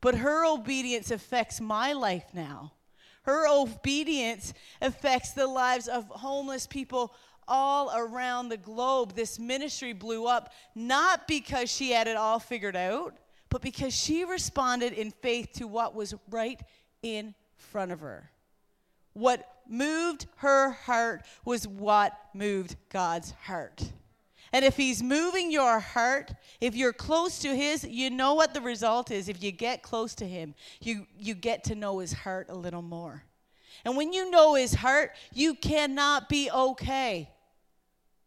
But 0.00 0.14
her 0.16 0.46
obedience 0.46 1.10
affects 1.10 1.60
my 1.60 1.92
life 1.92 2.24
now. 2.32 2.72
Her 3.22 3.46
obedience 3.48 4.54
affects 4.80 5.32
the 5.32 5.46
lives 5.46 5.88
of 5.88 6.06
homeless 6.08 6.66
people 6.66 7.14
all 7.46 7.90
around 7.94 8.48
the 8.48 8.56
globe. 8.56 9.14
This 9.14 9.38
ministry 9.38 9.92
blew 9.92 10.26
up 10.26 10.52
not 10.74 11.28
because 11.28 11.70
she 11.70 11.90
had 11.90 12.08
it 12.08 12.16
all 12.16 12.38
figured 12.38 12.76
out 12.76 13.14
but 13.50 13.62
because 13.62 13.94
she 13.94 14.24
responded 14.24 14.92
in 14.92 15.10
faith 15.10 15.52
to 15.54 15.66
what 15.66 15.94
was 15.94 16.14
right 16.30 16.60
in 17.02 17.34
front 17.56 17.92
of 17.92 18.00
her. 18.00 18.30
What 19.12 19.46
moved 19.68 20.26
her 20.36 20.72
heart 20.72 21.24
was 21.44 21.66
what 21.66 22.12
moved 22.34 22.76
God's 22.90 23.30
heart. 23.30 23.82
And 24.52 24.64
if 24.64 24.76
He's 24.76 25.02
moving 25.02 25.50
your 25.50 25.80
heart, 25.80 26.32
if 26.60 26.74
you're 26.74 26.92
close 26.92 27.38
to 27.40 27.54
His, 27.54 27.84
you 27.84 28.10
know 28.10 28.34
what 28.34 28.54
the 28.54 28.60
result 28.60 29.10
is. 29.10 29.28
If 29.28 29.42
you 29.42 29.52
get 29.52 29.82
close 29.82 30.14
to 30.16 30.26
Him, 30.26 30.54
you, 30.80 31.06
you 31.18 31.34
get 31.34 31.64
to 31.64 31.74
know 31.74 31.98
His 31.98 32.12
heart 32.12 32.46
a 32.48 32.54
little 32.54 32.82
more. 32.82 33.24
And 33.84 33.96
when 33.96 34.12
you 34.12 34.30
know 34.30 34.54
His 34.54 34.74
heart, 34.74 35.12
you 35.32 35.54
cannot 35.54 36.28
be 36.28 36.50
okay 36.50 37.30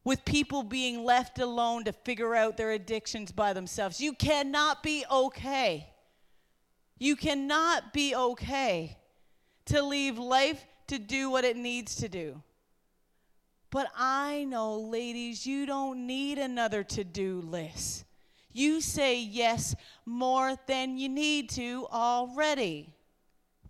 with 0.04 0.26
people 0.26 0.64
being 0.64 1.04
left 1.04 1.40
alone 1.40 1.84
to 1.84 1.92
figure 1.92 2.36
out 2.36 2.58
their 2.58 2.72
addictions 2.72 3.32
by 3.32 3.54
themselves. 3.54 4.00
You 4.00 4.14
cannot 4.14 4.82
be 4.82 5.06
okay. 5.12 5.88
You 6.98 7.16
cannot 7.16 7.94
be 7.94 8.16
okay 8.16 8.98
to 9.66 9.82
leave 9.82 10.18
life 10.18 10.66
to 10.88 11.00
do 11.00 11.30
what 11.30 11.46
it 11.46 11.58
needs 11.58 11.96
to 11.98 12.10
do. 12.10 12.42
But 13.72 13.92
I 13.96 14.46
know, 14.46 14.80
ladies, 14.80 15.46
you 15.46 15.66
don't 15.66 16.08
need 16.08 16.40
another 16.40 16.84
to 16.84 17.04
do 17.04 17.42
list. 17.42 18.06
You 18.52 18.82
say 18.82 19.20
yes 19.20 19.76
more 20.06 20.56
than 20.66 20.98
you 20.98 21.08
need 21.08 21.52
to 21.52 21.88
already. 21.92 22.96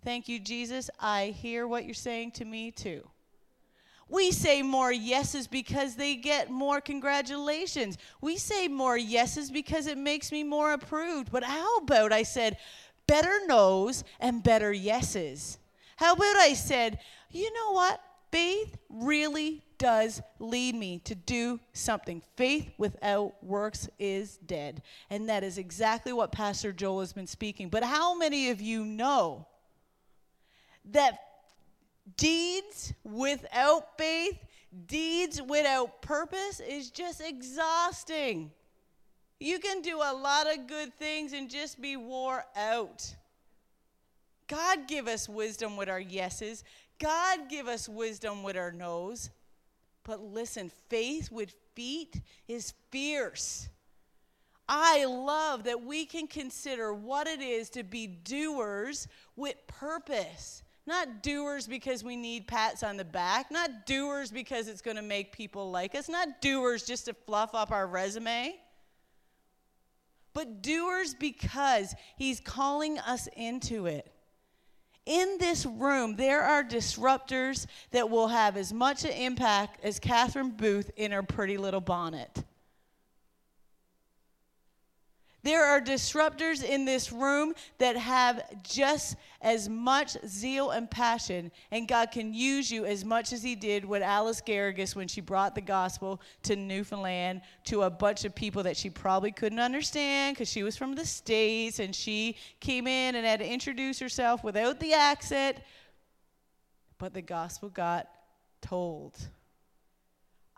Thank 0.02 0.26
you, 0.26 0.40
Jesus. 0.40 0.88
I 0.98 1.26
hear 1.26 1.68
what 1.68 1.84
you're 1.84 1.92
saying 1.92 2.32
to 2.32 2.46
me, 2.46 2.70
too. 2.70 3.06
We 4.10 4.32
say 4.32 4.62
more 4.62 4.92
yeses 4.92 5.46
because 5.46 5.94
they 5.94 6.16
get 6.16 6.50
more 6.50 6.80
congratulations. 6.80 7.96
We 8.20 8.36
say 8.36 8.66
more 8.66 8.98
yeses 8.98 9.52
because 9.52 9.86
it 9.86 9.96
makes 9.96 10.32
me 10.32 10.42
more 10.42 10.72
approved. 10.72 11.30
But 11.30 11.44
how 11.44 11.76
about 11.78 12.12
I 12.12 12.24
said 12.24 12.58
better 13.06 13.40
no's 13.46 14.02
and 14.18 14.42
better 14.42 14.72
yeses? 14.72 15.58
How 15.96 16.14
about 16.14 16.36
I 16.36 16.54
said, 16.54 16.98
you 17.30 17.52
know 17.54 17.72
what? 17.72 18.00
Faith 18.32 18.76
really 18.88 19.62
does 19.78 20.20
lead 20.40 20.74
me 20.74 20.98
to 21.04 21.14
do 21.14 21.60
something. 21.72 22.20
Faith 22.36 22.70
without 22.78 23.42
works 23.42 23.88
is 23.98 24.38
dead. 24.38 24.82
And 25.08 25.28
that 25.28 25.44
is 25.44 25.56
exactly 25.56 26.12
what 26.12 26.32
Pastor 26.32 26.72
Joel 26.72 27.00
has 27.00 27.12
been 27.12 27.26
speaking. 27.26 27.68
But 27.68 27.84
how 27.84 28.16
many 28.16 28.50
of 28.50 28.60
you 28.60 28.84
know 28.84 29.46
that 30.86 31.18
Deeds 32.16 32.92
without 33.04 33.98
faith, 33.98 34.38
deeds 34.86 35.40
without 35.42 36.02
purpose 36.02 36.60
is 36.60 36.90
just 36.90 37.20
exhausting. 37.20 38.50
You 39.38 39.58
can 39.58 39.80
do 39.80 39.96
a 39.98 40.12
lot 40.12 40.52
of 40.52 40.66
good 40.66 40.94
things 40.98 41.32
and 41.32 41.48
just 41.48 41.80
be 41.80 41.96
wore 41.96 42.44
out. 42.54 43.14
God 44.46 44.88
give 44.88 45.06
us 45.06 45.28
wisdom 45.28 45.76
with 45.76 45.88
our 45.88 46.00
yeses. 46.00 46.64
God 46.98 47.48
give 47.48 47.66
us 47.68 47.88
wisdom 47.88 48.42
with 48.42 48.56
our 48.56 48.72
no's. 48.72 49.30
But 50.04 50.20
listen, 50.20 50.70
faith 50.88 51.30
with 51.30 51.54
feet 51.74 52.20
is 52.48 52.74
fierce. 52.90 53.68
I 54.68 55.04
love 55.04 55.64
that 55.64 55.82
we 55.82 56.04
can 56.04 56.26
consider 56.26 56.92
what 56.92 57.26
it 57.26 57.40
is 57.40 57.70
to 57.70 57.82
be 57.82 58.06
doers 58.06 59.08
with 59.34 59.56
purpose. 59.66 60.62
Not 60.90 61.22
doers 61.22 61.68
because 61.68 62.02
we 62.02 62.16
need 62.16 62.48
pats 62.48 62.82
on 62.82 62.96
the 62.96 63.04
back, 63.04 63.52
not 63.52 63.86
doers 63.86 64.32
because 64.32 64.66
it's 64.66 64.82
going 64.82 64.96
to 64.96 65.02
make 65.02 65.30
people 65.30 65.70
like 65.70 65.94
us, 65.94 66.08
not 66.08 66.40
doers 66.40 66.82
just 66.84 67.04
to 67.04 67.14
fluff 67.14 67.54
up 67.54 67.70
our 67.70 67.86
resume, 67.86 68.56
but 70.34 70.62
doers 70.62 71.14
because 71.14 71.94
He's 72.16 72.40
calling 72.40 72.98
us 72.98 73.28
into 73.36 73.86
it. 73.86 74.12
In 75.06 75.36
this 75.38 75.64
room, 75.64 76.16
there 76.16 76.42
are 76.42 76.64
disruptors 76.64 77.66
that 77.92 78.10
will 78.10 78.26
have 78.26 78.56
as 78.56 78.72
much 78.72 79.04
an 79.04 79.12
impact 79.12 79.84
as 79.84 80.00
Catherine 80.00 80.50
Booth 80.50 80.90
in 80.96 81.12
her 81.12 81.22
pretty 81.22 81.56
little 81.56 81.80
bonnet. 81.80 82.42
There 85.42 85.64
are 85.64 85.80
disruptors 85.80 86.62
in 86.62 86.84
this 86.84 87.10
room 87.10 87.54
that 87.78 87.96
have 87.96 88.42
just 88.62 89.16
as 89.40 89.70
much 89.70 90.16
zeal 90.26 90.70
and 90.70 90.90
passion, 90.90 91.50
and 91.70 91.88
God 91.88 92.10
can 92.10 92.34
use 92.34 92.70
you 92.70 92.84
as 92.84 93.04
much 93.04 93.32
as 93.32 93.42
He 93.42 93.54
did 93.54 93.84
with 93.84 94.02
Alice 94.02 94.42
Garrigus 94.42 94.94
when 94.94 95.08
she 95.08 95.22
brought 95.22 95.54
the 95.54 95.62
gospel 95.62 96.20
to 96.42 96.56
Newfoundland 96.56 97.40
to 97.64 97.82
a 97.82 97.90
bunch 97.90 98.26
of 98.26 98.34
people 98.34 98.62
that 98.64 98.76
she 98.76 98.90
probably 98.90 99.32
couldn't 99.32 99.60
understand 99.60 100.36
because 100.36 100.50
she 100.50 100.62
was 100.62 100.76
from 100.76 100.94
the 100.94 101.06
States 101.06 101.78
and 101.78 101.94
she 101.94 102.36
came 102.60 102.86
in 102.86 103.14
and 103.14 103.26
had 103.26 103.40
to 103.40 103.50
introduce 103.50 103.98
herself 103.98 104.44
without 104.44 104.78
the 104.78 104.92
accent. 104.92 105.56
But 106.98 107.14
the 107.14 107.22
gospel 107.22 107.70
got 107.70 108.10
told. 108.60 109.16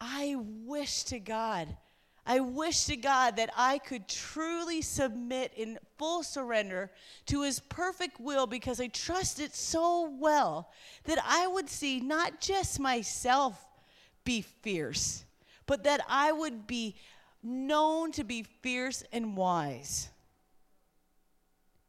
I 0.00 0.34
wish 0.64 1.04
to 1.04 1.20
God 1.20 1.76
I 2.24 2.38
wish 2.40 2.84
to 2.84 2.96
God 2.96 3.36
that 3.36 3.50
I 3.56 3.78
could 3.78 4.08
truly 4.08 4.80
submit 4.80 5.52
in 5.56 5.78
full 5.98 6.22
surrender 6.22 6.90
to 7.26 7.42
His 7.42 7.58
perfect 7.58 8.20
will 8.20 8.46
because 8.46 8.80
I 8.80 8.88
trust 8.88 9.40
it 9.40 9.54
so 9.54 10.08
well 10.20 10.70
that 11.04 11.18
I 11.26 11.46
would 11.48 11.68
see 11.68 12.00
not 12.00 12.40
just 12.40 12.78
myself 12.78 13.66
be 14.24 14.42
fierce, 14.42 15.24
but 15.66 15.82
that 15.84 16.00
I 16.08 16.30
would 16.30 16.66
be 16.66 16.94
known 17.42 18.12
to 18.12 18.22
be 18.22 18.44
fierce 18.62 19.02
and 19.12 19.36
wise. 19.36 20.08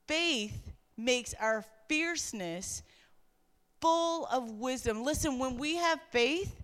Faith 0.07 0.71
makes 0.97 1.35
our 1.35 1.63
fierceness 1.87 2.81
full 3.81 4.25
of 4.27 4.49
wisdom. 4.51 5.03
Listen, 5.03 5.37
when 5.37 5.57
we 5.57 5.75
have 5.75 5.99
faith, 6.11 6.62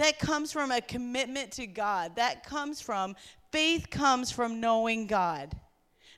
that 0.00 0.18
comes 0.18 0.50
from 0.50 0.72
a 0.72 0.80
commitment 0.80 1.52
to 1.52 1.66
God. 1.66 2.16
That 2.16 2.42
comes 2.42 2.80
from, 2.80 3.16
faith 3.52 3.90
comes 3.90 4.30
from 4.30 4.58
knowing 4.58 5.06
God. 5.06 5.54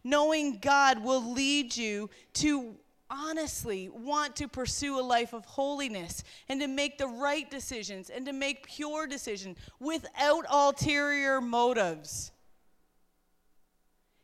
Knowing 0.04 0.58
God 0.58 1.02
will 1.02 1.32
lead 1.32 1.76
you 1.76 2.08
to 2.34 2.76
honestly 3.10 3.88
want 3.88 4.36
to 4.36 4.46
pursue 4.46 5.00
a 5.00 5.02
life 5.02 5.32
of 5.32 5.44
holiness 5.44 6.22
and 6.48 6.60
to 6.60 6.68
make 6.68 6.96
the 6.96 7.08
right 7.08 7.50
decisions 7.50 8.08
and 8.08 8.24
to 8.26 8.32
make 8.32 8.68
pure 8.68 9.08
decisions 9.08 9.58
without 9.80 10.44
ulterior 10.48 11.40
motives. 11.40 12.30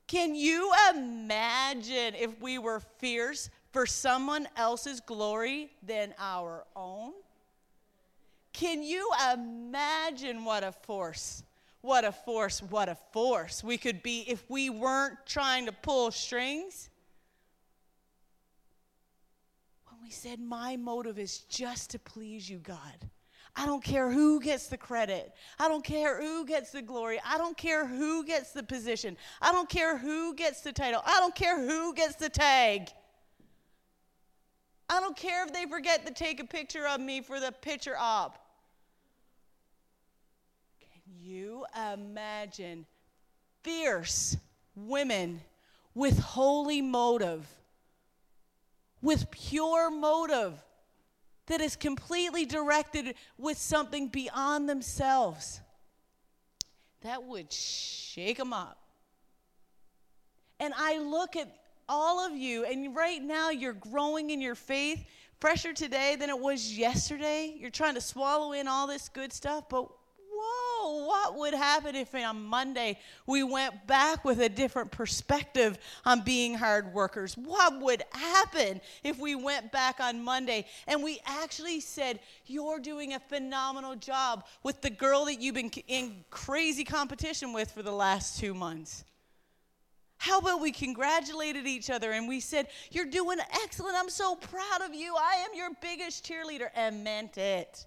Can 0.06 0.36
you 0.36 0.72
imagine 0.94 2.14
if 2.14 2.40
we 2.40 2.58
were 2.58 2.78
fierce 2.98 3.50
for 3.72 3.86
someone 3.86 4.46
else's 4.56 5.00
glory 5.00 5.72
than 5.82 6.14
our 6.16 6.64
own? 6.76 7.12
Can 8.58 8.82
you 8.82 9.08
imagine 9.32 10.44
what 10.44 10.64
a 10.64 10.72
force, 10.72 11.44
what 11.80 12.04
a 12.04 12.10
force, 12.10 12.60
what 12.60 12.88
a 12.88 12.96
force 13.12 13.62
we 13.62 13.78
could 13.78 14.02
be 14.02 14.24
if 14.26 14.50
we 14.50 14.68
weren't 14.68 15.16
trying 15.26 15.66
to 15.66 15.72
pull 15.72 16.10
strings? 16.10 16.90
When 19.88 20.02
we 20.02 20.10
said, 20.10 20.40
My 20.40 20.76
motive 20.76 21.20
is 21.20 21.38
just 21.48 21.90
to 21.90 22.00
please 22.00 22.50
you, 22.50 22.58
God. 22.58 23.08
I 23.54 23.64
don't 23.64 23.82
care 23.82 24.10
who 24.10 24.40
gets 24.40 24.66
the 24.66 24.76
credit. 24.76 25.32
I 25.60 25.68
don't 25.68 25.84
care 25.84 26.20
who 26.20 26.44
gets 26.44 26.72
the 26.72 26.82
glory. 26.82 27.20
I 27.24 27.38
don't 27.38 27.56
care 27.56 27.86
who 27.86 28.24
gets 28.24 28.50
the 28.50 28.64
position. 28.64 29.16
I 29.40 29.52
don't 29.52 29.68
care 29.68 29.96
who 29.96 30.34
gets 30.34 30.62
the 30.62 30.72
title. 30.72 31.02
I 31.06 31.20
don't 31.20 31.34
care 31.34 31.64
who 31.64 31.94
gets 31.94 32.16
the 32.16 32.28
tag. 32.28 32.88
I 34.90 34.98
don't 34.98 35.16
care 35.16 35.44
if 35.44 35.52
they 35.52 35.66
forget 35.66 36.04
to 36.06 36.12
take 36.12 36.40
a 36.40 36.44
picture 36.44 36.88
of 36.88 37.00
me 37.00 37.20
for 37.20 37.38
the 37.38 37.52
picture 37.52 37.94
op 37.96 38.46
you 41.28 41.66
imagine 41.92 42.86
fierce 43.62 44.36
women 44.74 45.40
with 45.94 46.18
holy 46.18 46.80
motive, 46.80 47.46
with 49.02 49.30
pure 49.30 49.90
motive 49.90 50.54
that 51.46 51.60
is 51.60 51.76
completely 51.76 52.44
directed 52.44 53.14
with 53.36 53.58
something 53.58 54.08
beyond 54.08 54.68
themselves? 54.68 55.60
That 57.02 57.22
would 57.24 57.52
shake 57.52 58.38
them 58.38 58.52
up. 58.52 58.78
And 60.58 60.72
I 60.76 60.98
look 60.98 61.36
at 61.36 61.48
all 61.88 62.20
of 62.26 62.32
you, 62.36 62.64
and 62.64 62.94
right 62.94 63.22
now 63.22 63.50
you're 63.50 63.72
growing 63.72 64.30
in 64.30 64.40
your 64.40 64.54
faith 64.54 65.04
fresher 65.40 65.72
today 65.72 66.16
than 66.16 66.30
it 66.30 66.38
was 66.38 66.76
yesterday. 66.76 67.54
You're 67.56 67.70
trying 67.70 67.94
to 67.94 68.00
swallow 68.00 68.52
in 68.52 68.66
all 68.66 68.86
this 68.86 69.08
good 69.08 69.32
stuff, 69.32 69.68
but 69.68 69.88
what 70.88 71.36
would 71.36 71.54
happen 71.54 71.94
if 71.94 72.14
on 72.14 72.42
Monday 72.42 72.98
we 73.26 73.42
went 73.42 73.86
back 73.86 74.24
with 74.24 74.40
a 74.40 74.48
different 74.48 74.90
perspective 74.90 75.78
on 76.04 76.22
being 76.22 76.54
hard 76.54 76.92
workers? 76.92 77.36
What 77.36 77.80
would 77.80 78.02
happen 78.12 78.80
if 79.04 79.18
we 79.18 79.34
went 79.34 79.70
back 79.72 80.00
on 80.00 80.22
Monday 80.22 80.66
and 80.86 81.02
we 81.02 81.20
actually 81.26 81.80
said, 81.80 82.20
You're 82.46 82.80
doing 82.80 83.14
a 83.14 83.20
phenomenal 83.20 83.94
job 83.94 84.44
with 84.62 84.80
the 84.80 84.90
girl 84.90 85.26
that 85.26 85.40
you've 85.40 85.54
been 85.54 85.70
in 85.86 86.24
crazy 86.30 86.84
competition 86.84 87.52
with 87.52 87.70
for 87.70 87.82
the 87.82 87.92
last 87.92 88.38
two 88.38 88.54
months? 88.54 89.04
How 90.18 90.40
about 90.40 90.60
we 90.60 90.72
congratulated 90.72 91.66
each 91.66 91.90
other 91.90 92.10
and 92.10 92.28
we 92.28 92.40
said, 92.40 92.68
You're 92.90 93.06
doing 93.06 93.38
excellent. 93.64 93.96
I'm 93.96 94.10
so 94.10 94.34
proud 94.34 94.82
of 94.84 94.94
you. 94.94 95.14
I 95.16 95.44
am 95.44 95.50
your 95.54 95.70
biggest 95.80 96.28
cheerleader, 96.28 96.68
and 96.74 97.04
meant 97.04 97.38
it. 97.38 97.86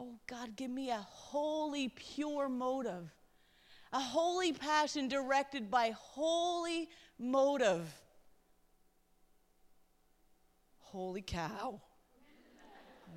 Oh 0.00 0.18
God, 0.26 0.56
give 0.56 0.70
me 0.70 0.88
a 0.88 1.06
holy, 1.10 1.88
pure 1.88 2.48
motive, 2.48 3.12
a 3.92 4.00
holy 4.00 4.54
passion 4.54 5.08
directed 5.08 5.70
by 5.70 5.92
holy 5.94 6.88
motive. 7.18 7.86
Holy 10.78 11.20
cow. 11.20 11.82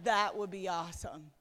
that 0.03 0.35
would 0.35 0.51
be 0.51 0.67
awesome. 0.67 1.31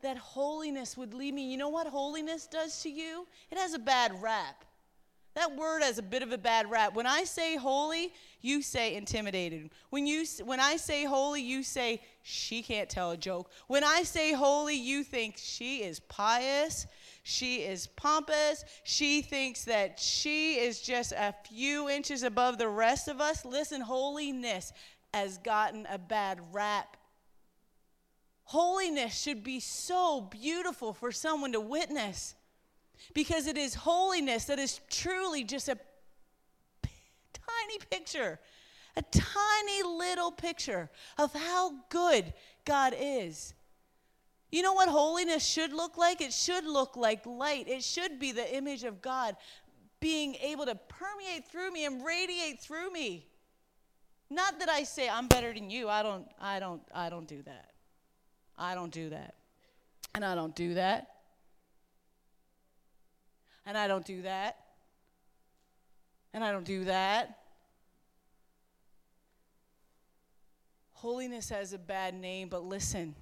That 0.00 0.16
holiness 0.16 0.96
would 0.96 1.12
lead 1.12 1.34
me. 1.34 1.50
You 1.50 1.58
know 1.58 1.68
what 1.68 1.86
holiness 1.86 2.46
does 2.46 2.82
to 2.82 2.88
you? 2.88 3.26
It 3.50 3.58
has 3.58 3.74
a 3.74 3.78
bad 3.78 4.22
rap. 4.22 4.64
That 5.34 5.54
word 5.56 5.82
has 5.82 5.98
a 5.98 6.02
bit 6.02 6.22
of 6.22 6.32
a 6.32 6.38
bad 6.38 6.70
rap. 6.70 6.94
When 6.94 7.06
I 7.06 7.24
say 7.24 7.56
holy, 7.56 8.12
you 8.40 8.62
say 8.62 8.94
intimidated. 8.94 9.70
When 9.90 10.06
you 10.06 10.24
when 10.44 10.60
I 10.60 10.76
say 10.76 11.04
holy, 11.04 11.42
you 11.42 11.62
say 11.62 12.00
she 12.26 12.62
can't 12.62 12.88
tell 12.88 13.10
a 13.10 13.18
joke. 13.18 13.50
When 13.66 13.84
I 13.84 14.02
say 14.02 14.32
holy, 14.32 14.76
you 14.76 15.04
think 15.04 15.34
she 15.36 15.82
is 15.82 16.00
pious, 16.00 16.86
she 17.22 17.56
is 17.56 17.86
pompous, 17.86 18.64
she 18.82 19.20
thinks 19.20 19.64
that 19.64 20.00
she 20.00 20.54
is 20.54 20.80
just 20.80 21.12
a 21.12 21.34
few 21.46 21.90
inches 21.90 22.22
above 22.22 22.56
the 22.56 22.68
rest 22.68 23.08
of 23.08 23.20
us. 23.20 23.44
Listen, 23.44 23.82
holiness 23.82 24.72
has 25.12 25.36
gotten 25.36 25.86
a 25.90 25.98
bad 25.98 26.40
rap. 26.50 26.96
Holiness 28.44 29.20
should 29.20 29.44
be 29.44 29.60
so 29.60 30.22
beautiful 30.22 30.94
for 30.94 31.12
someone 31.12 31.52
to 31.52 31.60
witness 31.60 32.36
because 33.12 33.46
it 33.46 33.58
is 33.58 33.74
holiness 33.74 34.46
that 34.46 34.58
is 34.58 34.80
truly 34.88 35.44
just 35.44 35.68
a 35.68 35.76
tiny 37.34 37.78
picture, 37.90 38.40
a 38.96 39.02
tiny 39.02 39.82
little 39.82 40.30
picture 40.30 40.90
of 41.18 41.32
how 41.32 41.72
good 41.88 42.32
God 42.64 42.94
is. 42.98 43.54
You 44.50 44.62
know 44.62 44.72
what 44.72 44.88
holiness 44.88 45.44
should 45.44 45.72
look 45.72 45.98
like? 45.98 46.20
It 46.20 46.32
should 46.32 46.64
look 46.64 46.96
like 46.96 47.26
light. 47.26 47.68
It 47.68 47.82
should 47.82 48.18
be 48.18 48.32
the 48.32 48.56
image 48.56 48.84
of 48.84 49.02
God 49.02 49.36
being 50.00 50.36
able 50.36 50.66
to 50.66 50.74
permeate 50.74 51.48
through 51.48 51.72
me 51.72 51.86
and 51.86 52.04
radiate 52.04 52.60
through 52.60 52.92
me. 52.92 53.26
Not 54.30 54.60
that 54.60 54.68
I 54.68 54.84
say 54.84 55.08
I'm 55.08 55.28
better 55.28 55.52
than 55.52 55.70
you. 55.70 55.88
I 55.88 56.02
don't 56.02 56.26
I 56.40 56.60
don't 56.60 56.82
I 56.94 57.10
don't 57.10 57.26
do 57.26 57.42
that. 57.42 57.70
I 58.56 58.74
don't 58.74 58.92
do 58.92 59.10
that. 59.10 59.34
And 60.14 60.24
I 60.24 60.34
don't 60.34 60.54
do 60.54 60.74
that 60.74 61.14
and 63.66 63.78
I 63.78 63.88
don't 63.88 64.04
do 64.04 64.22
that, 64.22 64.58
and 66.32 66.44
I 66.44 66.52
don't 66.52 66.64
do 66.64 66.84
that, 66.84 67.38
Holiness 71.04 71.50
has 71.50 71.74
a 71.74 71.78
bad 71.78 72.14
name, 72.14 72.48
but 72.48 72.64
listen. 72.64 73.14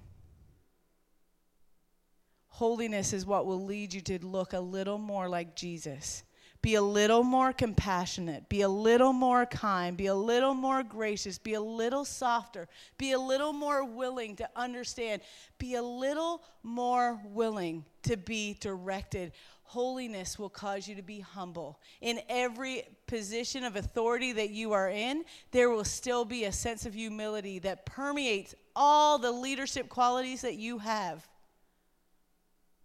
Holiness 2.47 3.11
is 3.11 3.25
what 3.25 3.45
will 3.45 3.65
lead 3.65 3.93
you 3.93 3.99
to 3.99 4.25
look 4.25 4.53
a 4.53 4.59
little 4.61 4.97
more 4.97 5.27
like 5.27 5.53
Jesus. 5.53 6.23
Be 6.61 6.75
a 6.75 6.81
little 6.81 7.23
more 7.23 7.51
compassionate. 7.51 8.47
Be 8.47 8.61
a 8.61 8.69
little 8.69 9.11
more 9.11 9.45
kind. 9.45 9.97
Be 9.97 10.05
a 10.05 10.15
little 10.15 10.53
more 10.53 10.81
gracious. 10.81 11.37
Be 11.37 11.55
a 11.55 11.61
little 11.61 12.05
softer. 12.05 12.69
Be 12.97 13.11
a 13.11 13.19
little 13.19 13.51
more 13.51 13.83
willing 13.83 14.37
to 14.37 14.49
understand. 14.55 15.21
Be 15.57 15.75
a 15.75 15.83
little 15.83 16.41
more 16.63 17.19
willing 17.25 17.83
to 18.03 18.15
be 18.15 18.55
directed. 18.61 19.33
Holiness 19.63 20.37
will 20.37 20.49
cause 20.49 20.87
you 20.87 20.95
to 20.95 21.01
be 21.01 21.19
humble. 21.19 21.79
In 22.01 22.21
every 22.29 22.83
position 23.07 23.63
of 23.63 23.75
authority 23.75 24.31
that 24.33 24.51
you 24.51 24.73
are 24.73 24.89
in, 24.89 25.23
there 25.51 25.69
will 25.69 25.85
still 25.85 26.25
be 26.25 26.43
a 26.45 26.51
sense 26.51 26.85
of 26.85 26.93
humility 26.93 27.59
that 27.59 27.85
permeates 27.85 28.53
all 28.75 29.17
the 29.17 29.31
leadership 29.31 29.89
qualities 29.89 30.41
that 30.41 30.55
you 30.55 30.79
have. 30.79 31.27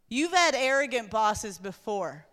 You've 0.08 0.32
had 0.32 0.54
arrogant 0.54 1.10
bosses 1.10 1.58
before. 1.58 2.24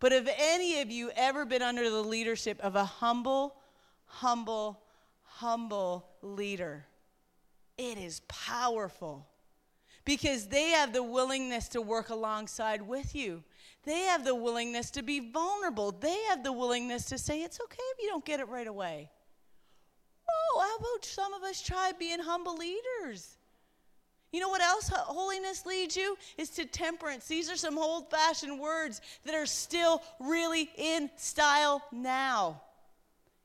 But 0.00 0.12
have 0.12 0.28
any 0.36 0.82
of 0.82 0.90
you 0.90 1.10
ever 1.16 1.46
been 1.46 1.62
under 1.62 1.88
the 1.88 2.02
leadership 2.02 2.60
of 2.60 2.76
a 2.76 2.84
humble, 2.84 3.56
humble, 4.04 4.82
humble 5.22 6.06
leader? 6.20 6.84
It 7.78 7.96
is 7.96 8.20
powerful 8.28 9.26
because 10.04 10.48
they 10.48 10.70
have 10.70 10.92
the 10.92 11.02
willingness 11.02 11.68
to 11.68 11.80
work 11.80 12.10
alongside 12.10 12.82
with 12.82 13.14
you. 13.14 13.42
They 13.84 14.00
have 14.00 14.24
the 14.24 14.34
willingness 14.34 14.90
to 14.92 15.02
be 15.02 15.20
vulnerable. 15.20 15.92
They 15.92 16.16
have 16.28 16.42
the 16.42 16.52
willingness 16.52 17.06
to 17.06 17.18
say, 17.18 17.42
It's 17.42 17.60
okay 17.60 17.82
if 17.96 18.02
you 18.02 18.08
don't 18.08 18.24
get 18.24 18.40
it 18.40 18.48
right 18.48 18.66
away. 18.66 19.10
Oh, 20.28 20.60
how 20.60 20.76
about 20.76 21.04
some 21.04 21.34
of 21.34 21.42
us 21.42 21.62
try 21.62 21.92
being 21.98 22.20
humble 22.20 22.56
leaders? 22.56 23.36
You 24.32 24.40
know 24.40 24.48
what 24.48 24.62
else 24.62 24.88
holiness 24.88 25.64
leads 25.64 25.96
you? 25.96 26.16
Is 26.38 26.50
to 26.50 26.64
temperance. 26.64 27.28
These 27.28 27.50
are 27.50 27.56
some 27.56 27.78
old 27.78 28.10
fashioned 28.10 28.58
words 28.58 29.00
that 29.24 29.34
are 29.34 29.46
still 29.46 30.02
really 30.18 30.70
in 30.76 31.08
style 31.16 31.82
now. 31.92 32.60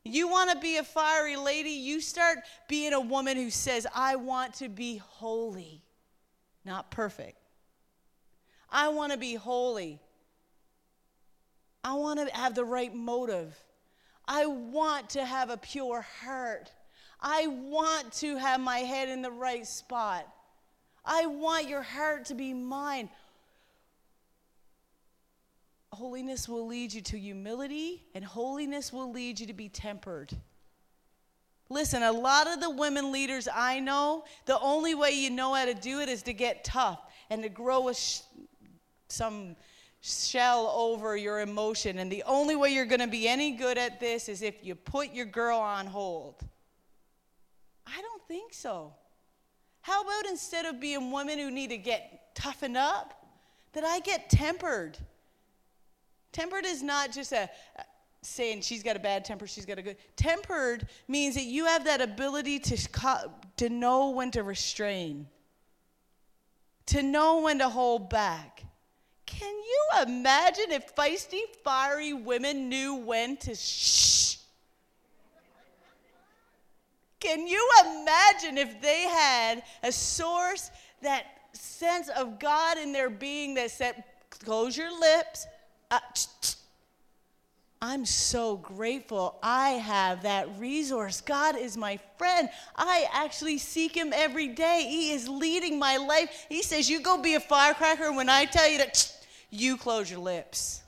You 0.03 0.27
want 0.29 0.49
to 0.49 0.57
be 0.57 0.77
a 0.77 0.83
fiery 0.83 1.35
lady, 1.35 1.69
you 1.69 2.01
start 2.01 2.39
being 2.67 2.93
a 2.93 2.99
woman 2.99 3.37
who 3.37 3.51
says, 3.51 3.85
I 3.93 4.15
want 4.15 4.55
to 4.55 4.69
be 4.69 4.97
holy, 4.97 5.83
not 6.65 6.89
perfect. 6.89 7.37
I 8.71 8.87
want 8.89 9.11
to 9.11 9.17
be 9.17 9.35
holy. 9.35 9.99
I 11.84 11.93
want 11.93 12.19
to 12.19 12.36
have 12.36 12.55
the 12.55 12.65
right 12.65 12.93
motive. 12.93 13.55
I 14.27 14.45
want 14.45 15.11
to 15.11 15.25
have 15.25 15.49
a 15.49 15.57
pure 15.57 16.01
heart. 16.01 16.71
I 17.21 17.47
want 17.47 18.13
to 18.13 18.38
have 18.38 18.59
my 18.59 18.80
head 18.80 19.09
in 19.09 19.21
the 19.21 19.32
right 19.32 19.65
spot. 19.65 20.27
I 21.03 21.25
want 21.25 21.67
your 21.67 21.82
heart 21.82 22.25
to 22.25 22.36
be 22.36 22.53
mine. 22.53 23.09
Holiness 25.91 26.47
will 26.47 26.67
lead 26.67 26.93
you 26.93 27.01
to 27.01 27.17
humility, 27.17 28.03
and 28.13 28.23
holiness 28.23 28.93
will 28.93 29.11
lead 29.11 29.39
you 29.39 29.47
to 29.47 29.53
be 29.53 29.69
tempered. 29.69 30.34
Listen, 31.69 32.03
a 32.03 32.11
lot 32.11 32.47
of 32.47 32.61
the 32.61 32.69
women 32.69 33.11
leaders 33.11 33.47
I 33.53 33.80
know, 33.80 34.23
the 34.45 34.59
only 34.59 34.95
way 34.95 35.11
you 35.11 35.30
know 35.30 35.53
how 35.53 35.65
to 35.65 35.73
do 35.73 35.99
it 35.99 36.09
is 36.09 36.23
to 36.23 36.34
get 36.34 36.63
tough 36.63 36.99
and 37.30 37.43
to 37.43 37.49
grow 37.49 37.89
a 37.89 37.95
sh- 37.95 38.21
some 39.07 39.55
shell 40.02 40.68
over 40.76 41.18
your 41.18 41.41
emotion. 41.41 42.00
And 42.00 42.12
the 42.12 42.24
only 42.24 42.56
way 42.56 42.74
you're 42.74 42.86
going 42.86 43.02
to 43.02 43.08
be 43.08 43.28
any 43.28 43.52
good 43.52 43.78
at 43.78 44.00
this 44.00 44.30
is 44.30 44.41
if 44.41 44.64
you 44.64 44.76
put 44.76 45.14
your 45.14 45.26
girl 45.26 45.60
on 45.60 45.86
hold. 45.86 46.41
I 47.86 48.02
don't 48.02 48.22
think 48.28 48.54
so. 48.54 48.93
How 49.82 50.02
about 50.02 50.26
instead 50.30 50.66
of 50.66 50.80
being 50.80 51.12
women 51.12 51.39
who 51.39 51.52
need 51.52 51.70
to 51.70 51.78
get 51.78 52.36
toughened 52.36 52.78
up, 52.78 53.16
that 53.74 53.84
I 53.84 54.00
get 54.00 54.30
tempered? 54.30 54.97
Tempered 56.32 56.66
is 56.66 56.84
not 56.84 57.12
just 57.12 57.32
a, 57.32 57.50
saying 58.22 58.62
she's 58.62 58.84
got 58.84 58.95
a 58.95 59.00
bad 59.00 59.26
temper, 59.26 59.47
she's 59.47 59.66
got 59.66 59.80
a 59.80 59.82
good. 59.82 59.97
Tempered 60.16 60.88
means 61.08 61.36
that 61.36 61.45
you 61.45 61.66
have 61.66 61.86
that 61.86 62.02
ability 62.02 62.60
to, 62.60 62.78
to 63.58 63.70
know 63.70 64.10
when 64.10 64.32
to 64.32 64.43
restrain, 64.43 65.28
to 66.88 67.02
know 67.02 67.41
when 67.41 67.60
to 67.60 67.70
hold 67.70 68.10
back. 68.10 68.64
Can 69.39 69.55
you 69.55 69.87
imagine 70.05 70.71
if 70.71 70.93
feisty, 70.95 71.39
fiery 71.63 72.11
women 72.11 72.67
knew 72.67 72.95
when 72.95 73.37
to 73.37 73.55
shh? 73.55 74.35
Can 77.21 77.47
you 77.47 77.69
imagine 77.85 78.57
if 78.57 78.81
they 78.81 79.03
had 79.03 79.63
a 79.81 79.93
source, 79.93 80.71
that 81.01 81.25
sense 81.53 82.09
of 82.09 82.37
God 82.37 82.77
in 82.77 82.91
their 82.91 83.09
being 83.09 83.53
that 83.53 83.71
said, 83.71 84.03
close 84.29 84.75
your 84.75 84.97
lips? 84.99 85.47
Uh, 85.89 85.99
I'm 87.81 88.05
so 88.05 88.57
grateful 88.57 89.39
I 89.41 89.69
have 89.69 90.23
that 90.23 90.49
resource. 90.59 91.21
God 91.21 91.57
is 91.57 91.77
my 91.77 91.97
friend. 92.17 92.49
I 92.75 93.07
actually 93.13 93.57
seek 93.57 93.95
Him 93.95 94.11
every 94.13 94.49
day. 94.49 94.85
He 94.89 95.11
is 95.13 95.29
leading 95.29 95.79
my 95.79 95.95
life. 95.95 96.45
He 96.49 96.61
says, 96.61 96.89
You 96.89 96.99
go 96.99 97.21
be 97.21 97.35
a 97.35 97.39
firecracker. 97.39 98.11
When 98.11 98.27
I 98.27 98.43
tell 98.43 98.67
you 98.69 98.79
to, 98.79 99.09
you 99.50 99.78
close 99.78 100.10
your 100.10 100.20
lips. 100.20 100.84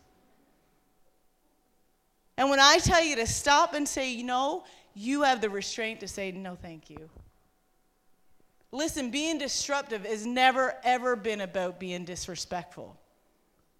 And 2.37 2.49
when 2.49 2.59
I 2.59 2.79
tell 2.79 3.03
you 3.03 3.15
to 3.17 3.27
stop 3.27 3.73
and 3.73 3.87
say, 3.87 4.11
You 4.11 4.23
know, 4.23 4.63
you 4.93 5.23
have 5.23 5.41
the 5.41 5.49
restraint 5.49 5.99
to 6.01 6.07
say, 6.07 6.31
no, 6.31 6.55
thank 6.55 6.89
you. 6.89 7.09
Listen, 8.71 9.11
being 9.11 9.37
disruptive 9.37 10.05
has 10.05 10.25
never, 10.25 10.75
ever 10.83 11.15
been 11.15 11.41
about 11.41 11.79
being 11.79 12.05
disrespectful. 12.05 12.97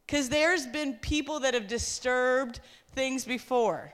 Because 0.06 0.30
there's 0.30 0.66
been 0.68 0.96
people 0.96 1.40
that 1.42 1.54
have 1.54 1.68
disturbed 1.68 2.60
things 2.94 3.24
before. 3.24 3.94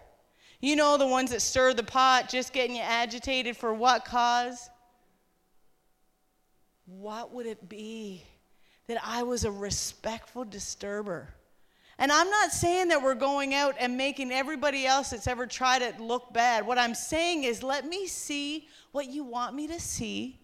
You 0.60 0.76
know, 0.76 0.98
the 0.98 1.06
ones 1.06 1.30
that 1.32 1.42
stir 1.42 1.74
the 1.74 1.84
pot, 1.84 2.30
just 2.30 2.52
getting 2.52 2.76
you 2.76 2.82
agitated 2.82 3.56
for 3.56 3.74
what 3.74 4.06
cause? 4.06 4.70
What 6.86 7.32
would 7.34 7.46
it 7.46 7.70
be 7.70 8.24
that 8.88 9.00
I 9.04 9.24
was 9.24 9.44
a 9.44 9.52
respectful 9.52 10.46
disturber? 10.46 11.34
And 12.00 12.12
I'm 12.12 12.30
not 12.30 12.52
saying 12.52 12.90
that 12.90 13.02
we're 13.02 13.16
going 13.16 13.54
out 13.54 13.76
and 13.80 13.98
making 13.98 14.32
everybody 14.32 14.86
else 14.86 15.10
that's 15.10 15.28
ever 15.28 15.48
tried 15.48 15.82
it 15.82 16.00
look 16.00 16.32
bad. 16.32 16.66
What 16.66 16.78
I'm 16.78 16.94
saying 16.94 17.44
is, 17.44 17.64
let 17.64 17.88
me 17.88 18.06
see 18.08 18.68
what 18.92 19.10
you 19.10 19.24
want 19.24 19.56
me 19.56 19.68
to 19.68 19.80
see 19.80 20.40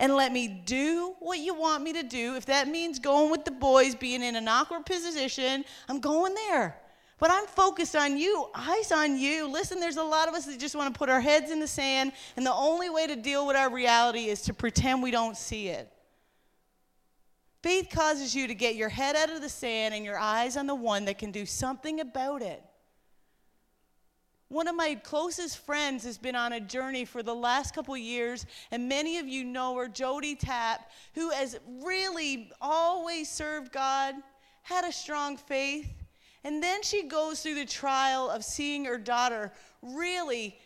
and 0.00 0.16
let 0.16 0.32
me 0.32 0.48
do 0.48 1.14
what 1.20 1.38
you 1.38 1.54
want 1.54 1.82
me 1.82 1.92
to 1.92 2.02
do. 2.02 2.34
If 2.34 2.46
that 2.46 2.66
means 2.68 2.98
going 2.98 3.30
with 3.30 3.44
the 3.44 3.50
boys, 3.50 3.94
being 3.94 4.22
in 4.22 4.34
an 4.34 4.48
awkward 4.48 4.86
position, 4.86 5.64
I'm 5.88 6.00
going 6.00 6.34
there. 6.34 6.76
But 7.18 7.30
I'm 7.30 7.46
focused 7.46 7.94
on 7.94 8.16
you, 8.16 8.48
eyes 8.54 8.92
on 8.92 9.18
you. 9.18 9.46
Listen, 9.46 9.78
there's 9.78 9.98
a 9.98 10.02
lot 10.02 10.26
of 10.26 10.34
us 10.34 10.46
that 10.46 10.58
just 10.58 10.74
want 10.74 10.92
to 10.92 10.98
put 10.98 11.10
our 11.10 11.20
heads 11.20 11.50
in 11.50 11.60
the 11.60 11.66
sand, 11.66 12.12
and 12.36 12.46
the 12.46 12.54
only 12.54 12.88
way 12.88 13.06
to 13.06 13.14
deal 13.14 13.46
with 13.46 13.56
our 13.56 13.70
reality 13.70 14.30
is 14.30 14.40
to 14.42 14.54
pretend 14.54 15.02
we 15.02 15.10
don't 15.10 15.36
see 15.36 15.68
it. 15.68 15.92
Faith 17.62 17.88
causes 17.90 18.34
you 18.34 18.46
to 18.46 18.54
get 18.54 18.74
your 18.74 18.88
head 18.88 19.16
out 19.16 19.30
of 19.30 19.42
the 19.42 19.48
sand 19.48 19.94
and 19.94 20.04
your 20.04 20.18
eyes 20.18 20.56
on 20.56 20.66
the 20.66 20.74
one 20.74 21.04
that 21.04 21.18
can 21.18 21.30
do 21.30 21.44
something 21.44 22.00
about 22.00 22.40
it. 22.40 22.62
One 24.48 24.66
of 24.66 24.74
my 24.74 24.96
closest 24.96 25.58
friends 25.58 26.02
has 26.04 26.18
been 26.18 26.34
on 26.34 26.54
a 26.54 26.60
journey 26.60 27.04
for 27.04 27.22
the 27.22 27.34
last 27.34 27.72
couple 27.72 27.96
years, 27.96 28.46
and 28.72 28.88
many 28.88 29.18
of 29.18 29.28
you 29.28 29.44
know 29.44 29.76
her, 29.76 29.86
Jody 29.86 30.34
Tapp, 30.34 30.90
who 31.14 31.30
has 31.30 31.56
really 31.84 32.50
always 32.60 33.28
served 33.28 33.70
God, 33.70 34.16
had 34.62 34.84
a 34.84 34.92
strong 34.92 35.36
faith, 35.36 35.92
and 36.42 36.60
then 36.60 36.82
she 36.82 37.04
goes 37.04 37.42
through 37.42 37.54
the 37.54 37.64
trial 37.64 38.28
of 38.28 38.42
seeing 38.42 38.86
her 38.86 38.98
daughter 38.98 39.52
really, 39.82 40.58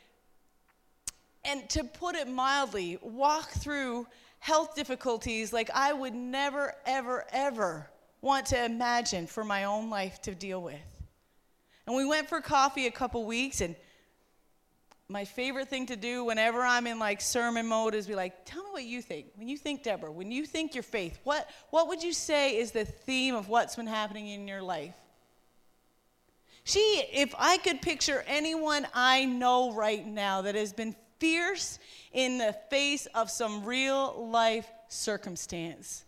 and 1.45 1.69
to 1.69 1.85
put 1.85 2.15
it 2.15 2.27
mildly, 2.27 2.99
walk 3.03 3.51
through 3.51 4.07
health 4.45 4.75
difficulties 4.75 5.55
like 5.55 5.71
I 5.73 5.95
would 5.95 6.13
never, 6.15 6.75
ever, 6.85 7.25
ever 7.33 7.89
want 8.21 8.45
to 8.49 8.63
imagine 8.63 9.27
for 9.27 9.43
my 9.43 9.65
own 9.65 9.89
life 9.89 10.21
to 10.21 10.35
deal 10.35 10.61
with. 10.61 10.75
And 11.87 11.97
we 11.97 12.05
went 12.05 12.29
for 12.29 12.43
coffee 12.43 12.87
a 12.87 12.91
couple 12.91 13.25
weeks, 13.25 13.63
and 13.63 13.75
my 15.09 15.25
favorite 15.25 15.69
thing 15.71 15.87
to 15.87 15.97
do 15.97 16.27
whenever 16.27 16.61
I'm 16.61 16.87
in 16.87 16.99
like 16.99 17.23
sermon 17.23 17.67
mode 17.67 17.95
is 17.95 18.07
be 18.07 18.15
like, 18.15 18.45
tell 18.45 18.63
me 18.65 18.71
what 18.71 18.85
you 18.85 19.01
think. 19.01 19.29
When 19.37 19.49
you 19.49 19.57
think, 19.57 19.83
Deborah, 19.83 20.13
when 20.13 20.31
you 20.31 20.45
think 20.45 20.75
your 20.75 20.83
faith, 20.83 21.19
what, 21.25 21.49
what 21.71 21.89
would 21.89 22.03
you 22.03 22.13
say 22.13 22.59
is 22.59 22.71
the 22.71 22.85
theme 22.85 23.35
of 23.35 23.49
what's 23.49 23.77
been 23.77 23.87
happening 23.87 24.29
in 24.29 24.47
your 24.47 24.61
life? 24.61 24.95
She, 26.65 27.03
if 27.15 27.35
I 27.39 27.57
could 27.57 27.81
picture 27.81 28.23
anyone 28.27 28.87
I 28.93 29.25
know 29.25 29.73
right 29.73 30.07
now 30.07 30.43
that 30.43 30.55
has 30.55 30.75
been 30.75 30.95
fierce 31.19 31.79
in 32.13 32.39
the 32.39 32.57
face 32.71 33.07
of 33.15 33.31
some 33.31 33.65
real 33.65 34.29
life 34.29 34.69
circumstance. 34.89 36.05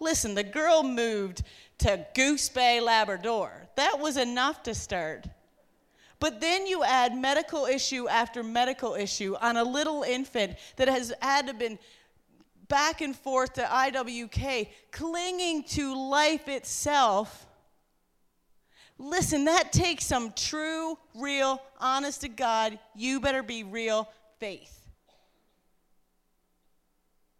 Listen, 0.00 0.34
the 0.34 0.44
girl 0.44 0.82
moved 0.82 1.42
to 1.78 2.06
Goose 2.14 2.48
Bay, 2.48 2.80
Labrador. 2.80 3.68
That 3.76 3.98
was 3.98 4.16
enough 4.16 4.62
to 4.64 4.74
start. 4.74 5.26
But 6.18 6.40
then 6.40 6.66
you 6.66 6.82
add 6.82 7.16
medical 7.16 7.66
issue 7.66 8.08
after 8.08 8.42
medical 8.42 8.94
issue 8.94 9.36
on 9.40 9.56
a 9.56 9.64
little 9.64 10.02
infant 10.02 10.56
that 10.76 10.88
has 10.88 11.12
had 11.20 11.46
to 11.48 11.54
been 11.54 11.78
back 12.68 13.00
and 13.00 13.14
forth 13.14 13.54
to 13.54 13.62
IWK, 13.62 14.68
clinging 14.90 15.62
to 15.64 15.94
life 16.08 16.48
itself. 16.48 17.46
Listen, 18.98 19.44
that 19.44 19.72
takes 19.72 20.06
some 20.06 20.32
true, 20.32 20.98
real, 21.14 21.60
honest 21.78 22.22
to 22.22 22.28
God, 22.28 22.78
you 22.94 23.20
better 23.20 23.42
be 23.42 23.62
real 23.62 24.08
faith. 24.38 24.86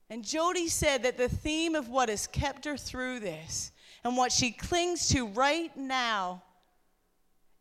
And 0.08 0.24
Jody 0.24 0.68
said 0.68 1.02
that 1.02 1.18
the 1.18 1.28
theme 1.28 1.74
of 1.74 1.88
what 1.88 2.08
has 2.08 2.26
kept 2.26 2.64
her 2.64 2.76
through 2.76 3.20
this 3.20 3.72
and 4.04 4.16
what 4.16 4.30
she 4.30 4.52
clings 4.52 5.08
to 5.08 5.26
right 5.26 5.76
now 5.76 6.42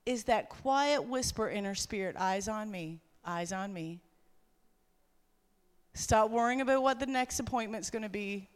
is 0.06 0.26
that 0.26 0.50
quiet 0.50 1.04
whisper 1.04 1.50
in 1.50 1.66
her 1.66 1.74
spirit 1.74 2.16
eyes 2.18 2.48
on 2.48 2.70
me, 2.70 3.00
eyes 3.26 3.52
on 3.52 3.74
me. 3.74 4.00
Stop 5.96 6.30
worrying 6.30 6.62
about 6.62 6.84
what 6.84 7.00
the 7.00 7.06
next 7.06 7.40
appointment's 7.40 7.90
going 7.90 8.04
to 8.04 8.10
be. 8.10 8.48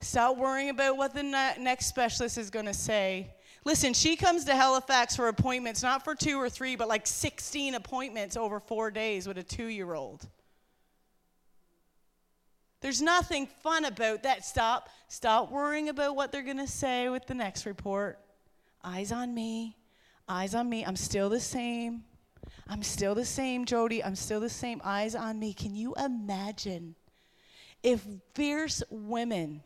Stop 0.00 0.36
worrying 0.36 0.68
about 0.68 0.96
what 0.96 1.14
the 1.14 1.22
ne- 1.22 1.56
next 1.58 1.86
specialist 1.86 2.38
is 2.38 2.50
going 2.50 2.66
to 2.66 2.74
say. 2.74 3.34
Listen, 3.66 3.94
she 3.94 4.14
comes 4.14 4.44
to 4.44 4.54
Halifax 4.54 5.16
for 5.16 5.26
appointments, 5.26 5.82
not 5.82 6.04
for 6.04 6.14
two 6.14 6.40
or 6.40 6.48
three, 6.48 6.76
but 6.76 6.86
like 6.86 7.04
16 7.04 7.74
appointments 7.74 8.36
over 8.36 8.60
four 8.60 8.92
days 8.92 9.26
with 9.26 9.38
a 9.38 9.42
two 9.42 9.66
year 9.66 9.92
old. 9.92 10.28
There's 12.80 13.02
nothing 13.02 13.48
fun 13.64 13.84
about 13.84 14.22
that. 14.22 14.44
Stop. 14.44 14.88
Stop 15.08 15.50
worrying 15.50 15.88
about 15.88 16.14
what 16.14 16.30
they're 16.30 16.44
going 16.44 16.58
to 16.58 16.68
say 16.68 17.08
with 17.08 17.26
the 17.26 17.34
next 17.34 17.66
report. 17.66 18.20
Eyes 18.84 19.10
on 19.10 19.34
me. 19.34 19.76
Eyes 20.28 20.54
on 20.54 20.68
me. 20.68 20.84
I'm 20.84 20.94
still 20.94 21.28
the 21.28 21.40
same. 21.40 22.04
I'm 22.68 22.84
still 22.84 23.16
the 23.16 23.24
same, 23.24 23.64
Jody. 23.64 24.04
I'm 24.04 24.14
still 24.14 24.38
the 24.38 24.48
same. 24.48 24.80
Eyes 24.84 25.16
on 25.16 25.40
me. 25.40 25.52
Can 25.52 25.74
you 25.74 25.92
imagine 25.96 26.94
if 27.82 28.00
fierce 28.32 28.84
women 28.90 29.64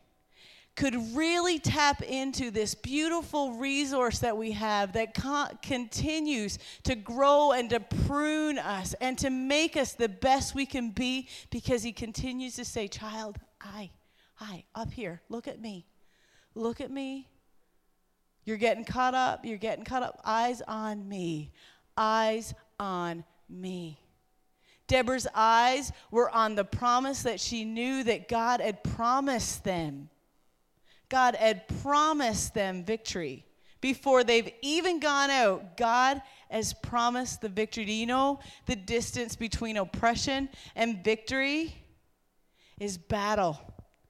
could 0.81 1.15
really 1.15 1.59
tap 1.59 2.01
into 2.01 2.51
this 2.51 2.75
beautiful 2.75 3.53
resource 3.53 4.21
that 4.21 4.35
we 4.35 4.53
have 4.53 4.95
that 4.95 5.13
co- 5.13 5.49
continues 5.61 6.59
to 6.83 6.95
grow 6.95 7.53
and 7.53 7.69
to 7.69 7.79
prune 7.79 8.59
us 8.59 8.95
and 9.03 9.19
to 9.19 9.29
make 9.29 9.77
us 9.77 9.93
the 9.93 10.09
best 10.09 10.55
we 10.55 10.65
can 10.65 10.89
be 10.91 11.29
because 11.51 11.83
he 11.83 11.93
continues 11.93 12.57
to 12.57 12.65
say, 12.65 12.89
Child, 12.89 13.37
I, 13.61 13.91
I, 14.41 14.65
up 14.75 14.91
here, 14.91 15.21
look 15.29 15.47
at 15.49 15.61
me. 15.61 15.85
Look 16.55 16.81
at 16.81 16.91
me. 16.91 17.29
You're 18.47 18.57
getting 18.57 18.87
caught 18.87 19.13
up. 19.13 19.45
You're 19.45 19.59
getting 19.59 19.85
caught 19.85 20.03
up. 20.03 20.19
Eyes 20.25 20.63
on 20.67 21.07
me. 21.07 21.53
Eyes 21.95 22.55
on 22.79 23.25
me. 23.51 24.01
Deborah's 24.87 25.29
eyes 25.35 25.93
were 26.11 26.31
on 26.31 26.55
the 26.55 26.65
promise 26.65 27.23
that 27.25 27.39
she 27.39 27.67
knew 27.67 28.03
that 28.05 28.29
God 28.29 28.63
had 28.63 28.83
promised 28.83 29.63
them. 29.63 30.09
God 31.11 31.35
had 31.35 31.69
promised 31.83 32.55
them 32.55 32.85
victory. 32.85 33.45
Before 33.83 34.25
they've 34.25 34.51
even 34.63 35.01
gone 35.01 35.31
out, 35.31 35.77
God 35.77 36.23
has 36.51 36.73
promised 36.73 37.41
the 37.41 37.49
victory. 37.49 37.85
Do 37.85 37.93
you 37.93 38.07
know 38.07 38.41
the 38.67 38.77
distance 38.77 39.37
between 39.37 39.77
oppression 39.77 40.49
and 40.75 41.05
victory 41.05 41.75
is 42.79 42.97
battle? 42.97 43.59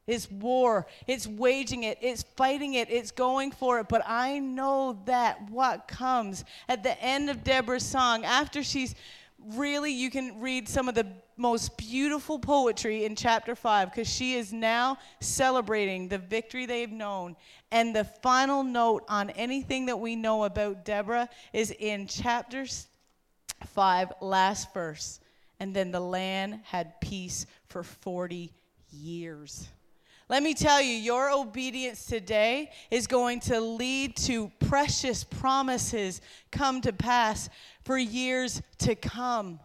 It's 0.06 0.28
war. 0.28 0.88
It's 1.06 1.26
waging 1.26 1.84
it. 1.84 1.98
It's 2.00 2.24
fighting 2.36 2.74
it. 2.74 2.90
It's 2.90 3.12
going 3.12 3.52
for 3.52 3.78
it. 3.78 3.88
But 3.88 4.02
I 4.06 4.40
know 4.40 5.00
that 5.04 5.48
what 5.50 5.86
comes 5.86 6.44
at 6.68 6.82
the 6.82 7.00
end 7.00 7.30
of 7.30 7.44
Deborah's 7.44 7.86
song, 7.86 8.24
after 8.24 8.64
she's 8.64 8.96
really, 9.54 9.92
you 9.92 10.10
can 10.10 10.40
read 10.40 10.68
some 10.68 10.88
of 10.88 10.94
the 10.94 11.06
most 11.36 11.76
beautiful 11.78 12.38
poetry 12.38 13.04
in 13.04 13.16
chapter 13.16 13.54
5 13.54 13.90
because 13.90 14.08
she 14.08 14.34
is 14.34 14.52
now 14.52 14.98
celebrating 15.20 16.08
the 16.08 16.18
victory 16.18 16.66
they've 16.66 16.90
known. 16.90 17.36
And 17.72 17.94
the 17.96 18.04
final 18.04 18.62
note 18.62 19.04
on 19.08 19.30
anything 19.30 19.86
that 19.86 19.98
we 19.98 20.16
know 20.16 20.44
about 20.44 20.84
Deborah 20.84 21.28
is 21.52 21.70
in 21.78 22.06
chapter 22.06 22.66
5, 23.66 24.12
last 24.20 24.72
verse. 24.74 25.20
And 25.58 25.74
then 25.74 25.90
the 25.90 26.00
land 26.00 26.60
had 26.64 27.00
peace 27.00 27.46
for 27.68 27.82
40 27.82 28.52
years. 28.90 29.68
Let 30.30 30.44
me 30.44 30.54
tell 30.54 30.80
you, 30.80 30.94
your 30.94 31.32
obedience 31.32 32.06
today 32.06 32.70
is 32.88 33.08
going 33.08 33.40
to 33.40 33.60
lead 33.60 34.14
to 34.18 34.52
precious 34.60 35.24
promises 35.24 36.20
come 36.52 36.80
to 36.82 36.92
pass 36.92 37.48
for 37.82 37.98
years 37.98 38.62
to 38.78 38.94
come. 38.94 39.58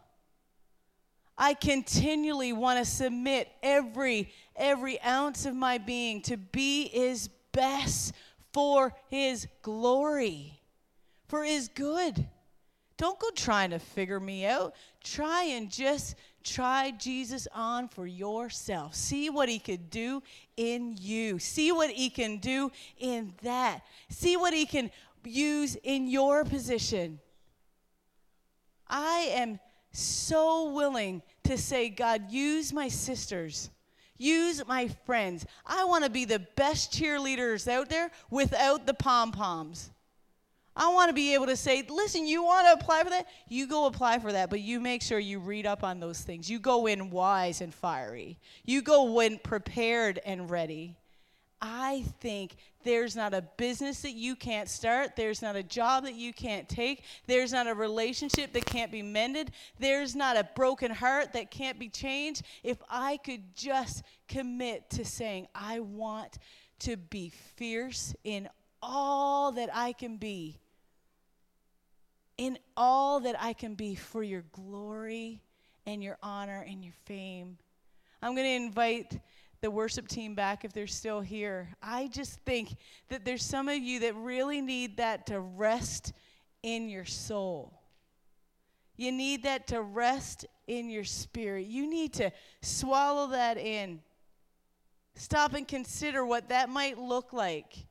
I 1.37 1.53
continually 1.53 2.51
want 2.51 2.79
to 2.79 2.85
submit 2.85 3.47
every 3.61 4.33
every 4.55 4.99
ounce 5.03 5.45
of 5.45 5.53
my 5.53 5.77
being 5.77 6.23
to 6.23 6.35
be 6.35 6.87
his 6.87 7.29
best 7.51 8.15
for 8.51 8.91
his 9.11 9.47
glory, 9.61 10.59
for 11.27 11.43
his 11.43 11.67
good. 11.67 12.27
Don't 12.97 13.19
go 13.19 13.29
trying 13.35 13.69
to 13.69 13.77
figure 13.77 14.19
me 14.19 14.47
out. 14.47 14.73
Try 15.03 15.43
and 15.43 15.69
just 15.69 16.15
try 16.45 16.91
Jesus 16.91 17.47
on 17.53 17.87
for 17.87 18.05
yourself. 18.05 18.95
See 18.95 19.29
what 19.29 19.49
he 19.49 19.59
could 19.59 19.89
do 19.89 20.21
in 20.55 20.95
you. 20.99 21.39
See 21.39 21.71
what 21.71 21.89
he 21.89 22.09
can 22.09 22.37
do 22.37 22.71
in 22.97 23.33
that. 23.41 23.81
See 24.09 24.37
what 24.37 24.53
he 24.53 24.65
can 24.65 24.91
use 25.23 25.75
in 25.83 26.07
your 26.07 26.45
position. 26.45 27.19
I 28.87 29.29
am 29.31 29.59
so 29.91 30.71
willing 30.71 31.23
to 31.45 31.57
say, 31.57 31.89
God, 31.89 32.31
use 32.31 32.71
my 32.71 32.87
sisters. 32.87 33.69
Use 34.17 34.65
my 34.65 34.87
friends. 35.05 35.45
I 35.65 35.85
want 35.85 36.03
to 36.03 36.09
be 36.09 36.25
the 36.25 36.45
best 36.55 36.93
cheerleaders 36.93 37.67
out 37.67 37.89
there 37.89 38.11
without 38.29 38.85
the 38.85 38.93
pom 38.93 39.31
poms. 39.31 39.91
I 40.77 40.89
want 40.89 41.09
to 41.09 41.13
be 41.13 41.33
able 41.33 41.45
to 41.45 41.55
say, 41.55 41.85
listen, 41.89 42.27
you 42.27 42.43
want 42.43 42.67
to 42.67 42.73
apply 42.73 43.03
for 43.03 43.09
that? 43.09 43.27
You 43.47 43.65
go 43.65 43.85
apply 43.85 44.19
for 44.19 44.33
that, 44.33 44.49
but 44.49 44.59
you 44.59 44.81
make 44.81 45.01
sure 45.01 45.19
you 45.19 45.39
read 45.39 45.65
up 45.65 45.83
on 45.83 46.01
those 46.01 46.21
things. 46.21 46.49
You 46.49 46.59
go 46.59 46.87
in 46.87 47.11
wise 47.11 47.61
and 47.61 47.73
fiery. 47.73 48.37
You 48.65 48.81
go 48.81 49.19
in 49.21 49.39
prepared 49.39 50.19
and 50.25 50.49
ready. 50.49 50.97
I 51.61 52.03
think 52.19 52.57
there's 52.83 53.15
not 53.15 53.33
a 53.33 53.41
business 53.41 54.01
that 54.01 54.11
you 54.11 54.35
can't 54.35 54.69
start. 54.69 55.15
There's 55.15 55.41
not 55.41 55.55
a 55.55 55.63
job 55.63 56.03
that 56.03 56.13
you 56.13 56.33
can't 56.33 56.67
take. 56.67 57.03
There's 57.25 57.53
not 57.53 57.67
a 57.67 57.73
relationship 57.73 58.51
that 58.53 58.65
can't 58.65 58.91
be 58.91 59.01
mended. 59.01 59.51
There's 59.79 60.13
not 60.13 60.35
a 60.35 60.47
broken 60.55 60.91
heart 60.91 61.31
that 61.33 61.51
can't 61.51 61.79
be 61.79 61.87
changed. 61.87 62.43
If 62.63 62.77
I 62.89 63.17
could 63.17 63.55
just 63.55 64.03
commit 64.27 64.89
to 64.91 65.05
saying, 65.05 65.47
I 65.55 65.79
want 65.79 66.37
to 66.79 66.97
be 66.97 67.29
fierce 67.55 68.13
in 68.25 68.49
all 68.81 69.53
that 69.53 69.69
I 69.73 69.93
can 69.93 70.17
be 70.17 70.59
in 72.37 72.57
all 72.75 73.19
that 73.21 73.35
I 73.39 73.53
can 73.53 73.75
be 73.75 73.95
for 73.95 74.23
your 74.23 74.43
glory 74.51 75.41
and 75.85 76.03
your 76.03 76.17
honor 76.21 76.65
and 76.67 76.83
your 76.83 76.93
fame. 77.05 77.57
I'm 78.21 78.35
going 78.35 78.47
to 78.47 78.65
invite 78.65 79.19
the 79.61 79.71
worship 79.71 80.07
team 80.07 80.35
back 80.35 80.65
if 80.65 80.73
they're 80.73 80.87
still 80.87 81.21
here. 81.21 81.69
I 81.81 82.07
just 82.07 82.39
think 82.41 82.75
that 83.09 83.25
there's 83.25 83.43
some 83.43 83.69
of 83.69 83.77
you 83.77 84.01
that 84.01 84.15
really 84.15 84.61
need 84.61 84.97
that 84.97 85.27
to 85.27 85.39
rest 85.39 86.13
in 86.63 86.89
your 86.89 87.05
soul. 87.05 87.79
You 88.97 89.11
need 89.11 89.43
that 89.43 89.67
to 89.67 89.81
rest 89.81 90.45
in 90.67 90.89
your 90.89 91.03
spirit. 91.03 91.67
You 91.67 91.89
need 91.89 92.13
to 92.13 92.31
swallow 92.61 93.27
that 93.27 93.57
in. 93.57 94.01
Stop 95.15 95.53
and 95.53 95.67
consider 95.67 96.25
what 96.25 96.49
that 96.49 96.69
might 96.69 96.97
look 96.97 97.33
like. 97.33 97.87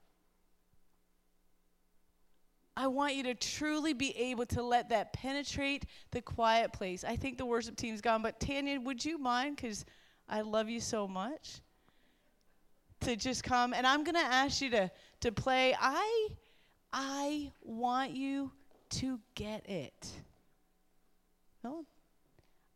I 2.77 2.89
want 2.89 3.15
you 3.15 3.23
to 3.25 3.35
truly 3.35 3.93
be 3.93 4.17
able 4.17 4.47
to 4.47 4.63
let 4.63 4.89
that 4.89 5.13
penetrate 5.13 5.87
the 6.11 6.21
quiet 6.21 6.73
place. 6.73 7.05
I 7.05 7.15
think 7.17 7.39
the 7.39 7.47
worship 7.47 7.77
team's 7.77 8.01
gone, 8.01 8.21
but 8.21 8.41
Tanya, 8.41 8.81
would 8.81 9.05
you 9.05 9.17
mind? 9.17 9.57
Because 9.57 9.85
I 10.29 10.41
love 10.41 10.69
you 10.69 10.81
so 10.81 11.07
much. 11.07 11.61
To 13.01 13.17
just 13.17 13.45
come, 13.45 13.75
and 13.75 13.87
I'm 13.87 14.03
going 14.03 14.15
to 14.15 14.21
ask 14.21 14.61
you 14.61 14.71
to, 14.71 14.91
to 15.21 15.31
play. 15.31 15.77
I, 15.79 16.29
I 16.93 17.53
want 17.63 18.13
you 18.13 18.51
to 18.91 19.21
get 19.35 19.69
it. 19.69 20.09
No? 21.63 21.85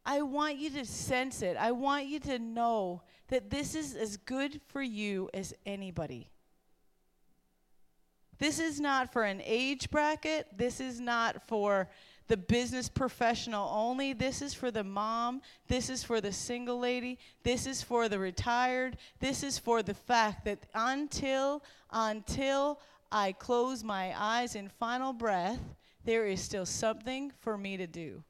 I 0.05 0.23
want 0.23 0.59
you 0.59 0.71
to 0.71 0.85
sense 0.85 1.43
it. 1.43 1.57
I 1.57 1.73
want 1.73 2.07
you 2.07 2.21
to 2.21 2.39
know 2.39 3.03
that 3.29 3.51
this 3.51 3.75
is 3.75 3.95
as 3.95 4.17
good 4.17 4.61
for 4.69 4.83
you 4.83 5.29
as 5.35 5.55
anybody. 5.67 6.31
This 8.39 8.59
is 8.59 8.81
not 8.81 9.13
for 9.13 9.25
an 9.25 9.43
age 9.45 9.91
bracket. 9.91 10.47
This 10.57 10.81
is 10.81 11.01
not 11.01 11.47
for 11.49 11.89
the 12.29 12.37
business 12.37 12.89
professional 12.89 13.69
only. 13.73 14.13
This 14.13 14.43
is 14.43 14.55
for 14.55 14.71
the 14.71 14.85
mom. 14.85 15.43
This 15.67 15.91
is 15.91 16.05
for 16.05 16.21
the 16.21 16.33
single 16.33 16.79
lady. 16.79 17.19
This 17.43 17.67
is 17.67 17.83
for 17.83 18.09
the 18.09 18.19
retired. 18.19 18.99
This 19.19 19.43
is 19.43 19.59
for 19.59 19.83
the 19.83 19.95
fact 19.95 20.45
that 20.45 20.67
until 20.75 21.63
until 21.91 22.81
I 23.11 23.33
close 23.33 23.83
my 23.83 24.13
eyes 24.17 24.55
in 24.55 24.69
final 24.69 25.15
breath, 25.15 25.61
there 26.05 26.27
is 26.27 26.41
still 26.41 26.67
something 26.67 27.33
for 27.41 27.57
me 27.57 27.77
to 27.79 27.87
do. 27.87 28.23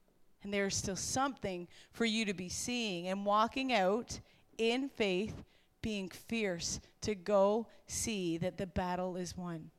And 0.42 0.54
there 0.54 0.66
is 0.66 0.76
still 0.76 0.96
something 0.96 1.66
for 1.92 2.04
you 2.04 2.24
to 2.24 2.34
be 2.34 2.48
seeing 2.48 3.08
and 3.08 3.26
walking 3.26 3.72
out 3.72 4.20
in 4.56 4.88
faith, 4.88 5.42
being 5.82 6.08
fierce 6.08 6.80
to 7.00 7.16
go 7.16 7.66
see 7.88 8.38
that 8.38 8.56
the 8.56 8.66
battle 8.66 9.16
is 9.16 9.36
won. 9.36 9.70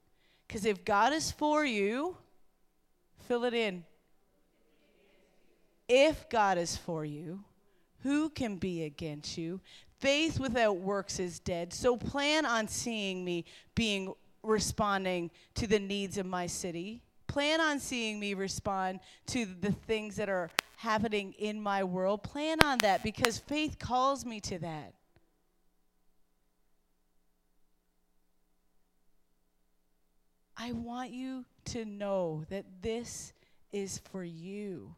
Because 0.50 0.66
if 0.66 0.84
God 0.84 1.14
is 1.14 1.32
for 1.32 1.64
you, 1.64 2.18
fill 3.28 3.44
it 3.44 3.54
in. 3.54 3.84
If 5.88 6.28
God 6.28 6.58
is 6.58 6.76
for 6.76 7.06
you, 7.06 7.44
who 8.02 8.32
can 8.32 8.56
be 8.56 8.84
against 8.84 9.38
you? 9.38 9.62
Faith 10.00 10.40
without 10.40 10.78
works 10.78 11.20
is 11.20 11.38
dead. 11.40 11.72
So 11.72 11.96
plan 11.96 12.48
on 12.48 12.68
seeing 12.68 13.24
me 13.24 13.46
being 13.76 14.12
responding 14.42 15.30
to 15.54 15.68
the 15.68 15.78
needs 15.78 16.18
of 16.18 16.26
my 16.26 16.48
city. 16.48 17.04
Plan 17.28 17.62
on 17.62 17.80
seeing 17.80 18.20
me 18.20 18.34
respond 18.34 19.02
to 19.28 19.46
the 19.46 19.72
things 19.72 20.16
that 20.16 20.30
are 20.30 20.50
happening 20.78 21.34
in 21.38 21.62
my 21.62 21.84
world. 21.84 22.24
Plan 22.24 22.60
on 22.64 22.80
that 22.80 23.04
because 23.04 23.38
faith 23.38 23.78
calls 23.78 24.26
me 24.26 24.40
to 24.40 24.58
that. 24.58 24.96
I 30.62 30.74
want 30.74 31.12
you 31.12 31.46
to 31.66 31.86
know 31.86 32.44
that 32.50 32.66
this 32.82 33.32
is 33.72 34.00
for 34.12 34.26
you. 34.26 34.94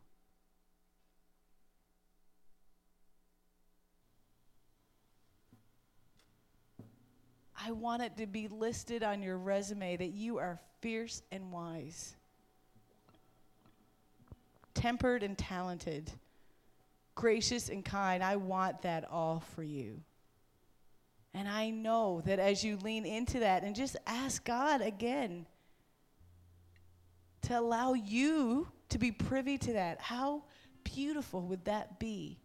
I 7.64 7.72
want 7.74 8.02
it 8.02 8.18
to 8.18 8.26
be 8.26 8.48
listed 8.48 9.04
on 9.04 9.22
your 9.22 9.38
resume 9.38 9.98
that 9.98 10.14
you 10.14 10.40
are 10.40 10.60
fierce 10.82 11.22
and 11.32 11.52
wise, 11.52 12.16
tempered 14.74 15.22
and 15.22 15.38
talented, 15.38 16.12
gracious 17.14 17.70
and 17.70 17.86
kind. 17.86 18.24
I 18.24 18.38
want 18.38 18.82
that 18.82 19.08
all 19.12 19.44
for 19.54 19.62
you. 19.62 20.02
And 21.34 21.48
I 21.48 21.70
know 21.70 22.22
that 22.26 22.40
as 22.40 22.64
you 22.64 22.78
lean 22.78 23.06
into 23.06 23.40
that 23.40 23.64
and 23.64 23.76
just 23.76 23.96
ask 24.06 24.44
God 24.44 24.82
again 24.82 25.46
to 27.44 27.58
allow 27.58 27.94
you 27.94 28.68
to 28.90 28.98
be 28.98 29.12
privy 29.12 29.58
to 29.58 29.74
that, 29.74 30.02
how 30.02 30.44
beautiful 30.84 31.42
would 31.44 31.66
that 31.66 32.00
be? 32.00 32.42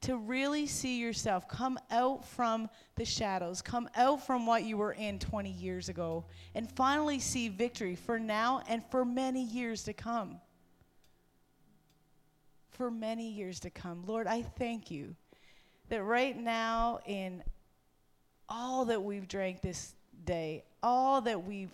to 0.00 0.16
really 0.16 0.66
see 0.66 0.98
yourself 1.00 1.48
come 1.48 1.78
out 1.90 2.24
from 2.24 2.68
the 2.94 3.04
shadows, 3.04 3.60
come 3.60 3.88
out 3.96 4.24
from 4.24 4.46
what 4.46 4.64
you 4.64 4.76
were 4.76 4.92
in 4.92 5.18
20 5.18 5.50
years 5.50 5.88
ago, 5.88 6.24
and 6.54 6.70
finally 6.70 7.18
see 7.18 7.48
victory 7.48 7.96
for 7.96 8.18
now 8.18 8.62
and 8.68 8.84
for 8.90 9.04
many 9.04 9.42
years 9.42 9.82
to 9.84 9.92
come. 9.92 10.40
For 12.70 12.90
many 12.90 13.28
years 13.28 13.58
to 13.60 13.70
come. 13.70 14.04
Lord, 14.06 14.28
I 14.28 14.42
thank 14.42 14.90
you 14.90 15.16
that 15.88 16.02
right 16.04 16.36
now, 16.36 17.00
in 17.06 17.42
all 18.48 18.84
that 18.86 19.02
we've 19.02 19.28
drank 19.28 19.60
this 19.60 19.94
day, 20.24 20.64
all 20.82 21.20
that 21.22 21.44
we've 21.44 21.70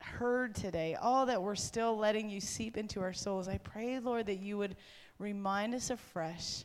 heard 0.00 0.54
today, 0.54 0.94
all 0.94 1.26
that 1.26 1.42
we're 1.42 1.54
still 1.54 1.96
letting 1.96 2.28
you 2.30 2.40
seep 2.40 2.76
into 2.76 3.00
our 3.00 3.12
souls, 3.12 3.48
I 3.48 3.58
pray, 3.58 3.98
Lord, 3.98 4.26
that 4.26 4.40
you 4.40 4.58
would 4.58 4.76
remind 5.18 5.74
us 5.74 5.90
afresh 5.90 6.64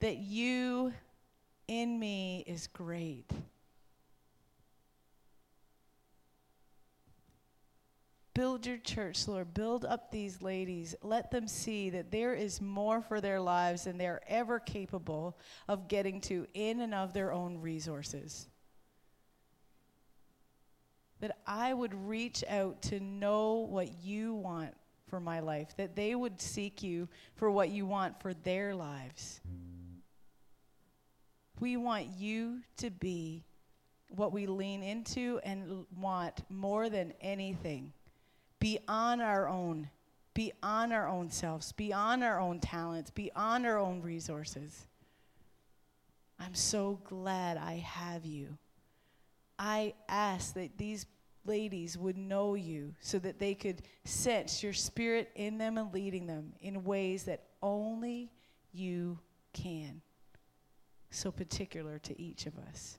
that 0.00 0.18
you 0.18 0.92
in 1.66 1.98
me 1.98 2.44
is 2.46 2.66
great. 2.68 3.30
Build 8.38 8.66
your 8.66 8.78
church, 8.78 9.26
Lord. 9.26 9.52
Build 9.52 9.84
up 9.84 10.12
these 10.12 10.40
ladies. 10.40 10.94
Let 11.02 11.32
them 11.32 11.48
see 11.48 11.90
that 11.90 12.12
there 12.12 12.34
is 12.34 12.60
more 12.60 13.02
for 13.02 13.20
their 13.20 13.40
lives 13.40 13.82
than 13.82 13.98
they're 13.98 14.20
ever 14.28 14.60
capable 14.60 15.36
of 15.66 15.88
getting 15.88 16.20
to 16.20 16.46
in 16.54 16.78
and 16.82 16.94
of 16.94 17.12
their 17.12 17.32
own 17.32 17.58
resources. 17.58 18.46
That 21.18 21.36
I 21.48 21.74
would 21.74 21.92
reach 21.92 22.44
out 22.48 22.80
to 22.82 23.00
know 23.00 23.66
what 23.68 24.04
you 24.04 24.34
want 24.34 24.72
for 25.08 25.18
my 25.18 25.40
life, 25.40 25.76
that 25.76 25.96
they 25.96 26.14
would 26.14 26.40
seek 26.40 26.80
you 26.80 27.08
for 27.34 27.50
what 27.50 27.70
you 27.70 27.86
want 27.86 28.22
for 28.22 28.34
their 28.34 28.72
lives. 28.72 29.40
We 31.58 31.76
want 31.76 32.06
you 32.16 32.60
to 32.76 32.90
be 32.90 33.46
what 34.10 34.32
we 34.32 34.46
lean 34.46 34.84
into 34.84 35.40
and 35.42 35.86
want 35.96 36.44
more 36.48 36.88
than 36.88 37.14
anything 37.20 37.94
beyond 38.58 39.22
our 39.22 39.48
own. 39.48 39.90
Beyond 40.34 40.92
our 40.92 41.08
own 41.08 41.30
selves. 41.30 41.72
Beyond 41.72 42.22
our 42.22 42.40
own 42.40 42.60
talents. 42.60 43.10
Beyond 43.10 43.66
our 43.66 43.78
own 43.78 44.02
resources. 44.02 44.86
I'm 46.38 46.54
so 46.54 47.00
glad 47.04 47.56
i 47.56 47.74
have 47.74 48.24
you. 48.24 48.56
I 49.58 49.94
ask 50.08 50.54
that 50.54 50.78
these 50.78 51.06
ladies 51.44 51.98
would 51.98 52.16
know 52.16 52.54
you 52.54 52.94
so 53.00 53.18
that 53.18 53.40
they 53.40 53.54
could 53.54 53.82
sense 54.04 54.62
your 54.62 54.72
spirit 54.72 55.30
in 55.34 55.58
them 55.58 55.78
and 55.78 55.92
leading 55.92 56.26
them 56.26 56.52
in 56.60 56.84
ways 56.84 57.24
that 57.24 57.42
only 57.62 58.30
you 58.72 59.18
can. 59.52 60.00
So 61.10 61.32
particular 61.32 61.98
to 62.00 62.20
each 62.20 62.46
of 62.46 62.56
us. 62.58 62.98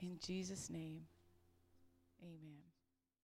In 0.00 0.18
Jesus' 0.20 0.68
name, 0.68 1.02
amen. 2.24 2.63